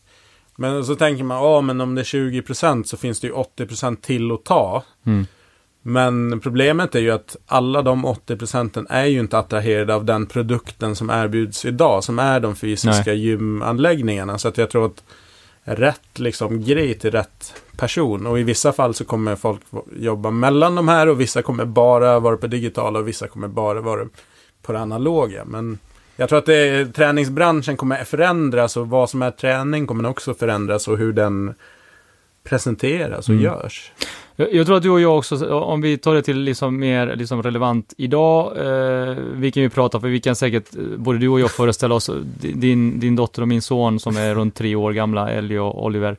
Men 0.56 0.84
så 0.84 0.94
tänker 0.94 1.24
man, 1.24 1.42
ja 1.42 1.60
men 1.60 1.80
om 1.80 1.94
det 1.94 2.02
är 2.02 2.04
20 2.04 2.42
procent 2.42 2.88
så 2.88 2.96
finns 2.96 3.20
det 3.20 3.26
ju 3.26 3.32
80 3.32 3.66
procent 3.66 4.02
till 4.02 4.32
att 4.32 4.44
ta. 4.44 4.84
Mm. 5.06 5.26
Men 5.82 6.40
problemet 6.40 6.94
är 6.94 7.00
ju 7.00 7.10
att 7.10 7.36
alla 7.46 7.82
de 7.82 8.04
80 8.04 8.36
procenten 8.36 8.86
är 8.90 9.04
ju 9.04 9.20
inte 9.20 9.38
attraherade 9.38 9.94
av 9.94 10.04
den 10.04 10.26
produkten 10.26 10.96
som 10.96 11.10
erbjuds 11.10 11.64
idag, 11.64 12.04
som 12.04 12.18
är 12.18 12.40
de 12.40 12.56
fysiska 12.56 13.10
Nej. 13.10 13.18
gymanläggningarna. 13.18 14.38
Så 14.38 14.48
att 14.48 14.58
jag 14.58 14.70
tror 14.70 14.86
att 14.86 15.04
rätt 15.76 16.18
liksom, 16.18 16.64
grej 16.64 16.94
till 16.94 17.10
rätt 17.10 17.54
person. 17.76 18.26
Och 18.26 18.38
i 18.40 18.42
vissa 18.42 18.72
fall 18.72 18.94
så 18.94 19.04
kommer 19.04 19.36
folk 19.36 19.60
jobba 19.96 20.30
mellan 20.30 20.74
de 20.74 20.88
här 20.88 21.08
och 21.08 21.20
vissa 21.20 21.42
kommer 21.42 21.64
bara 21.64 22.20
vara 22.20 22.36
på 22.36 22.46
digitala 22.46 22.98
och 22.98 23.08
vissa 23.08 23.28
kommer 23.28 23.48
bara 23.48 23.80
vara 23.80 24.08
på 24.62 24.72
det 24.72 24.78
analoga. 24.78 25.44
Men 25.44 25.78
jag 26.16 26.28
tror 26.28 26.38
att 26.38 26.46
det, 26.46 26.94
träningsbranschen 26.94 27.76
kommer 27.76 28.04
förändras 28.04 28.76
och 28.76 28.88
vad 28.88 29.10
som 29.10 29.22
är 29.22 29.30
träning 29.30 29.86
kommer 29.86 30.08
också 30.08 30.34
förändras 30.34 30.88
och 30.88 30.98
hur 30.98 31.12
den 31.12 31.54
presenteras 32.44 33.28
och 33.28 33.34
mm. 33.34 33.44
görs. 33.44 33.92
Jag, 34.40 34.54
jag, 34.54 34.66
tror 34.66 34.76
att 34.76 34.82
du 34.82 34.90
och 34.90 35.00
jag 35.00 35.18
också, 35.18 35.54
om 35.54 35.80
vi 35.80 35.98
tar 35.98 36.14
det 36.14 36.22
till 36.22 36.38
liksom 36.38 36.78
mer 36.78 37.16
liksom 37.16 37.42
relevant 37.42 37.94
idag, 37.96 38.56
eh, 38.56 39.16
vi 39.32 39.52
kan 39.52 39.62
ju 39.62 39.70
prata, 39.70 40.00
för 40.00 40.08
vi 40.08 40.20
kan 40.20 40.36
säkert, 40.36 40.76
eh, 40.76 40.82
både 40.82 41.18
du 41.18 41.28
och 41.28 41.40
jag 41.40 41.50
föreställa 41.50 41.94
oss, 41.94 42.10
din, 42.40 43.00
din 43.00 43.16
dotter 43.16 43.42
och 43.42 43.48
min 43.48 43.62
son 43.62 44.00
som 44.00 44.16
är 44.16 44.34
runt 44.34 44.54
tre 44.54 44.74
år 44.74 44.92
gamla, 44.92 45.30
Ellie 45.30 45.58
och 45.58 45.84
Oliver, 45.84 46.16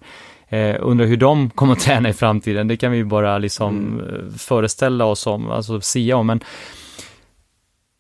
eh, 0.50 0.76
undrar 0.80 1.06
hur 1.06 1.18
de 1.18 1.50
kommer 1.50 1.74
att 1.74 1.80
träna 1.88 2.10
i 2.10 2.14
framtiden. 2.14 2.68
Det 2.68 2.78
kan 2.78 2.92
vi 2.92 3.04
bara 3.04 3.38
liksom 3.38 3.78
mm. 3.78 4.00
Eh, 4.00 4.38
föreställa 4.38 5.06
oss 5.06 5.28
om, 5.28 5.52
alltså 5.52 5.82
sia 5.82 6.18
om. 6.18 6.28
Men 6.28 6.40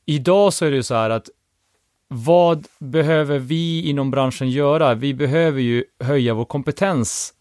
idag 0.05 0.53
så 0.53 0.65
är 0.65 0.71
det 0.71 0.77
ju 0.77 0.83
så 0.83 0.95
här 0.95 1.09
att 1.09 1.29
vad 2.07 2.67
behöver 2.79 3.39
vi 3.39 3.89
inom 3.89 4.11
branschen 4.11 4.49
göra? 4.49 4.93
Vi 4.93 5.13
behöver 5.13 5.61
ju 5.61 5.83
höja 6.03 6.33
vår 6.33 6.45
kompetens 6.45 7.33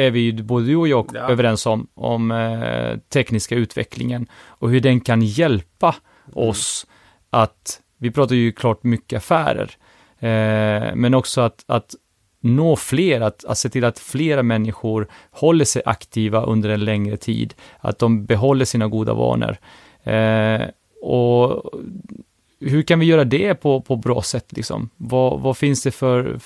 är 0.00 0.10
vi 0.10 0.32
både 0.32 0.66
du 0.66 0.76
och 0.76 0.88
jag 0.88 1.10
ja. 1.14 1.20
överens 1.20 1.66
om, 1.66 1.86
om 1.94 2.30
eh, 2.30 2.98
tekniska 3.12 3.54
utvecklingen 3.54 4.26
och 4.46 4.70
hur 4.70 4.80
den 4.80 5.00
kan 5.00 5.22
hjälpa 5.22 5.94
mm. 6.26 6.48
oss 6.48 6.86
att, 7.30 7.80
vi 7.98 8.10
pratar 8.10 8.34
ju 8.34 8.52
klart 8.52 8.82
mycket 8.82 9.16
affärer, 9.16 9.70
eh, 10.18 10.94
men 10.94 11.14
också 11.14 11.40
att, 11.40 11.64
att 11.66 11.94
nå 12.40 12.76
fler, 12.76 13.20
att, 13.20 13.44
att 13.44 13.58
se 13.58 13.68
till 13.68 13.84
att 13.84 13.98
flera 13.98 14.42
människor 14.42 15.08
håller 15.30 15.64
sig 15.64 15.82
aktiva 15.84 16.42
under 16.42 16.68
en 16.68 16.84
längre 16.84 17.16
tid, 17.16 17.54
att 17.78 17.98
de 17.98 18.26
behåller 18.26 18.64
sina 18.64 18.88
goda 18.88 19.14
vanor. 19.14 19.56
Eh, 20.02 20.62
och 21.02 21.72
hur 22.60 22.82
kan 22.82 22.98
vi 22.98 23.06
göra 23.06 23.24
det 23.24 23.54
på, 23.54 23.80
på 23.80 23.96
bra 23.96 24.22
sätt 24.22 24.52
liksom? 24.52 24.90
Vad, 24.96 25.40
vad 25.40 25.56
finns 25.56 25.82
det 25.82 25.90
för, 25.90 26.40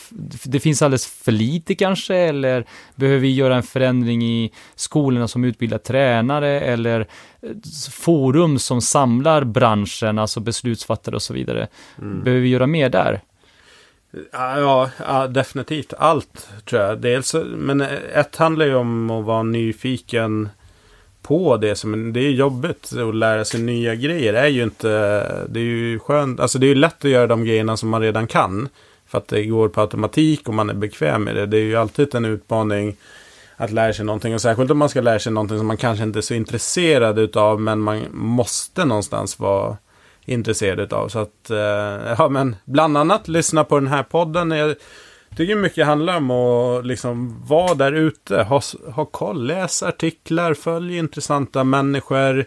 det 0.44 0.60
finns 0.60 0.82
alldeles 0.82 1.06
för 1.06 1.32
lite 1.32 1.74
kanske, 1.74 2.16
eller 2.16 2.64
behöver 2.94 3.20
vi 3.20 3.34
göra 3.34 3.56
en 3.56 3.62
förändring 3.62 4.22
i 4.22 4.52
skolorna 4.74 5.28
som 5.28 5.44
utbildar 5.44 5.78
tränare, 5.78 6.60
eller 6.60 7.00
eh, 7.00 7.50
forum 7.90 8.58
som 8.58 8.80
samlar 8.80 9.44
branschen, 9.44 10.18
alltså 10.18 10.40
beslutsfattare 10.40 11.14
och 11.14 11.22
så 11.22 11.34
vidare. 11.34 11.68
Mm. 11.98 12.22
Behöver 12.22 12.42
vi 12.42 12.48
göra 12.48 12.66
mer 12.66 12.88
där? 12.88 13.20
Ja, 14.32 14.90
ja, 14.98 15.26
definitivt. 15.26 15.92
Allt 15.98 16.48
tror 16.64 16.82
jag. 16.82 17.00
Dels, 17.00 17.34
men 17.56 17.80
ett 18.14 18.36
handlar 18.36 18.66
ju 18.66 18.74
om 18.74 19.10
att 19.10 19.24
vara 19.24 19.42
nyfiken 19.42 20.48
på 21.24 21.56
det. 21.56 21.76
Som, 21.76 22.12
det 22.12 22.20
är 22.20 22.30
jobbigt 22.30 22.92
att 23.08 23.14
lära 23.14 23.44
sig 23.44 23.60
nya 23.60 23.94
grejer. 23.94 24.32
Det 24.32 24.38
är 24.38 24.46
ju 24.46 24.62
inte... 24.62 24.88
Det 25.48 25.60
är 25.60 25.64
ju 25.64 25.98
skönt. 25.98 26.40
Alltså 26.40 26.58
det 26.58 26.66
är 26.66 26.68
ju 26.68 26.74
lätt 26.74 27.04
att 27.04 27.10
göra 27.10 27.26
de 27.26 27.44
grejerna 27.44 27.76
som 27.76 27.88
man 27.88 28.00
redan 28.00 28.26
kan. 28.26 28.68
För 29.06 29.18
att 29.18 29.28
det 29.28 29.44
går 29.44 29.68
på 29.68 29.80
automatik 29.80 30.48
och 30.48 30.54
man 30.54 30.70
är 30.70 30.74
bekväm 30.74 31.24
med 31.24 31.36
det. 31.36 31.46
Det 31.46 31.56
är 31.56 31.62
ju 31.62 31.76
alltid 31.76 32.14
en 32.14 32.24
utmaning 32.24 32.96
att 33.56 33.70
lära 33.70 33.92
sig 33.92 34.04
någonting. 34.04 34.34
Och 34.34 34.40
särskilt 34.40 34.70
om 34.70 34.78
man 34.78 34.88
ska 34.88 35.00
lära 35.00 35.18
sig 35.18 35.32
någonting 35.32 35.58
som 35.58 35.66
man 35.66 35.76
kanske 35.76 36.04
inte 36.04 36.18
är 36.18 36.20
så 36.20 36.34
intresserad 36.34 37.18
utav. 37.18 37.60
Men 37.60 37.80
man 37.80 38.02
måste 38.12 38.84
någonstans 38.84 39.38
vara 39.38 39.76
intresserad 40.24 40.80
utav. 40.80 41.08
Så 41.08 41.18
att, 41.18 41.50
eh, 41.50 42.14
ja 42.18 42.28
men 42.28 42.56
bland 42.64 42.96
annat 42.96 43.28
lyssna 43.28 43.64
på 43.64 43.78
den 43.78 43.88
här 43.88 44.02
podden. 44.02 44.50
Jag 44.50 44.74
tycker 45.36 45.56
mycket 45.56 45.86
handlar 45.86 46.16
om 46.16 46.30
att 46.30 46.86
liksom 46.86 47.42
vara 47.46 47.74
där 47.74 47.92
ute, 47.92 48.42
ha, 48.42 48.62
ha 48.94 49.04
koll, 49.04 49.46
läs 49.46 49.82
artiklar, 49.82 50.54
följ 50.54 50.96
intressanta 50.96 51.64
människor. 51.64 52.44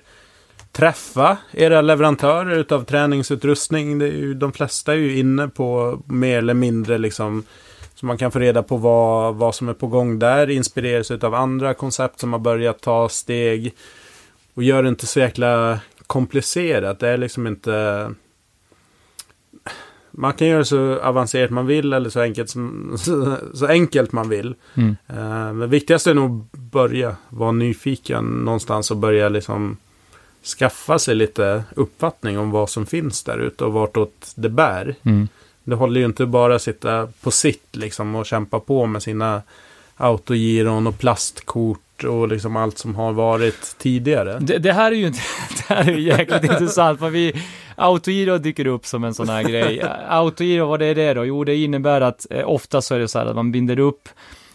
Träffa 0.71 1.37
era 1.51 1.81
leverantörer 1.81 2.57
utav 2.57 2.83
träningsutrustning. 2.83 3.99
Det 3.99 4.05
är 4.05 4.11
ju, 4.11 4.33
de 4.33 4.51
flesta 4.53 4.93
är 4.93 4.97
ju 4.97 5.17
inne 5.17 5.47
på 5.47 5.99
mer 6.05 6.37
eller 6.37 6.53
mindre 6.53 6.97
liksom 6.97 7.43
så 7.99 8.05
man 8.05 8.17
kan 8.17 8.31
få 8.31 8.39
reda 8.39 8.63
på 8.63 8.77
vad, 8.77 9.35
vad 9.35 9.55
som 9.55 9.69
är 9.69 9.73
på 9.73 9.87
gång 9.87 10.19
där. 10.19 10.49
Inspireras 10.49 11.11
av 11.11 11.35
andra 11.35 11.73
koncept 11.73 12.19
som 12.19 12.33
har 12.33 12.39
börjat 12.39 12.81
ta 12.81 13.09
steg. 13.09 13.73
Och 14.53 14.63
gör 14.63 14.83
det 14.83 14.89
inte 14.89 15.07
så 15.07 15.19
jäkla 15.19 15.79
komplicerat. 16.07 16.99
Det 16.99 17.09
är 17.09 17.17
liksom 17.17 17.47
inte... 17.47 18.09
Man 20.19 20.33
kan 20.33 20.47
göra 20.47 20.65
så 20.65 20.99
avancerat 20.99 21.51
man 21.51 21.65
vill 21.67 21.93
eller 21.93 22.09
så 22.09 22.19
enkelt, 22.19 22.49
som, 22.49 22.93
så, 22.97 23.37
så 23.53 23.67
enkelt 23.67 24.11
man 24.11 24.29
vill. 24.29 24.55
Mm. 24.73 24.89
Uh, 24.89 25.53
men 25.53 25.69
viktigast 25.69 26.07
är 26.07 26.13
nog 26.13 26.47
att 26.51 26.59
börja 26.59 27.15
vara 27.29 27.51
nyfiken 27.51 28.25
någonstans 28.25 28.91
och 28.91 28.97
börja 28.97 29.29
liksom 29.29 29.77
skaffa 30.59 30.99
sig 30.99 31.15
lite 31.15 31.63
uppfattning 31.75 32.39
om 32.39 32.51
vad 32.51 32.69
som 32.69 32.85
finns 32.85 33.23
där 33.23 33.37
ute 33.37 33.65
och 33.65 33.73
vartåt 33.73 34.31
det 34.35 34.49
bär. 34.49 34.95
Mm. 35.03 35.27
Det 35.63 35.75
håller 35.75 35.99
ju 35.99 36.05
inte 36.05 36.25
bara 36.25 36.55
att 36.55 36.61
sitta 36.61 37.07
på 37.21 37.31
sitt 37.31 37.75
liksom 37.75 38.15
och 38.15 38.25
kämpa 38.25 38.59
på 38.59 38.85
med 38.85 39.03
sina 39.03 39.41
autogiron 39.95 40.87
och 40.87 40.99
plastkort 40.99 41.79
och 42.03 42.27
liksom 42.27 42.55
allt 42.55 42.77
som 42.77 42.95
har 42.95 43.13
varit 43.13 43.75
tidigare. 43.77 44.39
Det, 44.39 44.57
det 44.57 44.73
här 44.73 44.91
är 44.91 44.95
ju 44.95 45.07
inte, 45.07 45.19
det 45.67 45.73
här 45.73 45.89
är 45.89 45.93
ju 45.93 46.01
jäkligt 46.01 46.43
intressant, 46.43 46.99
för 46.99 47.09
vi, 47.09 47.33
autogiro 47.75 48.37
dyker 48.37 48.67
upp 48.67 48.85
som 48.85 49.03
en 49.03 49.13
sån 49.13 49.29
här 49.29 49.43
grej. 49.43 49.83
Autogiro, 50.07 50.65
vad 50.65 50.81
är 50.81 50.95
det 50.95 51.13
då? 51.13 51.25
Jo, 51.25 51.43
det 51.43 51.55
innebär 51.55 52.01
att 52.01 52.27
eh, 52.29 52.49
ofta 52.49 52.81
så 52.81 52.95
är 52.95 52.99
det 52.99 53.07
så 53.07 53.19
här 53.19 53.25
att 53.25 53.35
man 53.35 53.51
binder 53.51 53.79
upp 53.79 54.09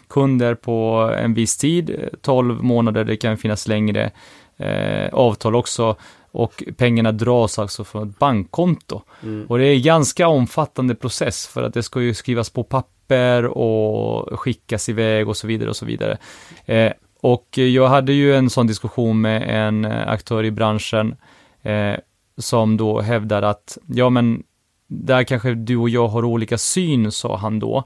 kunder 0.07 0.55
på 0.55 1.11
en 1.17 1.33
viss 1.33 1.57
tid, 1.57 2.09
12 2.21 2.63
månader, 2.63 3.03
det 3.03 3.17
kan 3.17 3.37
finnas 3.37 3.67
längre 3.67 4.11
eh, 4.57 5.13
avtal 5.13 5.55
också, 5.55 5.95
och 6.31 6.63
pengarna 6.77 7.11
dras 7.11 7.59
alltså 7.59 7.83
från 7.83 8.09
ett 8.09 8.19
bankkonto. 8.19 9.01
Mm. 9.23 9.45
Och 9.45 9.57
det 9.57 9.65
är 9.65 9.73
en 9.73 9.81
ganska 9.81 10.27
omfattande 10.27 10.95
process 10.95 11.47
för 11.47 11.63
att 11.63 11.73
det 11.73 11.83
ska 11.83 12.01
ju 12.01 12.13
skrivas 12.13 12.49
på 12.49 12.63
papper 12.63 13.45
och 13.45 14.39
skickas 14.39 14.89
iväg 14.89 15.29
och 15.29 15.37
så 15.37 15.47
vidare 15.47 15.69
och 15.69 15.75
så 15.75 15.85
vidare. 15.85 16.17
Eh, 16.65 16.91
och 17.23 17.57
jag 17.57 17.87
hade 17.87 18.13
ju 18.13 18.35
en 18.35 18.49
sån 18.49 18.67
diskussion 18.67 19.21
med 19.21 19.67
en 19.67 19.85
eh, 19.85 20.07
aktör 20.07 20.43
i 20.43 20.51
branschen 20.51 21.15
eh, 21.61 21.93
som 22.37 22.77
då 22.77 23.01
hävdar 23.01 23.41
att, 23.41 23.77
ja 23.87 24.09
men, 24.09 24.43
där 24.87 25.23
kanske 25.23 25.53
du 25.53 25.77
och 25.77 25.89
jag 25.89 26.07
har 26.07 26.25
olika 26.25 26.57
syn, 26.57 27.11
sa 27.11 27.37
han 27.37 27.59
då. 27.59 27.83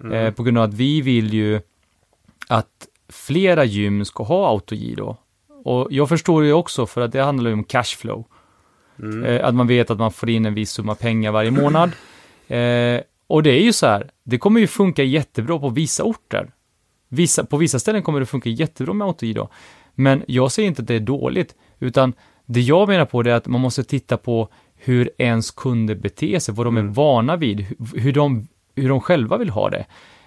Mm. 0.00 0.12
Eh, 0.12 0.32
på 0.32 0.42
grund 0.42 0.58
av 0.58 0.64
att 0.64 0.74
vi 0.74 1.00
vill 1.00 1.34
ju 1.34 1.60
att 2.48 2.86
flera 3.08 3.64
gym 3.64 4.04
ska 4.04 4.22
ha 4.22 4.48
autogiro. 4.48 5.16
Och 5.64 5.88
jag 5.90 6.08
förstår 6.08 6.44
ju 6.44 6.52
också, 6.52 6.86
för 6.86 7.00
att 7.00 7.12
det 7.12 7.22
handlar 7.22 7.50
ju 7.50 7.54
om 7.54 7.64
cashflow. 7.64 8.24
Mm. 8.98 9.24
Eh, 9.24 9.46
att 9.46 9.54
man 9.54 9.66
vet 9.66 9.90
att 9.90 9.98
man 9.98 10.12
får 10.12 10.30
in 10.30 10.46
en 10.46 10.54
viss 10.54 10.70
summa 10.70 10.94
pengar 10.94 11.32
varje 11.32 11.50
månad. 11.50 11.90
Eh, 12.48 13.00
och 13.26 13.42
det 13.42 13.50
är 13.50 13.62
ju 13.62 13.72
så 13.72 13.86
här, 13.86 14.10
det 14.24 14.38
kommer 14.38 14.60
ju 14.60 14.66
funka 14.66 15.02
jättebra 15.02 15.58
på 15.58 15.68
vissa 15.68 16.04
orter. 16.04 16.50
Vissa, 17.12 17.44
på 17.44 17.56
vissa 17.56 17.78
ställen 17.78 18.02
kommer 18.02 18.20
det 18.20 18.26
funka 18.26 18.48
jättebra 18.48 18.94
med 18.94 19.06
autogiro, 19.06 19.48
men 19.94 20.22
jag 20.26 20.52
säger 20.52 20.68
inte 20.68 20.82
att 20.82 20.88
det 20.88 20.94
är 20.94 21.00
dåligt, 21.00 21.54
utan 21.78 22.12
det 22.46 22.60
jag 22.60 22.88
menar 22.88 23.04
på 23.04 23.22
det 23.22 23.30
är 23.30 23.34
att 23.34 23.46
man 23.46 23.60
måste 23.60 23.84
titta 23.84 24.16
på 24.16 24.48
hur 24.74 25.10
ens 25.18 25.50
kunder 25.50 25.94
beter 25.94 26.38
sig, 26.38 26.54
vad 26.54 26.66
de 26.66 26.76
är 26.76 26.80
mm. 26.80 26.92
vana 26.92 27.36
vid, 27.36 27.66
hur 27.94 28.12
de, 28.12 28.48
hur 28.76 28.88
de 28.88 29.00
själva 29.00 29.36
vill 29.36 29.50
ha 29.50 29.70
det. 29.70 29.86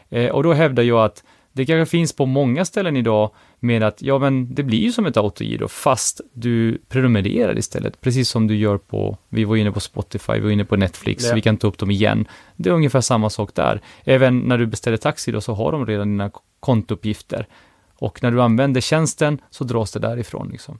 Eh, 0.09 0.31
och 0.31 0.43
då 0.43 0.53
hävdar 0.53 0.83
jag 0.83 1.05
att 1.05 1.23
det 1.53 1.65
kanske 1.65 1.91
finns 1.91 2.13
på 2.13 2.25
många 2.25 2.65
ställen 2.65 2.97
idag 2.97 3.31
med 3.59 3.83
att, 3.83 4.01
ja 4.01 4.19
men 4.19 4.55
det 4.55 4.63
blir 4.63 4.79
ju 4.79 4.91
som 4.91 5.05
ett 5.05 5.17
autogiro, 5.17 5.67
fast 5.67 6.21
du 6.33 6.77
prenumererar 6.89 7.57
istället, 7.57 8.01
precis 8.01 8.29
som 8.29 8.47
du 8.47 8.55
gör 8.55 8.77
på, 8.77 9.17
vi 9.29 9.43
var 9.43 9.55
inne 9.55 9.71
på 9.71 9.79
Spotify, 9.79 10.33
vi 10.33 10.39
var 10.39 10.51
inne 10.51 10.65
på 10.65 10.75
Netflix, 10.75 11.23
ja. 11.23 11.35
vi 11.35 11.41
kan 11.41 11.57
ta 11.57 11.67
upp 11.67 11.77
dem 11.77 11.91
igen. 11.91 12.25
Det 12.55 12.69
är 12.69 12.73
ungefär 12.73 13.01
samma 13.01 13.29
sak 13.29 13.55
där. 13.55 13.81
Även 14.03 14.39
när 14.39 14.57
du 14.57 14.65
beställer 14.65 14.97
taxi 14.97 15.31
då, 15.31 15.41
så 15.41 15.53
har 15.53 15.71
de 15.71 15.85
redan 15.85 16.09
dina 16.11 16.31
kontouppgifter. 16.59 17.47
Och 17.95 18.23
när 18.23 18.31
du 18.31 18.41
använder 18.41 18.81
tjänsten 18.81 19.41
så 19.49 19.63
dras 19.63 19.91
det 19.91 19.99
därifrån 19.99 20.49
liksom. 20.51 20.79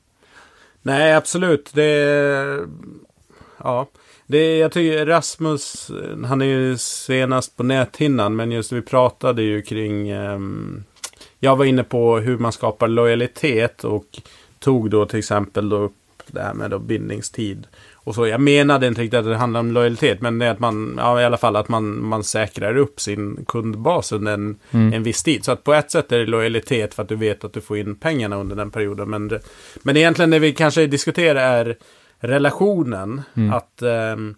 Nej, 0.82 1.14
absolut. 1.14 1.72
Det 1.74 2.68
Ja. 3.64 3.88
Det, 4.28 4.58
jag 4.58 4.72
tycker 4.72 5.06
Rasmus, 5.06 5.92
han 6.26 6.42
är 6.42 6.46
ju 6.46 6.78
senast 6.78 7.58
på 7.58 7.64
näthinnan, 7.64 8.36
men 8.36 8.52
just 8.52 8.72
vi 8.72 8.82
pratade 8.82 9.42
ju 9.42 9.62
kring... 9.62 10.14
Um, 10.14 10.84
jag 11.40 11.56
var 11.56 11.66
inne 11.66 11.84
på 11.84 12.18
hur 12.18 12.38
man 12.38 12.52
skapar 12.52 12.88
lojalitet 12.88 13.84
och 13.84 14.06
tog 14.60 14.90
då 14.90 15.06
till 15.06 15.20
exempel 15.20 15.70
då 15.70 15.76
upp 15.78 15.94
det 16.28 16.42
här 16.42 16.54
med 16.54 16.72
då 16.72 16.80
bindningstid. 16.80 17.68
Och 17.94 18.16
så, 18.16 18.28
jag 18.28 18.42
menade 18.42 18.88
inte 18.88 19.02
riktigt 19.02 19.20
att 19.20 19.26
det 19.26 19.36
handlar 19.36 19.60
om 19.60 19.72
lojalitet, 19.72 20.22
men 20.22 20.40
det 20.40 20.46
är 20.46 20.52
att 20.52 20.60
man, 20.60 20.96
ja, 20.98 21.22
i 21.22 21.26
alla 21.26 21.38
fall 21.38 21.56
att 21.56 21.70
man, 21.70 22.04
man 22.04 22.24
säkrar 22.24 22.78
upp 22.78 23.02
sin 23.02 23.46
kundbas 23.48 24.12
under 24.12 24.34
en, 24.34 24.60
mm. 24.72 24.94
en 24.94 25.04
viss 25.04 25.24
tid. 25.24 25.46
Så 25.46 25.52
att 25.52 25.64
på 25.64 25.74
ett 25.74 25.92
sätt 25.92 26.12
är 26.12 26.20
det 26.20 26.26
lojalitet 26.26 26.94
för 26.94 27.04
att 27.04 27.10
du 27.10 27.16
vet 27.16 27.44
att 27.44 27.54
du 27.54 27.62
får 27.62 27.78
in 27.78 27.96
pengarna 27.96 28.36
under 28.36 28.56
den 28.56 28.72
perioden. 28.72 29.10
Men, 29.10 29.40
men 29.82 29.98
egentligen 29.98 30.30
det 30.30 30.40
vi 30.40 30.54
kanske 30.54 30.88
diskuterar 30.88 31.66
är 31.66 31.78
relationen. 32.24 33.22
Mm. 33.34 33.54
Att 33.54 33.82
um, 33.82 34.36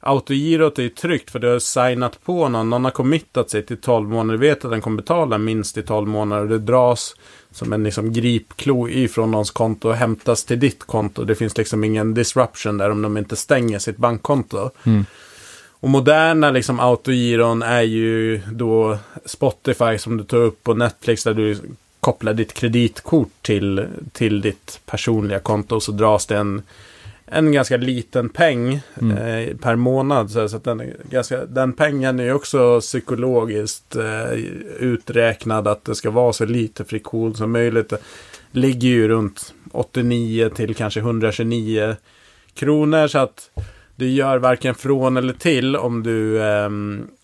autogirot 0.00 0.78
är 0.78 0.88
tryggt 0.88 1.30
för 1.30 1.38
du 1.38 1.48
har 1.48 1.58
signat 1.58 2.24
på 2.24 2.48
någon. 2.48 2.70
Någon 2.70 2.84
har 2.84 2.90
committat 2.90 3.50
sig 3.50 3.62
till 3.62 3.80
12 3.80 4.08
månader. 4.08 4.38
Du 4.38 4.48
vet 4.48 4.64
att 4.64 4.70
den 4.70 4.80
kommer 4.80 4.96
betala 4.96 5.38
minst 5.38 5.76
i 5.76 5.82
12 5.82 6.08
månader. 6.08 6.42
Och 6.42 6.48
det 6.48 6.58
dras 6.58 7.14
som 7.50 7.72
en 7.72 7.84
liksom 7.84 8.12
gripklo 8.12 8.88
ifrån 8.88 9.30
någons 9.30 9.50
konto 9.50 9.88
och 9.88 9.94
hämtas 9.94 10.44
till 10.44 10.60
ditt 10.60 10.84
konto. 10.84 11.24
Det 11.24 11.34
finns 11.34 11.58
liksom 11.58 11.84
ingen 11.84 12.14
disruption 12.14 12.78
där 12.78 12.90
om 12.90 13.02
de 13.02 13.16
inte 13.16 13.36
stänger 13.36 13.78
sitt 13.78 13.96
bankkonto. 13.96 14.70
Mm. 14.84 15.04
Och 15.80 15.88
moderna 15.88 16.50
liksom 16.50 16.80
autogiron 16.80 17.62
är 17.62 17.82
ju 17.82 18.40
då 18.52 18.98
Spotify 19.24 19.98
som 19.98 20.16
du 20.16 20.24
tar 20.24 20.38
upp 20.38 20.64
på 20.64 20.74
Netflix 20.74 21.24
där 21.24 21.34
du 21.34 21.58
kopplar 22.00 22.34
ditt 22.34 22.52
kreditkort 22.52 23.42
till, 23.42 23.86
till 24.12 24.40
ditt 24.40 24.80
personliga 24.86 25.38
konto 25.38 25.74
och 25.74 25.82
så 25.82 25.92
dras 25.92 26.26
det 26.26 26.36
en 26.36 26.62
en 27.30 27.52
ganska 27.52 27.76
liten 27.76 28.28
peng 28.28 28.80
mm. 29.00 29.16
eh, 29.16 29.56
per 29.56 29.76
månad. 29.76 30.30
Så, 30.30 30.40
att 30.40 30.64
den, 30.64 30.92
ganska, 31.10 31.46
den 31.46 31.72
pengen 31.72 32.20
är 32.20 32.32
också 32.32 32.80
psykologiskt 32.80 33.96
eh, 33.96 34.32
uträknad 34.78 35.68
att 35.68 35.84
det 35.84 35.94
ska 35.94 36.10
vara 36.10 36.32
så 36.32 36.44
lite 36.44 36.84
friktion 36.84 37.34
som 37.34 37.52
möjligt. 37.52 37.88
Det 37.88 37.98
ligger 38.52 38.88
ju 38.88 39.08
runt 39.08 39.54
89 39.72 40.48
till 40.48 40.74
kanske 40.74 41.00
129 41.00 41.96
kronor. 42.54 43.06
Så 43.06 43.18
att 43.18 43.50
du 43.96 44.08
gör 44.08 44.38
varken 44.38 44.74
från 44.74 45.16
eller 45.16 45.32
till 45.32 45.76
om 45.76 46.02
du, 46.02 46.42
eh, 46.42 46.70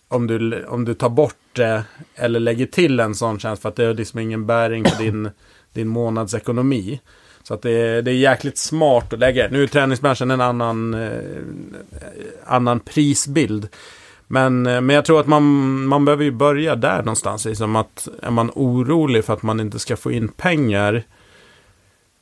om 0.08 0.26
du, 0.26 0.64
om 0.64 0.84
du 0.84 0.94
tar 0.94 1.08
bort 1.08 1.34
det 1.52 1.84
eller 2.14 2.40
lägger 2.40 2.66
till 2.66 3.00
en 3.00 3.14
sån 3.14 3.38
tjänst. 3.38 3.62
För 3.62 3.68
att 3.68 3.76
det 3.76 3.84
är 3.84 3.94
liksom 3.94 4.20
ingen 4.20 4.46
bäring 4.46 4.84
på 4.84 5.02
din, 5.02 5.30
din 5.72 5.88
månadsekonomi. 5.88 7.00
Så 7.48 7.54
att 7.54 7.62
det, 7.62 7.70
är, 7.70 8.02
det 8.02 8.10
är 8.10 8.14
jäkligt 8.14 8.58
smart 8.58 9.12
att 9.12 9.18
lägga. 9.18 9.48
Nu 9.48 9.62
är 9.62 9.66
träningsbranschen 9.66 10.30
en 10.30 10.40
annan, 10.40 10.94
eh, 10.94 11.10
annan 12.46 12.80
prisbild. 12.80 13.68
Men, 14.26 14.66
eh, 14.66 14.80
men 14.80 14.96
jag 14.96 15.04
tror 15.04 15.20
att 15.20 15.26
man, 15.26 15.42
man 15.86 16.04
behöver 16.04 16.24
ju 16.24 16.30
börja 16.30 16.76
där 16.76 16.98
någonstans. 16.98 17.44
Liksom 17.44 17.76
att 17.76 18.08
är 18.22 18.30
man 18.30 18.50
orolig 18.54 19.24
för 19.24 19.32
att 19.32 19.42
man 19.42 19.60
inte 19.60 19.78
ska 19.78 19.96
få 19.96 20.12
in 20.12 20.28
pengar. 20.28 21.02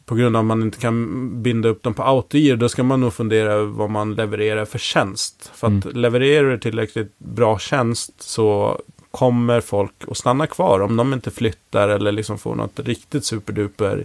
på 0.04 0.14
grund 0.14 0.36
av 0.36 0.40
att 0.40 0.46
man 0.46 0.62
inte 0.62 0.78
kan 0.78 1.42
binda 1.42 1.68
upp 1.68 1.82
dem 1.82 1.94
på 1.94 2.02
autogir, 2.02 2.56
då 2.56 2.68
ska 2.68 2.82
man 2.82 3.00
nog 3.00 3.12
fundera 3.12 3.52
över 3.52 3.66
vad 3.72 3.90
man 3.90 4.14
levererar 4.14 4.64
för 4.64 4.78
tjänst. 4.78 5.50
För 5.54 5.66
att 5.66 5.84
Mm. 5.84 5.96
levererar 5.96 6.50
du 6.50 6.58
tillräckligt 6.58 7.18
bra 7.18 7.58
tjänst 7.58 8.22
så 8.22 8.78
kommer 9.10 9.60
folk 9.60 9.92
att 10.08 10.16
stanna 10.16 10.46
kvar 10.46 10.80
om 10.80 10.96
de 10.96 11.12
inte 11.12 11.30
flyttar 11.30 11.88
eller 11.88 12.12
liksom 12.12 12.38
får 12.38 12.54
något 12.54 12.80
riktigt 12.80 13.24
superduper 13.24 14.04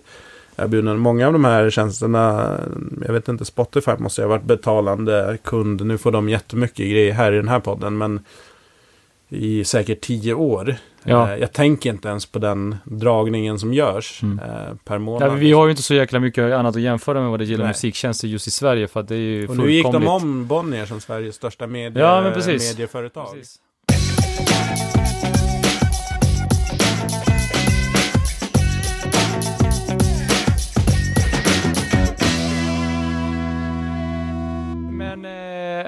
erbjudande. 0.58 1.00
Många 1.00 1.28
av 1.28 1.34
de 1.34 1.46
här 1.46 1.70
tjänsterna, 1.70 2.58
jag 3.06 3.14
vet 3.14 3.28
inte, 3.28 3.46
Spotify 3.46 3.92
måste 3.98 4.22
ha 4.22 4.30
varit 4.30 4.44
betalande 4.44 5.38
kund. 5.44 5.86
Nu 5.86 5.98
får 5.98 6.12
de 6.12 6.30
jättemycket 6.30 6.78
grejer 6.78 7.14
här 7.14 7.32
i 7.34 7.36
den 7.36 7.48
här 7.48 7.60
podden, 7.60 7.98
men 7.98 8.20
i 9.30 9.64
säkert 9.64 10.02
tio 10.02 10.34
år. 10.34 10.76
Ja. 11.04 11.32
Eh, 11.34 11.38
Jag 11.40 11.54
tänker 11.54 11.90
inte 11.90 12.08
ens 12.08 12.26
på 12.26 12.40
den 12.40 12.76
dragningen 12.86 13.60
som 13.60 13.74
görs 13.74 14.24
Mm. 14.24 14.40
eh, 14.40 14.74
per 14.86 14.98
månad. 14.98 15.30
Ja, 15.30 15.34
vi 15.36 15.52
har 15.52 15.66
ju 15.66 15.72
inte 15.72 15.84
så 15.84 15.94
jäkla 15.94 16.20
mycket 16.20 16.54
annat 16.54 16.76
att 16.76 16.82
jämföra 16.82 17.22
med 17.22 17.30
vad 17.30 17.40
det 17.40 17.46
gäller 17.46 17.64
Nej. 17.64 17.70
musiktjänster 17.70 18.28
just 18.28 18.48
i 18.48 18.52
Sverige 18.52 18.88
för 18.88 19.00
att 19.00 19.08
det 19.08 19.16
är 19.16 19.20
ju 19.20 19.48
Och 19.48 19.58
nu 19.58 19.72
gick 19.72 19.84
de 19.92 20.08
om 20.08 20.48
Bonnier 20.48 20.86
som 20.86 21.02
Sveriges 21.02 21.36
största 21.36 21.68
medie, 21.68 22.04
Ja, 22.04 22.22
men 22.22 22.34
precis. 22.34 22.74
medieföretag. 22.78 23.34
Precis. 23.34 23.60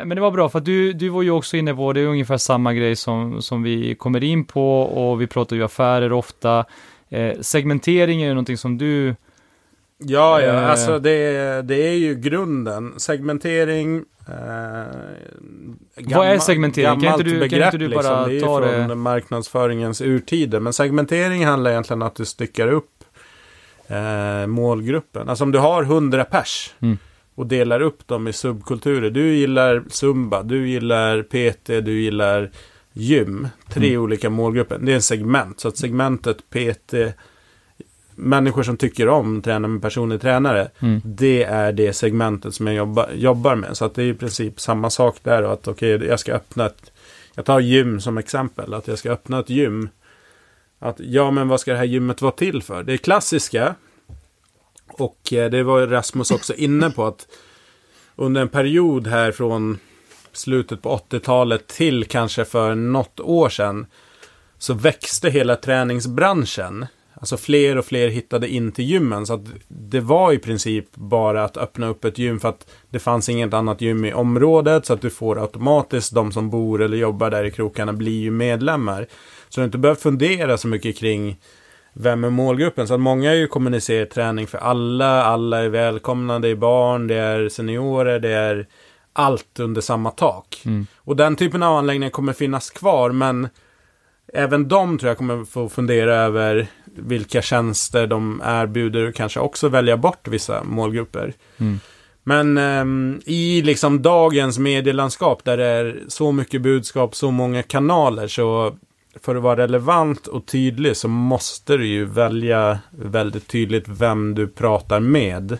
Men 0.09 0.15
det 0.15 0.21
var 0.21 0.31
bra 0.31 0.49
för 0.49 0.59
du, 0.59 0.93
du 0.93 1.09
var 1.09 1.21
ju 1.21 1.31
också 1.31 1.57
inne 1.57 1.73
på, 1.75 1.93
det 1.93 2.01
är 2.01 2.05
ungefär 2.07 2.37
samma 2.37 2.73
grej 2.73 2.95
som, 2.95 3.41
som 3.41 3.63
vi 3.63 3.95
kommer 3.95 4.23
in 4.23 4.45
på 4.45 4.81
och 4.81 5.21
vi 5.21 5.27
pratar 5.27 5.55
ju 5.55 5.63
affärer 5.63 6.11
ofta. 6.13 6.65
Eh, 7.09 7.39
segmentering 7.41 8.21
är 8.21 8.25
ju 8.27 8.33
någonting 8.33 8.57
som 8.57 8.77
du, 8.77 9.15
Ja, 10.01 10.41
ja, 10.41 10.47
Eh. 10.47 10.69
alltså 10.69 10.99
det, 10.99 11.61
det 11.61 11.87
är 11.87 11.93
ju 11.93 12.15
grunden. 12.15 12.93
Segmentering. 12.97 13.97
Eh, 14.27 16.15
Vad 16.15 16.27
är 16.27 16.39
segmentering? 16.39 17.01
Kan 17.01 17.11
inte 17.11 17.23
du- 17.23 17.29
kan 17.31 17.39
begrepp, 17.39 17.73
inte 17.73 17.77
du 17.77 17.89
bara 17.95 18.25
liksom. 18.25 18.29
Det 18.29 18.37
är 18.37 18.41
ta 18.41 18.59
det- 18.59 18.85
från 18.87 18.99
marknadsföringens 18.99 20.01
urtider. 20.01 20.59
Men 20.59 20.73
segmentering 20.73 21.45
handlar 21.45 21.71
egentligen 21.71 22.01
om 22.01 22.07
att 22.07 22.15
du 22.15 22.25
styckar 22.25 22.67
upp 22.67 23.03
eh, 23.87 24.47
målgruppen. 24.47 25.29
Alltså 25.29 25.43
om 25.43 25.51
du 25.51 25.59
har 25.59 25.83
100 25.83 26.23
pers 26.25 26.73
Mm. 26.79 26.97
Och 27.39 27.47
delar 27.47 27.81
upp 27.81 28.07
dem 28.07 28.27
i 28.27 28.33
subkulturer. 28.33 29.09
Du 29.09 29.35
gillar 29.35 29.83
Zumba, 29.89 30.43
du 30.43 30.67
gillar 30.69 31.21
PT, 31.21 31.67
du 31.85 32.01
gillar 32.01 32.49
gym. 32.93 33.47
Tre 33.69 33.87
Mm. 33.89 34.01
olika 34.01 34.29
målgrupper. 34.29 34.77
Det 34.81 34.91
är 34.91 34.95
en 34.95 35.01
segment. 35.01 35.59
Så 35.59 35.67
att 35.67 35.77
segmentet 35.77 36.37
PT, 36.49 36.93
människor 38.15 38.63
som 38.63 38.77
tycker 38.77 39.07
om 39.07 39.41
träna 39.41 39.67
med 39.67 39.81
personlig 39.81 40.21
tränare. 40.21 40.67
mm, 40.79 41.01
Det 41.05 41.43
är 41.43 41.71
det 41.71 41.93
segmentet 41.93 42.53
som 42.53 42.67
jag 42.67 42.75
jobbar, 42.75 43.09
jobbar 43.15 43.55
med. 43.55 43.77
Så 43.77 43.85
att 43.85 43.93
det 43.95 44.03
är 44.03 44.07
i 44.07 44.13
princip 44.13 44.59
samma 44.59 44.89
sak 44.89 45.17
där. 45.23 45.43
och 45.43 45.53
Att 45.53 45.67
okej, 45.67 45.89
jag 46.05 46.19
ska 46.19 46.33
öppna 46.33 46.65
ett... 46.65 46.91
Jag 47.35 47.45
tar 47.45 47.59
gym 47.59 47.99
som 48.01 48.17
exempel. 48.17 48.73
Att 48.73 48.87
jag 48.87 48.97
ska 48.99 49.11
öppna 49.11 49.39
ett 49.39 49.49
gym. 49.49 49.89
Att 50.79 50.95
ja, 50.99 51.31
men 51.31 51.47
vad 51.47 51.59
ska 51.59 51.71
det 51.71 51.77
här 51.77 51.85
gymmet 51.85 52.21
vara 52.21 52.31
till 52.31 52.63
för? 52.63 52.83
Det 52.83 52.93
är 52.93 52.97
klassiska. 52.97 53.75
Och 54.91 55.33
eh, 55.33 55.49
det 55.49 55.63
var 55.63 55.87
Rasmus 55.87 56.31
också 56.31 56.53
inne 56.53 56.89
på 56.89 57.05
att 57.05 57.27
under 58.15 58.41
en 58.41 58.49
period 58.49 59.07
här 59.07 59.31
från 59.31 59.79
slutet 60.31 60.81
på 60.81 60.97
80-talet 61.09 61.67
till 61.67 62.05
kanske 62.05 62.45
för 62.45 62.75
något 62.75 63.19
år 63.19 63.49
sedan 63.49 63.85
så 64.57 64.73
växte 64.73 65.29
hela 65.29 65.55
träningsbranschen. 65.55 66.85
Alltså 67.13 67.37
fler 67.37 67.77
och 67.77 67.85
fler 67.85 68.07
hittade 68.07 68.49
in 68.49 68.71
till 68.71 68.85
gymmen. 68.85 69.25
Så 69.25 69.33
att 69.33 69.41
det 69.67 69.99
var 69.99 70.33
i 70.33 70.37
princip 70.37 70.95
bara 70.95 71.43
att 71.43 71.57
öppna 71.57 71.87
upp 71.87 72.05
ett 72.05 72.17
gym 72.17 72.39
för 72.39 72.49
att 72.49 72.71
det 72.89 72.99
fanns 72.99 73.29
inget 73.29 73.53
annat 73.53 73.81
gym 73.81 74.05
i 74.05 74.13
området. 74.13 74.85
Så 74.85 74.93
att 74.93 75.01
du 75.01 75.09
får 75.09 75.41
automatiskt 75.41 76.13
de 76.13 76.31
som 76.31 76.49
bor 76.49 76.81
eller 76.81 76.97
jobbar 76.97 77.29
där 77.29 77.43
i 77.43 77.51
krokarna 77.51 77.93
blir 77.93 78.19
ju 78.19 78.31
medlemmar. 78.31 79.07
Så 79.49 79.61
du 79.61 79.65
inte 79.65 79.77
behöver 79.77 80.01
fundera 80.01 80.57
så 80.57 80.67
mycket 80.67 80.97
kring 80.97 81.37
vem 81.93 82.23
är 82.23 82.29
målgruppen. 82.29 82.87
Så 82.87 82.93
att 82.93 82.99
många 82.99 83.35
ju 83.35 83.47
kommunicerar 83.47 84.05
träning 84.05 84.47
för 84.47 84.57
alla. 84.57 85.23
Alla 85.23 85.63
är 85.63 85.69
välkomna. 85.69 86.39
Det 86.39 86.47
är 86.47 86.55
barn, 86.55 87.07
det 87.07 87.15
är 87.15 87.49
seniorer, 87.49 88.19
det 88.19 88.29
är 88.29 88.67
allt 89.13 89.59
under 89.59 89.81
samma 89.81 90.11
tak. 90.11 90.61
mm. 90.65 90.87
Och 90.97 91.15
den 91.15 91.35
typen 91.35 91.63
av 91.63 91.77
anläggningar 91.77 92.09
kommer 92.09 92.33
finnas 92.33 92.69
kvar, 92.69 93.11
men 93.11 93.49
även 94.33 94.67
de 94.67 94.97
tror 94.97 95.07
jag 95.07 95.17
kommer 95.17 95.45
få 95.45 95.69
fundera 95.69 96.15
över 96.15 96.67
vilka 96.85 97.41
tjänster 97.41 98.07
de 98.07 98.41
erbjuder 98.45 99.07
och 99.07 99.15
kanske 99.15 99.39
också 99.39 99.69
välja 99.69 99.97
bort 99.97 100.27
vissa 100.27 100.63
målgrupper. 100.63 101.33
Mm. 101.57 101.79
Men 102.23 102.57
ehm, 102.57 103.21
i 103.25 103.61
liksom 103.61 104.01
dagens 104.01 104.59
medielandskap 104.59 105.43
där 105.43 105.57
det 105.57 105.65
är 105.65 105.99
så 106.07 106.31
mycket 106.31 106.61
budskap, 106.61 107.15
så 107.15 107.31
många 107.31 107.63
kanaler, 107.63 108.27
så 108.27 108.77
för 109.15 109.35
att 109.35 109.41
vara 109.41 109.57
relevant 109.57 110.27
och 110.27 110.45
tydlig 110.45 110.97
så 110.97 111.07
måste 111.07 111.77
du 111.77 111.87
ju 111.87 112.05
välja 112.05 112.79
väldigt 112.91 113.47
tydligt 113.47 113.87
vem 113.87 114.35
du 114.35 114.47
pratar 114.47 114.99
med. 114.99 115.57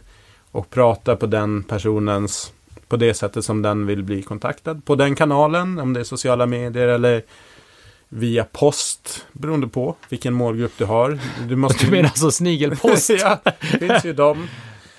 Och 0.51 0.69
prata 0.69 1.15
på 1.15 1.25
den 1.25 1.63
personens, 1.63 2.53
på 2.87 2.97
det 2.97 3.13
sättet 3.13 3.45
som 3.45 3.61
den 3.61 3.85
vill 3.85 4.03
bli 4.03 4.21
kontaktad. 4.21 4.81
På 4.85 4.95
den 4.95 5.15
kanalen, 5.15 5.79
om 5.79 5.93
det 5.93 5.99
är 5.99 6.03
sociala 6.03 6.45
medier 6.45 6.87
eller 6.87 7.23
via 8.09 8.43
post, 8.43 9.25
beroende 9.31 9.67
på 9.67 9.95
vilken 10.09 10.33
målgrupp 10.33 10.71
du 10.77 10.85
har. 10.85 11.19
Du, 11.47 11.55
måste 11.55 11.85
Du 11.85 11.91
menar 11.91 12.09
alltså 12.09 12.31
snigelpost? 12.31 13.09
ja, 13.21 13.39
det 13.43 13.77
finns 13.79 14.05
ju 14.05 14.13
de. 14.13 14.47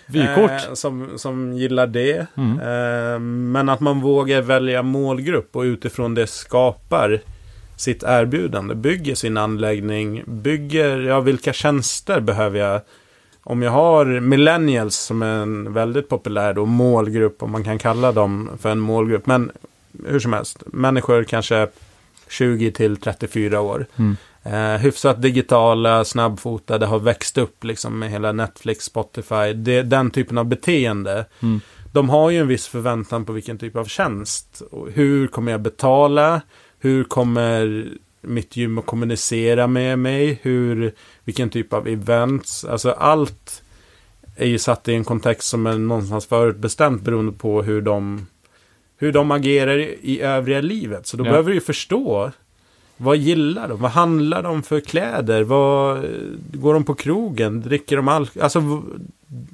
Vykort? 0.06 0.50
Eh, 0.50 0.74
som, 0.74 1.08
som 1.16 1.52
gillar 1.52 1.86
det. 1.86 2.26
Mm. 2.36 2.60
Eh, 2.60 3.18
men 3.52 3.68
att 3.68 3.80
man 3.80 4.00
vågar 4.00 4.42
välja 4.42 4.82
målgrupp 4.82 5.56
och 5.56 5.62
utifrån 5.62 6.14
det 6.14 6.26
skapar 6.26 7.20
sitt 7.80 8.02
erbjudande. 8.02 8.74
Bygger 8.74 9.14
sin 9.14 9.36
anläggning. 9.36 10.22
Bygger, 10.26 10.98
ja 10.98 11.20
vilka 11.20 11.52
tjänster 11.52 12.20
behöver 12.20 12.58
jag? 12.58 12.80
Om 13.42 13.62
jag 13.62 13.70
har 13.70 14.04
millennials 14.04 14.96
som 14.96 15.22
är 15.22 15.42
en 15.42 15.72
väldigt 15.72 16.08
populär 16.08 16.54
då, 16.54 16.66
målgrupp, 16.66 17.42
om 17.42 17.50
man 17.50 17.64
kan 17.64 17.78
kalla 17.78 18.12
dem 18.12 18.50
för 18.60 18.70
en 18.70 18.80
målgrupp. 18.80 19.26
Men 19.26 19.50
hur 20.06 20.20
som 20.20 20.32
helst, 20.32 20.62
människor 20.66 21.24
kanske 21.24 21.68
20 22.28 22.72
till 22.72 22.96
34 22.96 23.60
år. 23.60 23.86
Mm. 23.96 24.16
Eh, 24.42 24.80
hyfsat 24.80 25.22
digitala, 25.22 26.04
snabbfotade, 26.04 26.86
har 26.86 26.98
växt 26.98 27.38
upp 27.38 27.64
liksom 27.64 27.98
med 27.98 28.10
hela 28.10 28.32
Netflix, 28.32 28.84
Spotify. 28.84 29.52
Det, 29.52 29.82
den 29.82 30.10
typen 30.10 30.38
av 30.38 30.44
beteende. 30.44 31.24
Mm. 31.42 31.60
De 31.92 32.10
har 32.10 32.30
ju 32.30 32.38
en 32.38 32.48
viss 32.48 32.66
förväntan 32.66 33.24
på 33.24 33.32
vilken 33.32 33.58
typ 33.58 33.76
av 33.76 33.84
tjänst. 33.84 34.62
Hur 34.92 35.26
kommer 35.26 35.52
jag 35.52 35.60
betala? 35.60 36.40
Hur 36.80 37.04
kommer 37.04 37.88
mitt 38.20 38.56
gym 38.56 38.78
att 38.78 38.86
kommunicera 38.86 39.66
med 39.66 39.98
mig? 39.98 40.38
Hur, 40.42 40.92
vilken 41.24 41.50
typ 41.50 41.72
av 41.72 41.88
events? 41.88 42.64
Alltså 42.64 42.90
allt 42.90 43.62
är 44.36 44.46
ju 44.46 44.58
satt 44.58 44.88
i 44.88 44.94
en 44.94 45.04
kontext 45.04 45.48
som 45.48 45.66
är 45.66 45.78
någonstans 45.78 46.26
förutbestämt 46.26 47.02
beroende 47.02 47.32
på 47.32 47.62
hur 47.62 47.82
de, 47.82 48.26
hur 48.96 49.12
de 49.12 49.30
agerar 49.30 49.78
i, 49.78 49.98
i 50.02 50.20
övriga 50.20 50.60
livet. 50.60 51.06
Så 51.06 51.16
då 51.16 51.24
Ja. 51.24 51.30
behöver 51.30 51.48
du 51.48 51.54
ju 51.54 51.60
förstå 51.60 52.30
vad 52.96 53.16
gillar 53.16 53.68
de? 53.68 53.80
Vad 53.80 53.90
handlar 53.90 54.42
de 54.42 54.62
för 54.62 54.80
kläder? 54.80 55.42
Vad, 55.42 56.04
går 56.52 56.74
de 56.74 56.84
på 56.84 56.94
krogen? 56.94 57.60
Dricker 57.60 57.96
de 57.96 58.08
alkohol? 58.08 58.42
Alltså 58.42 58.82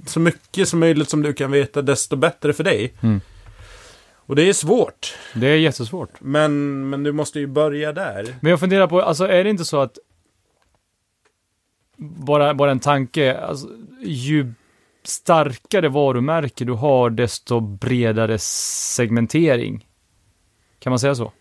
så 0.06 0.20
mycket 0.20 0.68
som 0.68 0.80
möjligt 0.80 1.10
som 1.10 1.22
du 1.22 1.32
kan 1.32 1.50
veta, 1.50 1.82
desto 1.82 2.16
bättre 2.16 2.52
för 2.52 2.64
dig. 2.64 2.92
Mm. 3.00 3.20
Och 4.26 4.36
det 4.36 4.48
är 4.48 4.52
svårt. 4.52 5.14
Det 5.34 5.46
är 5.46 5.56
jättesvårt. 5.56 6.10
Men, 6.20 6.88
men 6.90 7.02
du 7.02 7.12
måste 7.12 7.38
ju 7.38 7.46
börja 7.46 7.92
där. 7.92 8.34
Men 8.40 8.50
jag 8.50 8.60
funderar 8.60 8.86
på, 8.86 9.02
alltså 9.02 9.28
är 9.28 9.44
det 9.44 9.50
inte 9.50 9.64
så 9.64 9.80
att 9.80 9.98
bara, 11.96 12.54
bara 12.54 12.70
en 12.70 12.80
tanke, 12.80 13.38
alltså, 13.38 13.68
ju 14.00 14.52
starkare 15.02 15.88
varumärke 15.88 16.64
du 16.64 16.72
har, 16.72 17.10
desto 17.10 17.60
bredare 17.60 18.38
segmentering. 18.38 19.86
Kan 20.78 20.90
man 20.90 20.98
säga 20.98 21.14
så? 21.14 21.32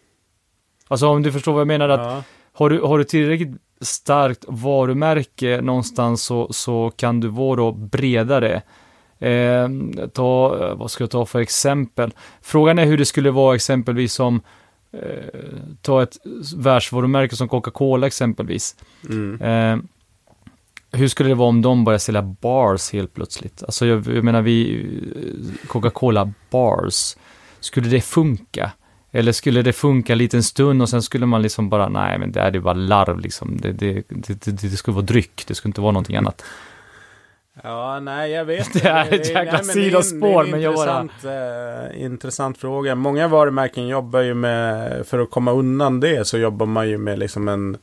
Alltså 0.88 1.08
om 1.08 1.24
du 1.24 1.32
förstår 1.32 1.52
vad 1.54 1.62
jag 1.62 1.68
menar, 1.68 1.90
att 1.90 2.00
Ja. 2.00 2.24
har 2.54 2.70
du, 2.70 2.82
har 2.82 2.98
du 2.98 3.04
tillräckligt 3.04 3.62
starkt 3.82 4.46
varumärke 4.48 5.62
någonstans 5.62 6.24
så, 6.24 6.54
så 6.54 6.92
kan 6.96 7.20
du 7.20 7.28
vara 7.28 7.56
då 7.56 7.72
bredare. 7.72 8.62
Eh, 9.20 9.70
ta, 10.13 10.76
vad 10.76 10.91
ska 10.91 11.03
jag 11.03 11.11
ta 11.11 11.26
för 11.26 11.39
exempel? 11.39 12.11
Frågan 12.41 12.80
är 12.80 12.86
hur 12.86 12.97
det 12.97 13.05
skulle 13.05 13.32
vara 13.32 13.55
exempelvis 13.55 14.13
som 14.13 14.41
eh, 14.91 14.99
ta 15.82 16.03
ett 16.03 16.18
världsvarumärke 16.55 17.36
som 17.36 17.47
Coca-Cola 17.47 18.07
exempelvis. 18.07 18.76
Mm. 19.09 19.41
Eh, 19.41 19.86
hur 20.91 21.07
skulle 21.07 21.30
det 21.30 21.36
vara 21.36 21.49
om 21.49 21.61
de 21.61 21.84
började 21.84 21.99
sälja 21.99 22.22
bars 22.22 22.93
helt 22.93 23.13
plötsligt? 23.13 23.63
Alltså 23.63 23.86
jag, 23.86 24.07
jag 24.07 24.24
menar 24.24 24.41
vi, 24.41 24.86
eh, 24.86 25.68
Coca-Cola 25.68 26.34
bars, 26.49 27.16
skulle 27.59 27.89
det 27.89 28.01
funka? 28.01 28.72
Eller 29.11 29.32
skulle 29.32 29.61
det 29.61 29.74
funka 29.74 30.13
en 30.13 30.18
liten 30.18 30.43
stund 30.43 30.82
och 30.82 30.89
sen 30.89 31.01
skulle 31.01 31.26
man 31.26 31.41
liksom 31.41 31.70
bara, 31.70 31.89
nej 31.89 32.20
men 32.20 32.32
det 32.32 32.39
är 32.39 32.53
ju 32.53 32.59
bara 32.59 32.74
larv 32.74 33.20
liksom. 33.20 33.57
Det, 33.61 33.72
det, 33.72 34.03
det, 34.09 34.45
det, 34.45 34.51
det 34.51 34.78
skulle 34.78 34.95
vara 34.95 35.05
dryck, 35.05 35.43
det 35.47 35.55
skulle 35.55 35.70
inte 35.70 35.82
vara 35.82 35.91
någonting 35.91 36.16
annat. 36.16 36.43
Ja, 37.64 37.99
nej, 37.99 38.32
jag 38.32 38.45
vet 38.45 38.74
Det 38.84 38.89
är 38.89 39.14
ett 39.14 39.28
jäkla 39.30 39.43
nej, 39.43 39.51
men 39.53 39.64
sidospår, 39.66 40.43
men 40.43 40.62
jag 40.62 40.76
bara- 40.76 41.01
intressant, 41.01 41.91
eh, 41.95 42.01
intressant 42.03 42.58
fråga. 42.58 42.95
Många 42.95 43.28
varumärken 43.28 43.88
jobbar 43.88 44.22
ju 44.22 44.34
med, 44.34 45.08
för 45.08 45.20
att 45.20 45.32
komma 45.32 45.51
undan 45.51 45.99
det, 45.99 46.28
så 46.28 46.38
jobbar 46.38 46.66
man 46.66 46.89
ju 46.89 46.97
med 46.97 47.20
liksom 47.20 47.47
en 47.47 47.78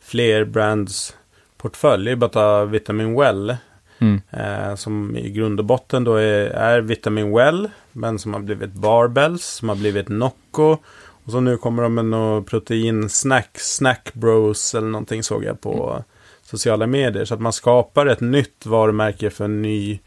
fler 0.00 0.44
brands 0.44 1.16
portfölj. 1.56 2.04
Det 2.04 2.10
är 2.10 2.16
bara 2.16 2.26
att 2.26 2.32
ta 2.32 2.64
Vitamin 2.64 3.14
Well. 3.20 3.56
Mm. 3.98 4.20
Eh, 4.30 4.74
som 4.74 5.16
i 5.16 5.30
grund 5.30 5.60
och 5.60 5.66
botten 5.66 6.04
då 6.04 6.14
är, 6.14 6.44
är 6.50 6.80
Vitamin 6.80 7.34
Well. 7.36 7.70
Men 7.92 8.18
som 8.18 8.34
har 8.34 8.40
blivit 8.40 8.72
Barbells, 8.72 9.44
som 9.44 9.68
har 9.68 9.76
blivit 9.76 10.08
Nocco. 10.08 10.76
Och 11.24 11.30
så 11.30 11.40
nu 11.40 11.56
kommer 11.56 11.82
de 11.82 11.94
med 11.94 12.04
någon 12.04 12.44
proteinsnack, 12.44 13.50
Snack 13.54 14.10
Bros 14.14 14.74
eller 14.74 14.86
någonting 14.88 15.22
såg 15.22 15.44
jag 15.44 15.60
på 15.60 16.04
sociala 16.52 16.86
medier. 16.86 17.24
Så 17.24 17.34
att 17.34 17.40
man 17.40 17.52
skapar 17.52 18.06
ett 18.06 18.20
nytt 18.20 18.66
varumärke 18.66 19.30
för 19.30 19.44
en 19.44 19.62
ny 19.62 20.00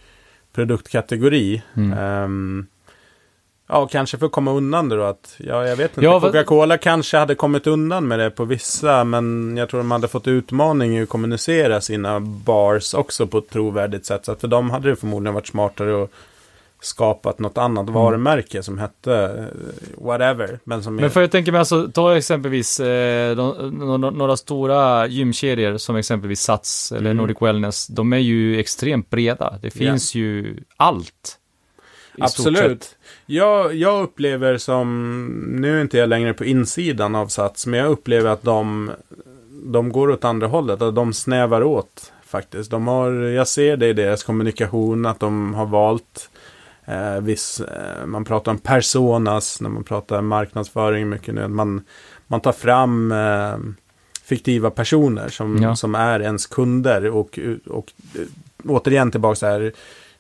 produktkategori. 0.54 1.62
Mm. 1.74 1.98
Ehm, 1.98 2.66
ja, 3.68 3.88
kanske 3.88 4.18
för 4.18 4.26
att 4.26 4.32
komma 4.32 4.52
undan 4.52 4.90
det 4.90 4.96
då. 4.96 5.04
Att, 5.04 5.36
ja, 5.38 5.68
jag 5.68 5.76
vet 5.76 5.92
inte. 5.92 6.06
Ja, 6.06 6.20
Coca-Cola 6.20 6.78
kanske 6.78 7.18
hade 7.18 7.36
kommit 7.36 7.68
undan 7.68 8.08
med 8.08 8.20
det 8.20 8.30
på 8.30 8.46
vissa. 8.46 9.04
Men 9.04 9.58
jag 9.58 9.70
tror 9.70 9.80
de 9.80 9.92
hade 9.92 10.08
fått 10.08 10.28
utmaning 10.28 10.98
i 10.98 11.04
att 11.04 11.10
kommunicera 11.10 11.82
sina 11.82 12.20
bars 12.20 12.94
också 12.94 13.28
på 13.28 13.38
ett 13.38 13.50
trovärdigt 13.50 14.06
sätt. 14.06 14.26
Så 14.26 14.32
att 14.32 14.42
för 14.42 14.48
dem 14.48 14.70
hade 14.70 14.90
det 14.90 14.96
förmodligen 14.96 15.34
varit 15.34 15.48
smartare 15.48 16.04
att 16.04 16.12
skapat 16.86 17.40
något 17.40 17.58
annat 17.58 17.82
Mm. 17.82 17.94
varumärke 17.94 18.64
som 18.64 18.78
hette 18.80 19.14
eh, 19.16 20.06
whatever. 20.06 20.60
Men 20.64 20.84
som 20.84 20.96
Men 20.96 21.06
är, 21.06 21.10
för 21.10 21.22
jag 21.22 21.32
tänker 21.32 21.52
mig 21.52 21.60
alltså, 21.60 21.88
ta 21.94 22.18
exempelvis 22.18 22.80
eh, 22.80 23.36
de, 23.36 23.54
no- 23.56 24.12
några 24.18 24.38
stora 24.38 25.08
gymkedjor 25.08 25.78
som 25.78 25.96
exempelvis 25.96 26.42
Sats 26.42 26.92
eller 26.92 27.12
Mm. 27.12 27.18
Nordic 27.18 27.38
Wellness. 27.42 27.88
De 27.88 28.14
är 28.14 28.18
ju 28.18 28.60
extremt 28.60 29.10
breda. 29.10 29.60
Det 29.62 29.72
finns 29.72 30.16
ju 30.16 30.58
allt. 30.78 31.38
Absolut. 32.20 32.96
Jag, 33.26 33.76
jag 33.76 34.04
upplever 34.04 34.58
som, 34.58 35.28
nu 35.62 35.78
är 35.78 35.82
inte 35.82 35.98
jag 35.98 36.10
längre 36.10 36.34
på 36.34 36.46
insidan 36.46 37.16
av 37.16 37.28
Sats, 37.28 37.68
men 37.68 37.80
jag 37.80 37.90
upplever 37.92 38.30
att 38.30 38.44
de, 38.44 38.92
de 39.64 39.90
går 39.92 40.10
åt 40.12 40.24
andra 40.26 40.48
hållet, 40.48 40.82
att 40.82 40.96
de 40.96 41.14
snävar 41.14 41.64
åt 41.64 42.12
faktiskt. 42.26 42.72
De 42.72 42.88
har, 42.88 43.12
jag 43.12 43.48
ser 43.48 43.78
det 43.78 43.88
i 43.88 43.94
deras 43.94 44.24
kommunikation, 44.24 45.06
att 45.06 45.20
de 45.20 45.54
har 45.54 45.66
valt 45.66 46.30
eh, 46.86 47.22
viss, 47.22 47.60
eh, 47.60 48.06
man 48.06 48.26
pratar 48.26 48.52
om 48.52 48.58
personas, 48.58 49.62
när 49.62 49.70
man 49.70 49.84
pratar 49.84 50.22
marknadsföring 50.22 51.10
mycket 51.10 51.34
nu, 51.34 51.48
man, 51.48 51.82
man 52.28 52.42
tar 52.42 52.52
fram 52.52 53.12
eh, 53.12 53.58
fiktiva 54.24 54.70
personer 54.70 55.30
som, 55.30 55.62
Ja. 55.62 55.76
som 55.76 55.96
är 55.96 56.20
ens 56.20 56.46
kunder 56.48 57.10
och, 57.10 57.40
och 57.68 57.92
eh, 58.16 58.22
återigen 58.64 59.12
tillbaka 59.12 59.36
så 59.36 59.46
här, 59.46 59.72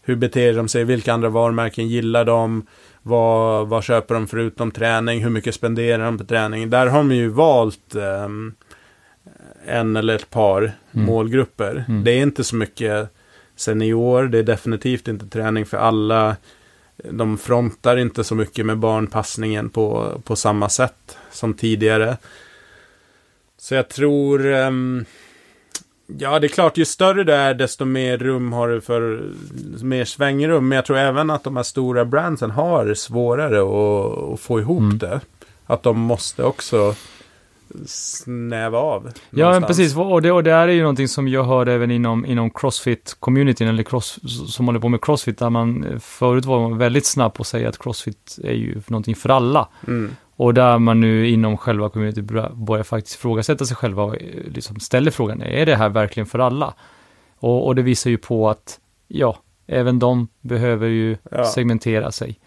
hur 0.01 0.15
beter 0.15 0.53
de 0.53 0.67
sig, 0.67 0.83
vilka 0.83 1.13
andra 1.13 1.29
varumärken 1.29 1.87
gillar 1.87 2.25
de, 2.25 2.65
vad, 3.01 3.67
vad 3.67 3.83
köper 3.83 4.15
de 4.15 4.27
förutom 4.27 4.71
träning, 4.71 5.23
hur 5.23 5.29
mycket 5.29 5.55
spenderar 5.55 6.05
de 6.05 6.17
på 6.17 6.23
träning. 6.23 6.69
Där 6.69 6.87
har 6.87 6.97
de 6.97 7.11
ju 7.11 7.27
valt 7.27 7.95
ehm, 7.95 8.53
en 9.65 9.95
eller 9.95 10.15
ett 10.15 10.29
par 10.29 10.71
målgrupper. 10.91 11.85
Mm. 11.87 12.03
Det 12.03 12.11
är 12.11 12.21
inte 12.21 12.43
så 12.43 12.55
mycket 12.55 13.14
senior, 13.55 14.23
det 14.23 14.39
är 14.39 14.43
definitivt 14.43 15.07
inte 15.07 15.25
träning 15.27 15.65
för 15.65 15.77
alla. 15.77 16.35
De 17.11 17.37
frontar 17.37 17.97
inte 17.97 18.23
så 18.23 18.35
mycket 18.35 18.65
med 18.65 18.77
barnpassningen 18.77 19.69
på, 19.69 20.21
på 20.23 20.35
samma 20.35 20.69
sätt 20.69 21.17
som 21.31 21.53
tidigare. 21.53 22.17
Så 23.57 23.75
jag 23.75 23.89
tror... 23.89 24.45
ehm, 24.45 25.05
ja, 26.07 26.39
det 26.39 26.47
är 26.47 26.49
klart, 26.49 26.77
ju 26.77 26.85
större 26.85 27.23
det 27.23 27.35
är, 27.35 27.53
desto 27.53 27.85
mer 27.85 28.17
rum 28.17 28.53
har 28.53 28.69
du 28.69 28.81
för... 28.81 29.23
Mer 29.83 30.05
svängrum. 30.05 30.67
Men 30.67 30.75
jag 30.75 30.85
tror 30.85 30.97
även 30.97 31.29
att 31.29 31.43
de 31.43 31.55
här 31.55 31.63
stora 31.63 32.05
brandsen 32.05 32.51
har 32.51 32.93
svårare 32.93 33.61
att, 33.61 34.33
att 34.33 34.39
få 34.39 34.59
ihop 34.59 34.79
Mm. 34.79 34.97
det. 34.97 35.21
Att 35.65 35.83
de 35.83 35.99
måste 35.99 36.43
också 36.43 36.95
snäva 37.85 38.77
av. 38.79 39.11
Ja, 39.29 39.51
men 39.51 39.63
precis. 39.63 39.95
Och 39.97 40.21
det, 40.21 40.31
och 40.31 40.43
det 40.43 40.51
här 40.51 40.67
är 40.67 40.71
ju 40.73 40.81
någonting 40.81 41.07
som 41.07 41.27
jag 41.27 41.43
hör 41.43 41.65
även 41.67 41.91
inom, 41.91 42.25
inom 42.25 42.49
Crossfit-communityn, 42.51 43.69
eller 43.69 43.83
cross, 43.83 44.19
som 44.53 44.65
håller 44.65 44.79
på 44.79 44.89
med 44.89 45.01
Crossfit, 45.01 45.37
där 45.37 45.49
man 45.49 45.83
eh, 45.83 45.99
förut 45.99 46.45
var 46.45 46.75
väldigt 46.75 47.05
snabb 47.05 47.33
på 47.33 47.41
att 47.41 47.47
säga 47.47 47.69
att 47.69 47.77
Crossfit 47.77 48.39
är 48.43 48.53
ju 48.53 48.81
någonting 48.87 49.15
för 49.15 49.29
alla. 49.29 49.67
Mm. 49.87 50.15
Och 50.35 50.53
där 50.53 50.77
man 50.79 50.99
nu 51.01 51.29
inom 51.29 51.57
själva 51.57 51.89
community 51.89 52.21
bör- 52.21 52.51
börjar 52.55 52.83
faktiskt 52.83 53.15
ifrågasätta 53.15 53.65
sig 53.65 53.77
själva 53.77 54.03
och 54.03 54.15
eh, 54.15 54.21
liksom 54.53 54.79
ställer 54.79 55.11
frågan, 55.11 55.41
är 55.41 55.65
det 55.65 55.75
här 55.75 55.89
verkligen 55.89 56.27
för 56.27 56.39
alla? 56.39 56.73
Och, 57.39 57.65
och 57.67 57.75
det 57.75 57.81
visar 57.81 58.09
ju 58.09 58.17
på 58.17 58.49
att, 58.49 58.79
ja, 59.07 59.37
även 59.67 59.99
de 59.99 60.27
behöver 60.41 60.87
ju 60.87 61.17
Ja. 61.31 61.45
segmentera 61.45 62.11
sig. 62.11 62.39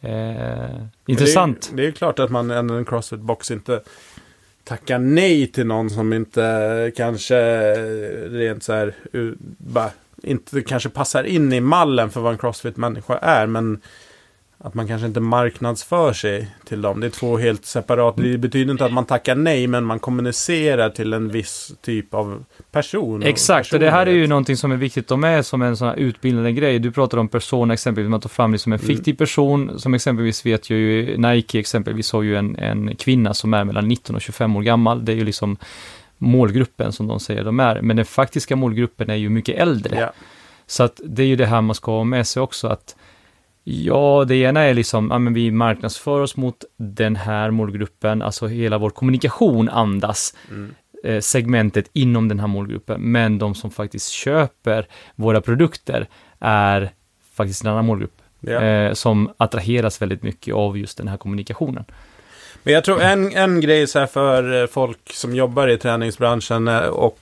Eh, 0.00 0.86
intressant. 1.06 1.70
Det 1.74 1.82
är, 1.82 1.86
det 1.86 1.88
är 1.88 1.92
klart 1.92 2.18
att 2.18 2.30
man, 2.30 2.50
en, 2.50 2.70
en 2.70 2.84
Crossfit 2.84 3.20
box 3.20 3.50
inte 3.50 3.80
tacka 4.66 4.98
nej 4.98 5.46
till 5.46 5.66
någon 5.66 5.90
som 5.90 6.12
inte 6.12 6.92
kanske 6.96 7.36
rent 8.28 8.62
så 8.62 8.72
här, 8.72 8.94
bara, 9.58 9.90
inte 10.22 10.62
kanske 10.62 10.88
passar 10.88 11.24
in 11.24 11.52
i 11.52 11.60
mallen 11.60 12.10
för 12.10 12.20
vad 12.20 12.32
en 12.32 12.38
Crossfit-människa 12.38 13.18
är. 13.18 13.46
Men 13.46 13.80
att 14.58 14.74
man 14.74 14.88
kanske 14.88 15.06
inte 15.06 15.20
marknadsför 15.20 16.12
sig 16.12 16.50
till 16.64 16.82
dem. 16.82 17.00
Det 17.00 17.06
är 17.06 17.10
två 17.10 17.36
helt 17.38 17.66
separat. 17.66 18.16
Det 18.16 18.38
betyder 18.38 18.72
inte 18.72 18.84
att 18.84 18.92
man 18.92 19.04
tackar 19.06 19.34
nej, 19.34 19.66
men 19.66 19.84
man 19.84 19.98
kommunicerar 19.98 20.90
till 20.90 21.12
en 21.12 21.28
viss 21.28 21.72
typ 21.82 22.14
av 22.14 22.44
person. 22.72 23.22
Exakt, 23.22 23.72
och 23.72 23.80
det 23.80 23.90
här 23.90 24.06
är 24.06 24.10
ju 24.10 24.26
någonting 24.26 24.56
som 24.56 24.72
är 24.72 24.76
viktigt. 24.76 25.08
De 25.08 25.24
är 25.24 25.42
som 25.42 25.62
en 25.62 25.76
sån 25.76 25.88
här 25.88 25.96
utbildande 25.96 26.52
grej. 26.52 26.78
Du 26.78 26.90
pratar 26.92 27.18
om 27.18 27.28
persona 27.28 27.74
exempelvis, 27.74 28.10
man 28.10 28.20
tar 28.20 28.28
fram 28.28 28.52
liksom 28.52 28.72
en 28.72 28.78
Mm. 28.78 28.86
fiktiv 28.96 29.14
person. 29.14 29.78
Som 29.78 29.94
exempelvis 29.94 30.46
vet 30.46 30.70
ju, 30.70 31.16
Nike 31.18 31.58
exempelvis 31.58 32.12
har 32.12 32.22
ju 32.22 32.36
en, 32.36 32.56
en 32.56 32.96
kvinna 32.96 33.34
som 33.34 33.54
är 33.54 33.64
mellan 33.64 33.88
19 33.88 34.16
och 34.16 34.22
25 34.22 34.56
år 34.56 34.62
gammal. 34.62 35.04
Det 35.04 35.12
är 35.12 35.16
ju 35.16 35.24
liksom 35.24 35.56
målgruppen 36.18 36.92
som 36.92 37.06
de 37.06 37.20
säger 37.20 37.44
de 37.44 37.60
är. 37.60 37.80
Men 37.82 37.96
den 37.96 38.06
faktiska 38.06 38.56
målgruppen 38.56 39.10
är 39.10 39.14
ju 39.14 39.28
mycket 39.28 39.56
äldre. 39.58 40.00
Ja. 40.00 40.12
Så 40.66 40.82
att 40.82 41.00
det 41.04 41.22
är 41.22 41.26
ju 41.26 41.36
det 41.36 41.46
här 41.46 41.60
man 41.60 41.74
ska 41.74 41.92
ha 41.96 42.04
med 42.04 42.26
sig 42.26 42.42
också 42.42 42.68
att 42.68 42.96
Ja, 43.68 44.24
det 44.28 44.36
ena 44.36 44.60
är 44.60 44.74
liksom, 44.74 45.08
ja 45.10 45.18
men 45.18 45.34
vi 45.34 45.50
marknadsför 45.50 46.20
oss 46.20 46.36
mot 46.36 46.64
den 46.76 47.16
här 47.16 47.50
målgruppen, 47.50 48.22
alltså 48.22 48.46
hela 48.46 48.78
vår 48.78 48.90
kommunikation 48.90 49.68
andas 49.68 50.34
Mm. 50.50 50.74
eh, 51.04 51.20
segmentet 51.20 51.90
inom 51.92 52.28
den 52.28 52.40
här 52.40 52.46
målgruppen, 52.46 53.00
men 53.00 53.38
de 53.38 53.54
som 53.54 53.70
faktiskt 53.70 54.08
köper 54.10 54.86
våra 55.14 55.40
produkter 55.40 56.06
är 56.40 56.90
faktiskt 57.34 57.64
en 57.64 57.70
annan 57.70 57.86
målgrupp. 57.86 58.22
Ja. 58.40 58.62
Eh, 58.62 58.92
som 58.92 59.32
attraheras 59.36 60.02
väldigt 60.02 60.22
mycket 60.22 60.54
av 60.54 60.78
just 60.78 60.98
den 60.98 61.08
här 61.08 61.16
kommunikationen. 61.16 61.84
Men 62.62 62.74
jag 62.74 62.84
tror 62.84 63.02
en, 63.02 63.32
en 63.32 63.60
grej 63.60 63.86
så 63.86 63.98
här 63.98 64.06
för 64.06 64.62
eh, 64.62 64.66
folk 64.66 65.12
som 65.12 65.34
jobbar 65.34 65.68
i 65.68 65.78
träningsbranschen 65.78 66.68
eh, 66.68 66.78
och, 66.78 67.18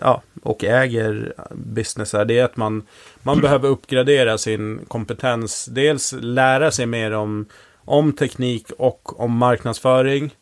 ja, 0.00 0.22
och 0.42 0.64
äger 0.64 1.34
businessar, 1.50 2.24
det 2.24 2.38
är 2.38 2.44
att 2.44 2.56
man, 2.56 2.82
man 3.22 3.40
behöver 3.40 3.68
uppgradera 3.68 4.38
sin 4.38 4.80
kompetens. 4.88 5.64
Dels 5.64 6.14
lära 6.20 6.70
sig 6.70 6.86
mer 6.86 7.12
om, 7.12 7.46
om 7.84 8.12
teknik 8.12 8.66
och 8.78 9.20
om 9.20 9.32
marknadsföring. 9.32 10.34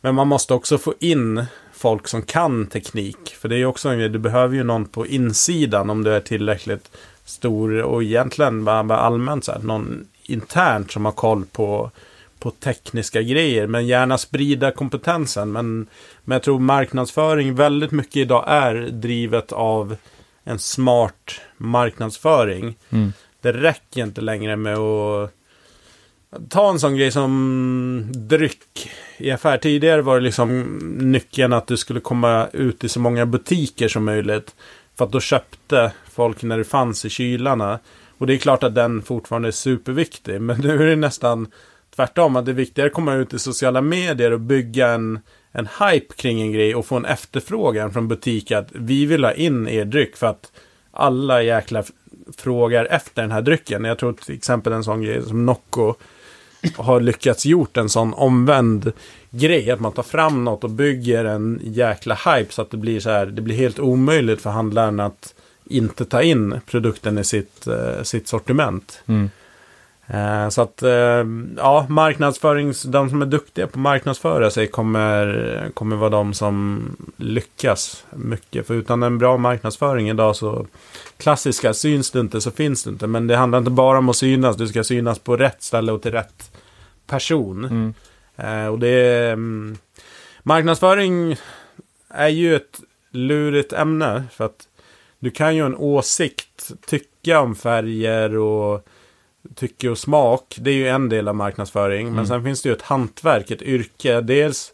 Men 0.00 0.14
man 0.14 0.28
måste 0.28 0.54
också 0.54 0.78
få 0.78 0.94
in 1.00 1.44
folk 1.72 2.08
som 2.08 2.22
kan 2.22 2.66
teknik. 2.66 3.36
För 3.40 3.48
det 3.48 3.54
är 3.54 3.58
ju 3.58 3.66
också 3.66 3.88
en 3.88 3.98
grej, 3.98 4.08
du 4.08 4.18
behöver 4.18 4.56
ju 4.56 4.64
någon 4.64 4.84
på 4.84 5.06
insidan 5.06 5.90
om 5.90 6.04
du 6.04 6.14
är 6.14 6.20
tillräckligt 6.20 6.90
stor 7.24 7.82
och 7.82 8.02
egentligen 8.02 8.64
bara, 8.64 8.84
bara 8.84 8.98
allmänt 8.98 9.44
så 9.44 9.52
här, 9.52 9.58
någon 9.58 10.06
internt 10.22 10.90
som 10.90 11.04
har 11.04 11.12
koll 11.12 11.44
på 11.52 11.90
på 12.38 12.50
tekniska 12.50 13.22
grejer, 13.22 13.66
men 13.66 13.86
gärna 13.86 14.18
sprida 14.18 14.70
kompetensen. 14.70 15.52
Men, 15.52 15.86
men 16.24 16.36
jag 16.36 16.42
tror 16.42 16.58
marknadsföring 16.58 17.54
väldigt 17.54 17.90
mycket 17.90 18.16
idag 18.16 18.44
är 18.46 18.74
drivet 18.74 19.52
av 19.52 19.96
en 20.44 20.58
smart 20.58 21.40
marknadsföring. 21.56 22.76
Mm. 22.90 23.12
Det 23.40 23.52
räcker 23.52 24.02
inte 24.02 24.20
längre 24.20 24.56
med 24.56 24.76
att 24.76 25.30
ta 26.48 26.70
en 26.70 26.80
sån 26.80 26.96
grej 26.96 27.10
som 27.12 28.06
dryck 28.14 28.90
i 29.16 29.30
affär. 29.30 29.58
Tidigare 29.58 30.02
var 30.02 30.14
det 30.14 30.24
liksom 30.24 30.78
nyckeln 30.98 31.52
att 31.52 31.66
du 31.66 31.76
skulle 31.76 32.00
komma 32.00 32.48
ut 32.52 32.84
i 32.84 32.88
så 32.88 33.00
många 33.00 33.26
butiker 33.26 33.88
som 33.88 34.04
möjligt. 34.04 34.54
För 34.96 35.04
att 35.04 35.12
då 35.12 35.20
köpte 35.20 35.92
folk 36.10 36.42
när 36.42 36.58
det 36.58 36.64
fanns 36.64 37.04
i 37.04 37.10
kylarna. 37.10 37.78
Och 38.18 38.26
det 38.26 38.34
är 38.34 38.38
klart 38.38 38.62
att 38.62 38.74
den 38.74 39.02
fortfarande 39.02 39.48
är 39.48 39.52
superviktig. 39.52 40.40
Men 40.40 40.60
nu 40.62 40.82
är 40.82 40.86
det 40.86 40.96
nästan 40.96 41.46
tvärtom. 41.98 42.36
Att 42.36 42.44
det 42.44 42.52
är 42.52 42.54
viktigare 42.54 42.86
att 42.86 42.94
komma 42.94 43.14
ut 43.14 43.34
i 43.34 43.38
sociala 43.38 43.80
medier 43.80 44.30
och 44.30 44.40
bygga 44.40 44.88
en, 44.88 45.20
en 45.52 45.68
hype 45.80 46.14
kring 46.14 46.40
en 46.40 46.52
grej 46.52 46.74
och 46.74 46.86
få 46.86 46.96
en 46.96 47.04
efterfrågan 47.04 47.92
från 47.92 48.08
butik 48.08 48.50
att 48.50 48.68
vi 48.72 49.06
vill 49.06 49.24
ha 49.24 49.32
in 49.32 49.68
er 49.68 49.84
dryck 49.84 50.16
för 50.16 50.26
att 50.26 50.52
alla 50.90 51.42
jäkla 51.42 51.84
frågar 52.36 52.84
efter 52.84 53.22
den 53.22 53.30
här 53.30 53.42
drycken. 53.42 53.84
Jag 53.84 53.98
tror 53.98 54.12
till 54.12 54.34
exempel 54.34 54.72
en 54.72 54.84
sån 54.84 55.02
grej 55.02 55.22
som 55.22 55.46
Nocco 55.46 55.94
har 56.76 57.00
lyckats 57.00 57.46
gjort 57.46 57.76
en 57.76 57.88
sån 57.88 58.14
omvänd 58.14 58.92
grej. 59.30 59.70
Att 59.70 59.80
man 59.80 59.92
tar 59.92 60.02
fram 60.02 60.44
något 60.44 60.64
och 60.64 60.70
bygger 60.70 61.24
en 61.24 61.60
jäkla 61.64 62.14
hype 62.14 62.52
så 62.52 62.62
att 62.62 62.70
det 62.70 62.76
blir 62.76 63.00
så 63.00 63.10
här. 63.10 63.26
Det 63.26 63.42
blir 63.42 63.56
helt 63.56 63.78
omöjligt 63.78 64.40
för 64.40 64.50
handlaren 64.50 65.00
att 65.00 65.34
inte 65.64 66.04
ta 66.04 66.22
in 66.22 66.60
produkten 66.66 67.18
i 67.18 67.24
sitt, 67.24 67.66
eh, 67.66 68.02
sitt 68.02 68.28
sortiment. 68.28 69.02
Mm. 69.06 69.30
Eh, 70.10 70.48
så 70.48 70.62
att, 70.62 70.82
eh, 70.82 71.24
ja, 71.56 71.86
marknadsförings, 71.88 72.82
de 72.82 73.10
som 73.10 73.22
är 73.22 73.26
duktiga 73.26 73.66
på 73.66 73.70
att 73.70 73.82
marknadsföra 73.82 74.50
sig 74.50 74.66
kommer, 74.66 75.70
kommer 75.74 75.96
vara 75.96 76.10
de 76.10 76.34
som 76.34 76.82
lyckas 77.16 78.04
mycket. 78.10 78.66
För 78.66 78.74
utan 78.74 79.02
en 79.02 79.18
bra 79.18 79.36
marknadsföring 79.36 80.10
idag 80.10 80.36
så, 80.36 80.66
klassiska, 81.16 81.74
syns 81.74 82.10
du 82.10 82.20
inte 82.20 82.40
så 82.40 82.50
finns 82.50 82.84
du 82.84 82.90
inte. 82.90 83.06
Men 83.06 83.26
det 83.26 83.36
handlar 83.36 83.58
inte 83.58 83.70
bara 83.70 83.98
om 83.98 84.08
att 84.08 84.16
synas, 84.16 84.56
du 84.56 84.68
ska 84.68 84.84
synas 84.84 85.18
på 85.18 85.36
rätt 85.36 85.62
ställe 85.62 85.92
och 85.92 86.02
till 86.02 86.12
rätt 86.12 86.56
person. 87.06 87.64
Mm. 87.64 87.94
Eh, 88.36 88.66
och 88.66 88.78
det 88.78 88.88
är, 88.88 89.32
mm, 89.32 89.76
marknadsföring 90.42 91.36
är 92.08 92.28
ju 92.28 92.56
ett 92.56 92.80
lurigt 93.10 93.72
ämne. 93.72 94.24
För 94.32 94.44
att 94.44 94.68
du 95.18 95.30
kan 95.30 95.56
ju 95.56 95.66
en 95.66 95.76
åsikt, 95.76 96.70
tycka 96.86 97.40
om 97.40 97.54
färger 97.54 98.36
och 98.36 98.88
tycke 99.54 99.88
och 99.88 99.98
smak. 99.98 100.56
Det 100.60 100.70
är 100.70 100.74
ju 100.74 100.88
en 100.88 101.08
del 101.08 101.28
av 101.28 101.34
marknadsföring. 101.34 102.02
Mm. 102.02 102.14
Men 102.14 102.26
sen 102.26 102.44
finns 102.44 102.62
det 102.62 102.68
ju 102.68 102.74
ett 102.74 102.82
hantverk, 102.82 103.50
ett 103.50 103.62
yrke. 103.62 104.20
Dels 104.20 104.72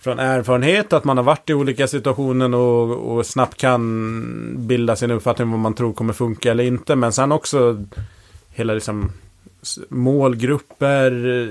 från 0.00 0.18
erfarenhet, 0.18 0.92
att 0.92 1.04
man 1.04 1.16
har 1.16 1.24
varit 1.24 1.50
i 1.50 1.54
olika 1.54 1.86
situationer 1.88 2.54
och, 2.54 3.16
och 3.16 3.26
snabbt 3.26 3.56
kan 3.56 4.66
bilda 4.66 4.96
sin 4.96 5.10
uppfattning 5.10 5.44
om 5.44 5.50
vad 5.50 5.60
man 5.60 5.74
tror 5.74 5.92
kommer 5.92 6.12
funka 6.12 6.50
eller 6.50 6.64
inte. 6.64 6.96
Men 6.96 7.12
sen 7.12 7.32
också 7.32 7.84
hela 8.48 8.74
liksom 8.74 9.12
målgrupper, 9.88 11.50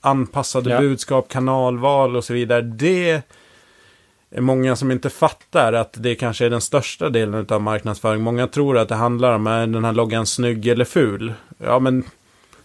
anpassade 0.00 0.70
Ja. 0.70 0.80
budskap, 0.80 1.28
kanalval 1.28 2.16
och 2.16 2.24
så 2.24 2.34
vidare. 2.34 2.60
Det 2.62 3.22
många 4.36 4.76
som 4.76 4.90
inte 4.90 5.10
fattar 5.10 5.72
att 5.72 5.96
det 5.98 6.14
kanske 6.14 6.46
är 6.46 6.50
den 6.50 6.60
största 6.60 7.08
delen 7.10 7.46
av 7.48 7.62
marknadsföring. 7.62 8.22
Många 8.22 8.46
tror 8.46 8.78
att 8.78 8.88
det 8.88 8.94
handlar 8.94 9.32
om 9.32 9.46
är 9.46 9.66
den 9.66 9.84
här 9.84 9.92
loggan 9.92 10.26
snygg 10.26 10.66
eller 10.66 10.84
ful. 10.84 11.32
Ja, 11.58 11.78
men 11.78 12.04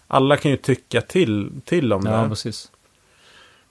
alla 0.06 0.36
kan 0.36 0.50
ju 0.50 0.56
tycka 0.56 1.00
till, 1.00 1.50
till 1.64 1.92
om 1.92 2.06
Ja, 2.06 2.22
det. 2.22 2.28
precis. 2.28 2.70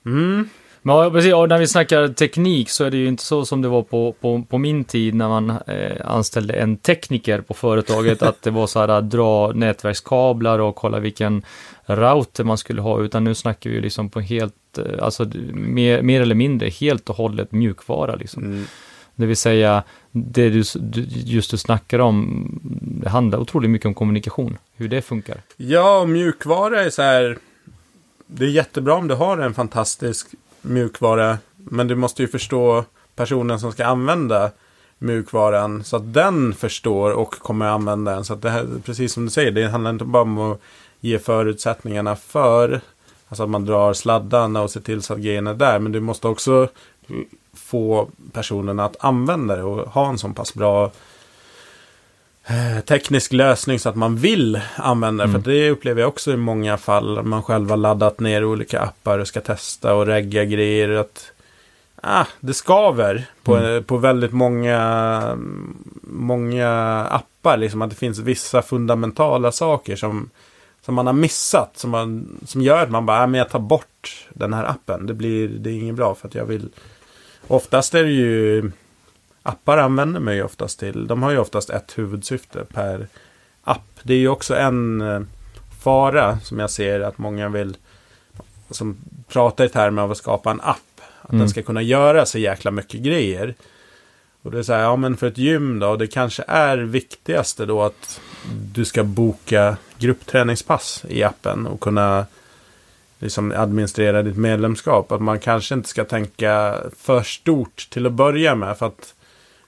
Mm. 0.06 0.48
Men 0.82 0.96
ja, 0.96 1.10
precis, 1.10 1.34
och 1.34 1.48
när 1.48 1.58
vi 1.58 1.66
snackar 1.66 2.08
teknik 2.08 2.70
så 2.70 2.84
är 2.84 2.90
det 2.90 2.96
ju 2.96 3.08
inte 3.08 3.22
så 3.22 3.44
som 3.44 3.62
det 3.62 3.68
var 3.68 3.82
på, 3.82 4.14
på, 4.20 4.42
på 4.48 4.58
min 4.58 4.84
tid 4.84 5.14
när 5.14 5.28
man 5.28 5.50
eh, 5.50 5.96
anställde 6.04 6.54
en 6.54 6.76
tekniker 6.76 7.40
på 7.40 7.54
företaget, 7.54 8.22
att 8.28 8.42
det 8.42 8.50
var 8.50 8.66
så 8.66 8.80
här 8.80 8.88
att 8.88 9.10
dra 9.10 9.52
nätverkskablar 9.52 10.58
och 10.58 10.76
kolla 10.76 10.98
vilken 10.98 11.42
router 11.88 12.44
man 12.44 12.58
skulle 12.58 12.80
ha, 12.80 13.00
utan 13.00 13.24
nu 13.24 13.34
snackar 13.34 13.70
vi 13.70 13.76
ju 13.76 13.82
liksom 13.82 14.10
på 14.10 14.20
helt, 14.20 14.78
eh, 14.78 15.04
alltså 15.04 15.24
mer, 15.52 16.02
mer 16.02 16.20
eller 16.20 16.34
mindre 16.34 16.68
helt 16.68 17.10
och 17.10 17.16
hållet 17.16 17.52
mjukvara 17.52 18.14
liksom. 18.14 18.44
Mm. 18.44 18.64
Det 19.14 19.26
vill 19.26 19.36
säga, 19.36 19.82
det 20.12 20.50
du, 20.50 20.62
just 21.08 21.50
du 21.50 21.56
snackar 21.56 21.98
om, 21.98 22.48
det 23.02 23.08
handlar 23.08 23.38
otroligt 23.38 23.70
mycket 23.70 23.86
om 23.86 23.94
kommunikation, 23.94 24.58
hur 24.76 24.88
det 24.88 25.02
funkar. 25.02 25.42
Ja, 25.56 26.04
mjukvara 26.04 26.84
är 26.84 26.90
så 26.90 27.02
här. 27.02 27.38
Det 28.26 28.44
är 28.44 28.48
jättebra 28.48 28.94
om 28.94 29.08
du 29.08 29.14
har 29.14 29.38
en 29.38 29.54
fantastisk 29.54 30.26
mjukvara. 30.62 31.38
Men 31.56 31.88
du 31.88 31.94
måste 31.94 32.22
ju 32.22 32.28
förstå 32.28 32.84
personen 33.16 33.60
som 33.60 33.72
ska 33.72 33.86
använda 33.86 34.50
mjukvaran. 34.98 35.84
Så 35.84 35.96
att 35.96 36.14
den 36.14 36.54
förstår 36.54 37.10
och 37.10 37.30
kommer 37.30 37.66
använda 37.66 38.14
den. 38.14 38.24
Så 38.24 38.32
att 38.32 38.42
det 38.42 38.50
här, 38.50 38.66
precis 38.84 39.12
som 39.12 39.24
du 39.24 39.30
säger, 39.30 39.50
det 39.50 39.68
handlar 39.68 39.90
inte 39.90 40.04
bara 40.04 40.22
om 40.22 40.38
att 40.38 40.60
ge 41.00 41.18
förutsättningarna 41.18 42.16
för. 42.16 42.80
Alltså 43.28 43.42
att 43.42 43.50
man 43.50 43.64
drar 43.64 43.92
sladdarna 43.92 44.62
och 44.62 44.70
ser 44.70 44.80
till 44.80 45.02
så 45.02 45.12
att 45.12 45.18
grejerna 45.20 45.50
är 45.50 45.54
där. 45.54 45.78
Men 45.78 45.92
du 45.92 46.00
måste 46.00 46.28
också 46.28 46.68
få 47.54 48.08
personen 48.32 48.80
att 48.80 48.96
använda 49.00 49.56
det 49.56 49.62
och 49.62 49.92
ha 49.92 50.08
en 50.08 50.18
så 50.18 50.28
pass 50.28 50.54
bra 50.54 50.90
eh, 52.46 52.84
teknisk 52.84 53.32
lösning 53.32 53.78
så 53.78 53.88
att 53.88 53.96
man 53.96 54.16
vill 54.16 54.60
använda 54.76 55.24
det. 55.24 55.30
Mm. 55.30 55.42
För 55.42 55.50
det 55.50 55.70
upplever 55.70 56.00
jag 56.00 56.08
också 56.08 56.32
i 56.32 56.36
många 56.36 56.78
fall. 56.78 57.22
Man 57.22 57.42
själv 57.42 57.70
har 57.70 57.76
laddat 57.76 58.20
ner 58.20 58.44
olika 58.44 58.80
appar 58.80 59.18
och 59.18 59.28
ska 59.28 59.40
testa 59.40 59.94
och 59.94 60.06
regga 60.06 60.44
grejer. 60.44 60.88
Att, 60.88 61.32
ah, 62.02 62.24
det 62.40 62.54
skaver 62.54 63.26
på, 63.42 63.56
Mm. 63.56 63.84
på 63.84 63.96
väldigt 63.96 64.32
många, 64.32 65.38
många 66.02 66.70
appar. 67.10 67.56
Liksom 67.56 67.82
att 67.82 67.90
det 67.90 67.96
finns 67.96 68.18
vissa 68.18 68.62
fundamentala 68.62 69.52
saker 69.52 69.96
som, 69.96 70.30
som 70.88 70.94
man 70.94 71.06
har 71.06 71.12
missat. 71.14 71.76
Som, 71.78 71.90
man, 71.90 72.38
som 72.46 72.62
gör 72.62 72.82
att 72.82 72.90
man 72.90 73.06
bara, 73.06 73.22
ah, 73.22 73.26
men 73.26 73.38
jag 73.38 73.50
tar 73.50 73.58
bort 73.58 74.26
den 74.34 74.52
här 74.54 74.64
appen. 74.64 75.06
Det 75.06 75.14
blir 75.14 75.48
det 75.48 75.70
är 75.70 75.74
inget 75.74 75.94
bra 75.94 76.14
för 76.14 76.28
att 76.28 76.34
jag 76.34 76.44
vill. 76.44 76.68
Oftast 77.46 77.94
är 77.94 78.04
det 78.04 78.10
ju 78.10 78.70
appar 79.42 79.78
använder 79.78 80.20
man 80.20 80.34
ju 80.34 80.42
oftast 80.42 80.78
till. 80.80 81.06
De 81.06 81.22
har 81.22 81.30
ju 81.30 81.38
oftast 81.38 81.70
ett 81.70 81.98
huvudsyfte 81.98 82.64
per 82.64 83.08
app. 83.64 84.00
Det 84.02 84.14
är 84.14 84.18
ju 84.18 84.28
också 84.28 84.56
en 84.56 85.00
eh, 85.00 85.20
fara 85.80 86.38
som 86.40 86.58
jag 86.58 86.70
ser 86.70 87.00
att 87.00 87.18
många 87.18 87.48
vill 87.48 87.76
som 88.70 88.96
pratar 89.28 89.64
i 89.64 89.68
termer 89.68 90.02
av 90.02 90.10
att 90.10 90.18
skapa 90.18 90.50
en 90.50 90.60
app. 90.60 91.00
Att 91.22 91.30
Mm. 91.30 91.38
den 91.40 91.48
ska 91.48 91.62
kunna 91.62 91.82
göra 91.82 92.26
så 92.26 92.38
jäkla 92.38 92.70
mycket 92.70 93.00
grejer. 93.00 93.54
Och 94.42 94.50
det 94.50 94.58
är 94.58 94.62
så 94.62 94.72
här, 94.72 94.80
ja 94.82 94.96
men 94.96 95.16
för 95.16 95.26
ett 95.26 95.38
gym 95.38 95.78
då, 95.78 95.96
det 95.96 96.06
kanske 96.06 96.44
är 96.48 96.78
viktigaste 96.78 97.66
då 97.66 97.82
att 97.82 98.20
du 98.72 98.84
ska 98.84 99.04
boka 99.04 99.76
gruppträningspass 99.98 101.04
i 101.08 101.22
appen 101.22 101.66
och 101.66 101.80
kunna 101.80 102.26
liksom 103.18 103.52
administrera 103.56 104.22
ditt 104.22 104.36
medlemskap. 104.36 105.12
Att 105.12 105.20
man 105.22 105.38
kanske 105.40 105.74
inte 105.74 105.88
ska 105.88 106.04
tänka 106.04 106.76
för 106.96 107.22
stort 107.22 107.88
till 107.90 108.06
att 108.06 108.12
börja 108.12 108.54
med. 108.54 108.78
För 108.78 108.86
att 108.86 109.14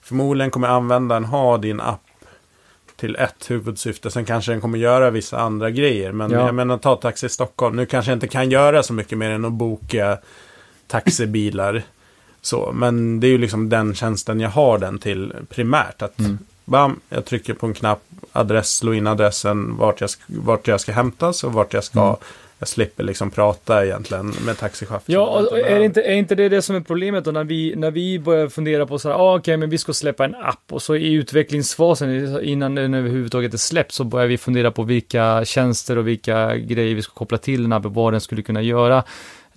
förmodligen 0.03 0.51
kommer 0.51 0.69
användaren 0.69 1.25
ha 1.25 1.59
din 1.59 1.81
app 1.81 2.01
till 2.97 3.17
ett 3.17 3.51
huvudsyfte. 3.51 4.11
Sen 4.11 4.25
kanske 4.25 4.53
den 4.53 4.61
kommer 4.61 4.79
göra 4.79 5.11
vissa 5.11 5.39
andra 5.39 5.71
grejer. 5.71 6.13
Men 6.13 6.31
Ja. 6.31 6.47
jag 6.47 6.55
menar, 6.55 6.79
ta 6.79 6.97
Taxi 6.97 7.29
Stockholm. 7.29 7.77
Nu 7.77 7.87
kanske 7.87 8.11
jag 8.11 8.17
inte 8.17 8.29
kan 8.29 8.51
göra 8.51 8.83
så 8.83 8.93
mycket 8.93 9.19
mer 9.19 9.31
än 9.31 9.45
att 9.45 9.53
boka 9.53 10.19
taxibilar. 10.87 11.83
Så, 12.41 12.73
men 12.75 13.21
det 13.21 13.27
är 13.27 13.31
ju 13.31 13.39
liksom 13.39 13.69
den 13.69 13.95
tjänsten 13.95 14.41
jag 14.41 14.51
har 14.51 14.79
den 14.79 14.99
till 14.99 15.33
primärt. 15.49 16.03
Att 16.03 16.19
Mm. 16.19 16.39
Bam, 16.71 17.01
jag 17.09 17.25
trycker 17.25 17.55
på 17.55 17.67
en 17.67 17.75
knapp, 17.75 18.03
adress, 18.33 18.77
slå 18.77 18.95
in 18.95 19.07
adressen, 19.07 19.77
vart 19.77 20.01
jag, 20.01 20.11
vart 20.27 20.69
jag 20.69 20.81
ska 20.81 20.93
hämtas 20.93 21.45
och 21.45 21.53
vart 21.53 21.75
jag 21.75 21.85
ska. 21.85 22.03
Mm. 22.03 22.17
Jag 22.59 22.69
slipper 22.69 23.05
liksom 23.05 23.31
prata 23.31 23.85
egentligen 23.85 24.35
med 24.47 24.59
taxichauffören. 24.59 25.21
Ja, 25.21 25.47
och 25.51 25.59
är, 25.59 25.79
det 25.79 25.85
inte, 25.85 26.03
är 26.03 26.15
inte 26.15 26.35
det 26.35 26.49
det 26.49 26.63
som 26.63 26.77
är 26.77 26.81
problemet 26.81 27.25
då 27.25 27.31
när 27.31 27.45
vi, 27.45 27.77
när 27.77 27.91
vi 27.91 28.19
börjar 28.19 28.49
fundera 28.49 28.87
på 28.87 28.99
så 28.99 29.09
här, 29.09 29.17
ah, 29.17 29.37
okej, 29.39 29.57
men 29.57 29.71
vi 29.71 29.79
ska 29.79 29.93
släppa 29.93 30.25
en 30.25 30.35
app 30.35 30.73
och 30.73 30.83
så 30.83 30.97
i 30.97 31.13
utvecklingsfasen 31.13 32.39
innan 32.45 32.75
den 32.75 32.95
överhuvudtaget 32.95 33.55
är 33.55 33.59
släppt 33.59 33.93
så 33.93 34.05
börjar 34.05 34.27
vi 34.27 34.39
fundera 34.39 34.71
på 34.71 34.83
vilka 34.83 35.45
tjänster 35.45 35.99
och 35.99 36.09
vilka 36.09 36.57
grejer 36.57 36.95
vi 36.95 37.03
ska 37.03 37.13
koppla 37.13 37.39
till 37.39 37.63
den 37.63 37.73
appen, 37.73 37.93
vad 37.93 38.13
den 38.13 38.21
skulle 38.21 38.43
kunna 38.43 38.63
göra. 38.63 39.05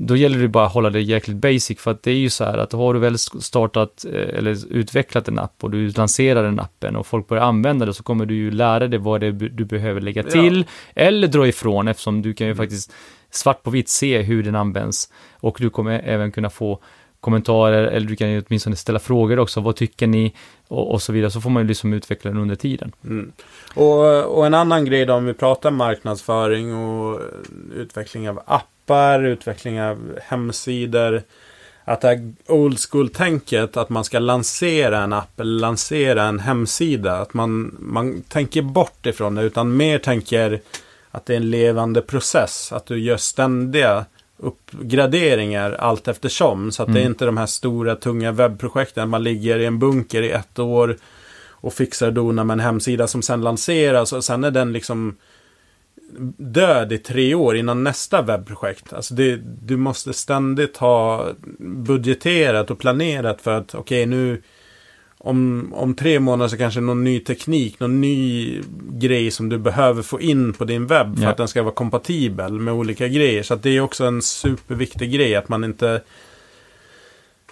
Då 0.08 0.16
gäller 0.16 0.38
det 0.40 0.48
bara 0.48 0.66
att 0.66 0.74
hålla 0.74 0.90
det 0.90 1.02
jäkligt 1.02 1.38
basic 1.38 1.80
för 1.80 1.92
att 1.92 2.04
det 2.04 2.12
är 2.12 2.16
ju 2.16 2.30
så 2.30 2.44
här 2.44 2.58
att 2.58 2.74
har 2.74 2.94
du 2.94 3.00
väl 3.00 3.18
startat 3.18 4.06
eh, 4.06 4.38
eller 4.38 4.58
utvecklat 4.74 5.28
en 5.28 5.40
app 5.40 5.64
och 5.64 5.72
du 5.72 5.90
lanserar 5.90 6.44
den 6.44 6.60
appen 6.60 6.96
och 6.96 7.08
folk 7.08 7.28
börjar 7.28 7.44
använda 7.44 7.86
det 7.86 7.94
så 7.94 8.04
kommer 8.04 8.26
du 8.26 8.36
ju 8.36 8.52
lära 8.52 8.88
dig 8.88 9.00
vad 9.00 9.22
det 9.22 9.28
är 9.28 9.32
du 9.32 9.66
behöver 9.66 10.02
lägga 10.02 10.24
Ja. 10.24 10.30
till 10.30 10.66
eller 10.96 11.28
dra 11.28 11.48
ifrån 11.48 11.88
eftersom 11.88 12.22
du 12.22 12.34
kan 12.34 12.48
ju 12.48 12.56
faktiskt 12.56 12.92
svart 13.32 13.64
på 13.64 13.70
vitt 13.70 13.90
se 13.90 14.22
hur 14.22 14.44
den 14.44 14.56
används. 14.56 15.10
Och 15.40 15.58
du 15.60 15.70
kommer 15.70 16.02
även 16.06 16.32
kunna 16.32 16.50
få 16.50 16.80
kommentarer, 17.20 17.84
eller 17.84 18.08
du 18.08 18.16
kan 18.16 18.32
ju 18.32 18.44
åtminstone 18.48 18.76
ställa 18.76 19.00
frågor 19.00 19.40
också. 19.40 19.62
Vad 19.62 19.76
tycker 19.76 20.08
ni? 20.08 20.34
Och, 20.68 20.92
och 20.92 21.02
så 21.02 21.14
vidare. 21.14 21.32
Så 21.32 21.42
får 21.42 21.50
man 21.50 21.64
ju 21.64 21.68
liksom 21.68 21.94
utveckla 21.94 22.32
den 22.32 22.40
under 22.40 22.56
tiden. 22.56 22.92
Mm. 23.04 23.32
Och, 23.76 24.38
och 24.38 24.46
en 24.46 24.54
annan 24.54 24.86
grej 24.86 25.06
då 25.06 25.14
om 25.14 25.26
vi 25.26 25.34
pratar 25.34 25.72
marknadsföring 25.72 26.76
och 26.76 27.20
utveckling 27.76 28.30
av 28.30 28.40
appar, 28.84 29.24
utveckling 29.24 29.82
av 29.82 30.20
hemsidor. 30.24 31.22
Att 31.86 32.02
det 32.02 32.08
här 32.08 32.34
old 32.48 32.80
school-tänket 32.80 33.78
att 33.78 33.90
man 33.90 34.04
ska 34.04 34.20
lansera 34.20 35.04
en 35.04 35.14
app 35.14 35.40
eller 35.40 35.60
lansera 35.60 36.24
en 36.24 36.40
hemsida. 36.40 37.18
Att 37.18 37.34
man, 37.34 37.76
man 37.80 38.22
tänker 38.22 38.62
bort 38.62 39.06
ifrån 39.06 39.36
det 39.36 39.42
utan 39.44 39.78
mer 39.78 40.00
tänker 40.00 40.62
att 41.12 41.26
det 41.26 41.34
är 41.34 41.38
en 41.38 41.50
levande 41.50 42.02
process. 42.02 42.72
Att 42.72 42.86
du 42.86 43.00
gör 43.00 43.18
ständiga 43.18 44.06
uppgraderingar 44.38 45.72
allt 45.72 46.08
eftersom. 46.08 46.72
Så 46.72 46.84
att 46.84 46.94
det 46.94 47.00
är 47.00 47.02
Mm. 47.02 47.12
inte 47.12 47.26
de 47.26 47.38
här 47.38 47.46
stora 47.46 47.96
tunga 47.96 48.32
webbprojekten. 48.32 49.10
Man 49.10 49.24
ligger 49.24 49.60
i 49.60 49.66
en 49.66 49.80
bunker 49.80 50.22
i 50.22 50.32
ett 50.32 50.60
år 50.60 50.98
och 51.50 51.74
fixar 51.74 52.08
och 52.08 52.14
donar 52.14 52.44
med 52.44 52.54
en 52.54 52.60
hemsida 52.60 53.08
som 53.08 53.22
sen 53.22 53.42
lanseras 53.42 54.14
och 54.14 54.24
sen 54.24 54.44
är 54.44 54.52
den 54.52 54.74
liksom 54.74 55.16
död 56.38 56.92
i 56.94 56.98
tre 56.98 57.36
år 57.36 57.56
innan 57.58 57.84
nästa 57.84 58.22
webbprojekt. 58.22 58.94
Alltså 58.94 59.14
det, 59.14 59.40
du 59.62 59.78
måste 59.78 60.14
ständigt 60.14 60.78
ha 60.78 61.28
budgeterat 61.60 62.72
och 62.72 62.80
planerat 62.80 63.42
för 63.42 63.52
att 63.52 63.76
okej 63.76 64.06
nu 64.06 64.42
om, 65.18 65.70
om 65.76 65.96
tre 65.96 66.20
månader 66.20 66.50
så 66.50 66.58
kanske 66.58 66.80
någon 66.82 67.04
ny 67.04 67.20
teknik, 67.20 67.80
någon 67.80 68.02
ny 68.02 68.62
grej 68.92 69.32
som 69.32 69.50
du 69.50 69.58
behöver 69.58 70.02
få 70.02 70.22
in 70.22 70.54
på 70.54 70.66
din 70.66 70.88
webb 70.88 71.16
för 71.18 71.24
Ja. 71.24 71.30
att 71.30 71.38
den 71.38 71.48
ska 71.48 71.64
vara 71.64 71.74
kompatibel 71.74 72.52
med 72.54 72.74
olika 72.74 73.08
grejer. 73.08 73.44
Så 73.44 73.56
det 73.56 73.70
är 73.70 73.82
också 73.82 74.06
en 74.06 74.22
superviktig 74.22 75.12
grej 75.14 75.36
att 75.36 75.50
man 75.50 75.64
inte 75.64 76.02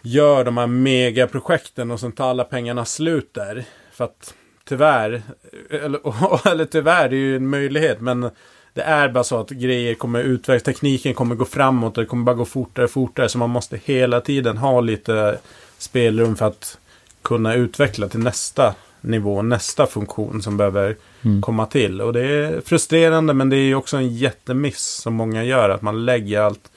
gör 0.01 0.43
de 0.45 0.57
här 0.57 0.68
megaprojekten 0.68 1.91
och 1.91 1.99
sen 1.99 2.12
tar 2.12 2.30
alla 2.30 2.43
pengarna 2.43 2.86
slut 2.86 3.34
där. 3.34 3.64
För 3.91 4.03
att 4.05 4.34
tyvärr, 4.66 5.22
eller, 5.70 6.47
eller 6.51 6.66
tyvärr, 6.66 7.09
det 7.09 7.16
är 7.16 7.20
ju 7.20 7.36
en 7.36 7.47
möjlighet, 7.47 8.01
men 8.01 8.30
det 8.74 8.82
är 8.82 9.09
bara 9.09 9.24
så 9.24 9.39
att 9.39 9.49
grejer 9.49 9.93
kommer 9.93 10.24
utvecklas, 10.24 10.64
tekniken 10.64 11.14
kommer 11.14 11.36
gå 11.36 11.45
framåt 11.45 11.97
och 11.97 12.03
det 12.03 12.07
kommer 12.07 12.24
bara 12.24 12.36
gå 12.36 12.45
fortare 12.45 12.86
och 12.86 12.91
fortare. 12.91 13.30
Så 13.30 13.38
man 13.38 13.49
måste 13.49 13.80
hela 13.86 14.22
tiden 14.22 14.57
ha 14.57 14.82
lite 14.82 15.39
spelrum 15.78 16.36
för 16.36 16.45
att 16.45 16.78
kunna 17.22 17.55
utveckla 17.55 18.07
till 18.07 18.20
nästa 18.20 18.76
nivå, 19.01 19.41
nästa 19.41 19.88
funktion 19.88 20.41
som 20.41 20.57
behöver 20.57 20.95
mm. 21.22 21.41
komma 21.41 21.66
till. 21.66 22.01
Och 22.01 22.14
det 22.14 22.26
är 22.26 22.62
frustrerande 22.62 23.34
men 23.34 23.49
det 23.49 23.57
är 23.57 23.76
också 23.76 23.97
en 23.97 24.16
jättemiss 24.16 24.84
som 24.84 25.14
många 25.14 25.43
gör. 25.43 25.70
Att 25.70 25.82
man 25.82 26.05
lägger 26.05 26.41
allt 26.41 26.72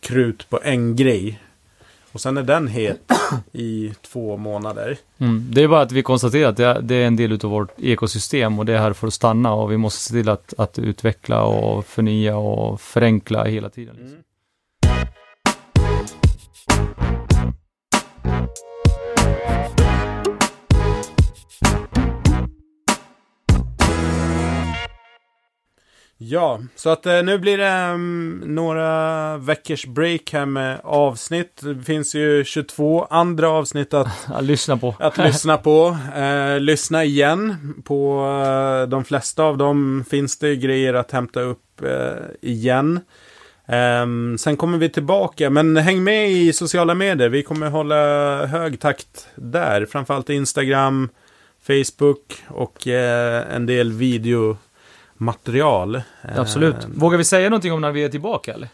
krut 0.00 0.50
på 0.50 0.60
en 0.62 0.96
grej. 0.96 1.40
Och 2.12 2.20
sen 2.20 2.36
är 2.36 2.42
den 2.42 2.68
het 2.68 3.12
i 3.52 3.92
två 4.02 4.36
månader. 4.36 4.98
Mm. 5.18 5.46
Det 5.50 5.62
är 5.62 5.68
bara 5.68 5.80
att 5.80 5.92
vi 5.92 6.02
konstaterar 6.02 6.48
att 6.48 6.56
det, 6.56 6.80
det 6.82 6.94
är 6.94 7.06
en 7.06 7.16
del 7.16 7.32
av 7.32 7.50
vårt 7.50 7.80
ekosystem 7.80 8.58
och 8.58 8.66
det 8.66 8.74
är 8.74 8.78
här 8.78 8.92
för 8.92 9.06
att 9.06 9.14
stanna 9.14 9.52
och 9.52 9.72
vi 9.72 9.76
måste 9.76 10.00
se 10.00 10.14
till 10.14 10.28
att, 10.28 10.54
att 10.58 10.78
utveckla 10.78 11.42
och 11.42 11.86
förnya 11.86 12.36
och 12.36 12.80
förenkla 12.80 13.44
hela 13.44 13.70
tiden. 13.70 13.94
Liksom. 13.94 14.12
Mm. 14.12 14.22
Ja, 26.20 26.60
så 26.76 26.90
att 26.90 27.06
eh, 27.06 27.22
nu 27.22 27.38
blir 27.38 27.58
det 27.58 27.92
um, 27.94 28.42
några 28.46 29.36
veckors 29.36 29.86
break 29.86 30.32
här 30.32 30.46
med 30.46 30.80
avsnitt. 30.84 31.60
Det 31.62 31.82
finns 31.82 32.14
ju 32.14 32.44
22 32.44 33.04
andra 33.10 33.48
avsnitt 33.48 33.94
att, 33.94 34.08
att 34.26 34.44
lyssna 34.44 34.76
på. 34.76 34.94
Att 34.98 35.18
lyssna 35.18 35.56
på. 35.56 35.96
Eh, 36.18 36.60
lyssna 36.60 37.04
igen. 37.04 37.74
På 37.84 38.26
eh, 38.46 38.88
de 38.88 39.04
flesta 39.04 39.42
av 39.42 39.58
dem 39.58 40.04
finns 40.10 40.38
det 40.38 40.56
grejer 40.56 40.94
att 40.94 41.10
hämta 41.10 41.40
upp 41.40 41.82
eh, 41.82 42.50
igen. 42.50 43.00
Um, 44.02 44.38
sen 44.38 44.56
kommer 44.56 44.78
vi 44.78 44.88
tillbaka, 44.88 45.50
men 45.50 45.76
häng 45.76 46.04
med 46.04 46.30
i 46.30 46.52
sociala 46.52 46.94
medier. 46.94 47.28
Vi 47.28 47.42
kommer 47.42 47.70
hålla 47.70 48.46
hög 48.46 48.80
takt 48.80 49.28
där. 49.34 49.86
Framförallt 49.86 50.30
Instagram, 50.30 51.08
Facebook 51.66 52.42
och 52.48 52.88
eh, 52.88 53.54
en 53.54 53.66
del 53.66 53.92
video 53.92 54.56
material. 55.18 56.02
Absolut. 56.36 56.74
Eh, 56.74 56.90
Vågar 56.94 57.18
vi 57.18 57.24
säga 57.24 57.48
någonting 57.48 57.72
om 57.72 57.80
när 57.80 57.92
vi 57.92 58.04
är 58.04 58.08
tillbaka 58.08 58.54
eller? 58.54 58.68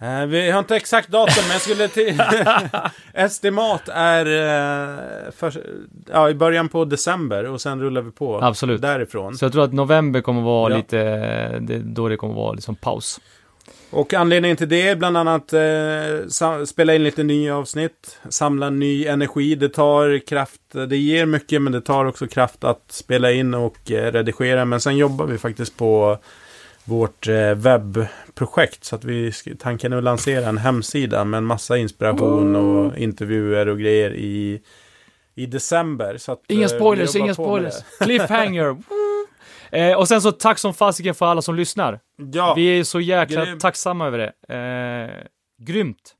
Eh, 0.00 0.26
vi 0.26 0.50
har 0.50 0.58
inte 0.58 0.76
exakt 0.76 1.08
datum, 1.08 1.42
men 1.42 1.52
jag 1.52 1.60
skulle 1.60 1.88
till... 1.88 2.22
Estimat 3.14 3.88
är 3.88 4.26
eh, 4.26 5.30
för, 5.30 5.66
ja, 6.12 6.30
i 6.30 6.34
början 6.34 6.68
på 6.68 6.84
december 6.84 7.44
och 7.44 7.60
sen 7.60 7.80
rullar 7.80 8.02
vi 8.02 8.10
på 8.10 8.40
Absolut. 8.42 8.82
därifrån. 8.82 9.36
Så 9.36 9.44
jag 9.44 9.52
tror 9.52 9.64
att 9.64 9.72
november 9.72 10.20
kommer 10.20 10.42
vara 10.42 10.70
ja. 10.70 10.76
lite, 10.76 10.98
det, 11.58 11.78
då 11.78 12.08
det 12.08 12.16
kommer 12.16 12.34
vara 12.34 12.52
liksom 12.52 12.74
paus. 12.74 13.20
Och 13.90 14.14
anledningen 14.14 14.56
till 14.56 14.68
det 14.68 14.88
är 14.88 14.96
bland 14.96 15.16
annat 15.16 15.52
eh, 15.52 16.64
spela 16.64 16.94
in 16.94 17.04
lite 17.04 17.22
nya 17.22 17.56
avsnitt, 17.56 18.18
samla 18.28 18.70
ny 18.70 19.06
energi. 19.06 19.54
Det 19.54 19.68
tar 19.68 20.18
kraft, 20.18 20.60
det 20.72 20.96
ger 20.96 21.26
mycket 21.26 21.62
men 21.62 21.72
det 21.72 21.80
tar 21.80 22.04
också 22.04 22.26
kraft 22.26 22.64
att 22.64 22.84
spela 22.88 23.32
in 23.32 23.54
och 23.54 23.90
eh, 23.90 24.12
redigera. 24.12 24.64
Men 24.64 24.80
sen 24.80 24.96
jobbar 24.96 25.26
vi 25.26 25.38
faktiskt 25.38 25.76
på 25.76 26.18
vårt 26.84 27.28
eh, 27.28 27.54
webbprojekt. 27.54 28.84
Så 28.84 28.96
att 28.96 29.04
vi, 29.04 29.32
tanken 29.58 29.92
är 29.92 29.96
att 29.96 30.04
lansera 30.04 30.48
en 30.48 30.58
hemsida 30.58 31.24
med 31.24 31.38
en 31.38 31.44
massa 31.44 31.76
inspiration 31.76 32.56
och 32.56 32.98
intervjuer 32.98 33.68
och 33.68 33.78
grejer 33.78 34.14
i, 34.14 34.60
i 35.34 35.46
december. 35.46 36.16
Så 36.18 36.32
att, 36.32 36.42
inga 36.48 36.62
eh, 36.62 36.68
spoilers, 36.68 37.16
inga 37.16 37.34
spoilers. 37.34 37.74
Cliffhanger. 38.00 38.76
Eh, 39.72 39.98
och 39.98 40.08
sen 40.08 40.22
så 40.22 40.32
tack 40.32 40.58
som 40.58 40.74
fasiken 40.74 41.14
för 41.14 41.26
alla 41.26 41.42
som 41.42 41.54
lyssnar. 41.54 42.00
Ja. 42.32 42.54
Vi 42.54 42.78
är 42.78 42.84
så 42.84 43.00
jäkla 43.00 43.44
Grym. 43.44 43.58
tacksamma 43.58 44.06
över 44.06 44.18
det. 44.18 44.32
Eh, 44.54 45.10
grymt. 45.66 46.14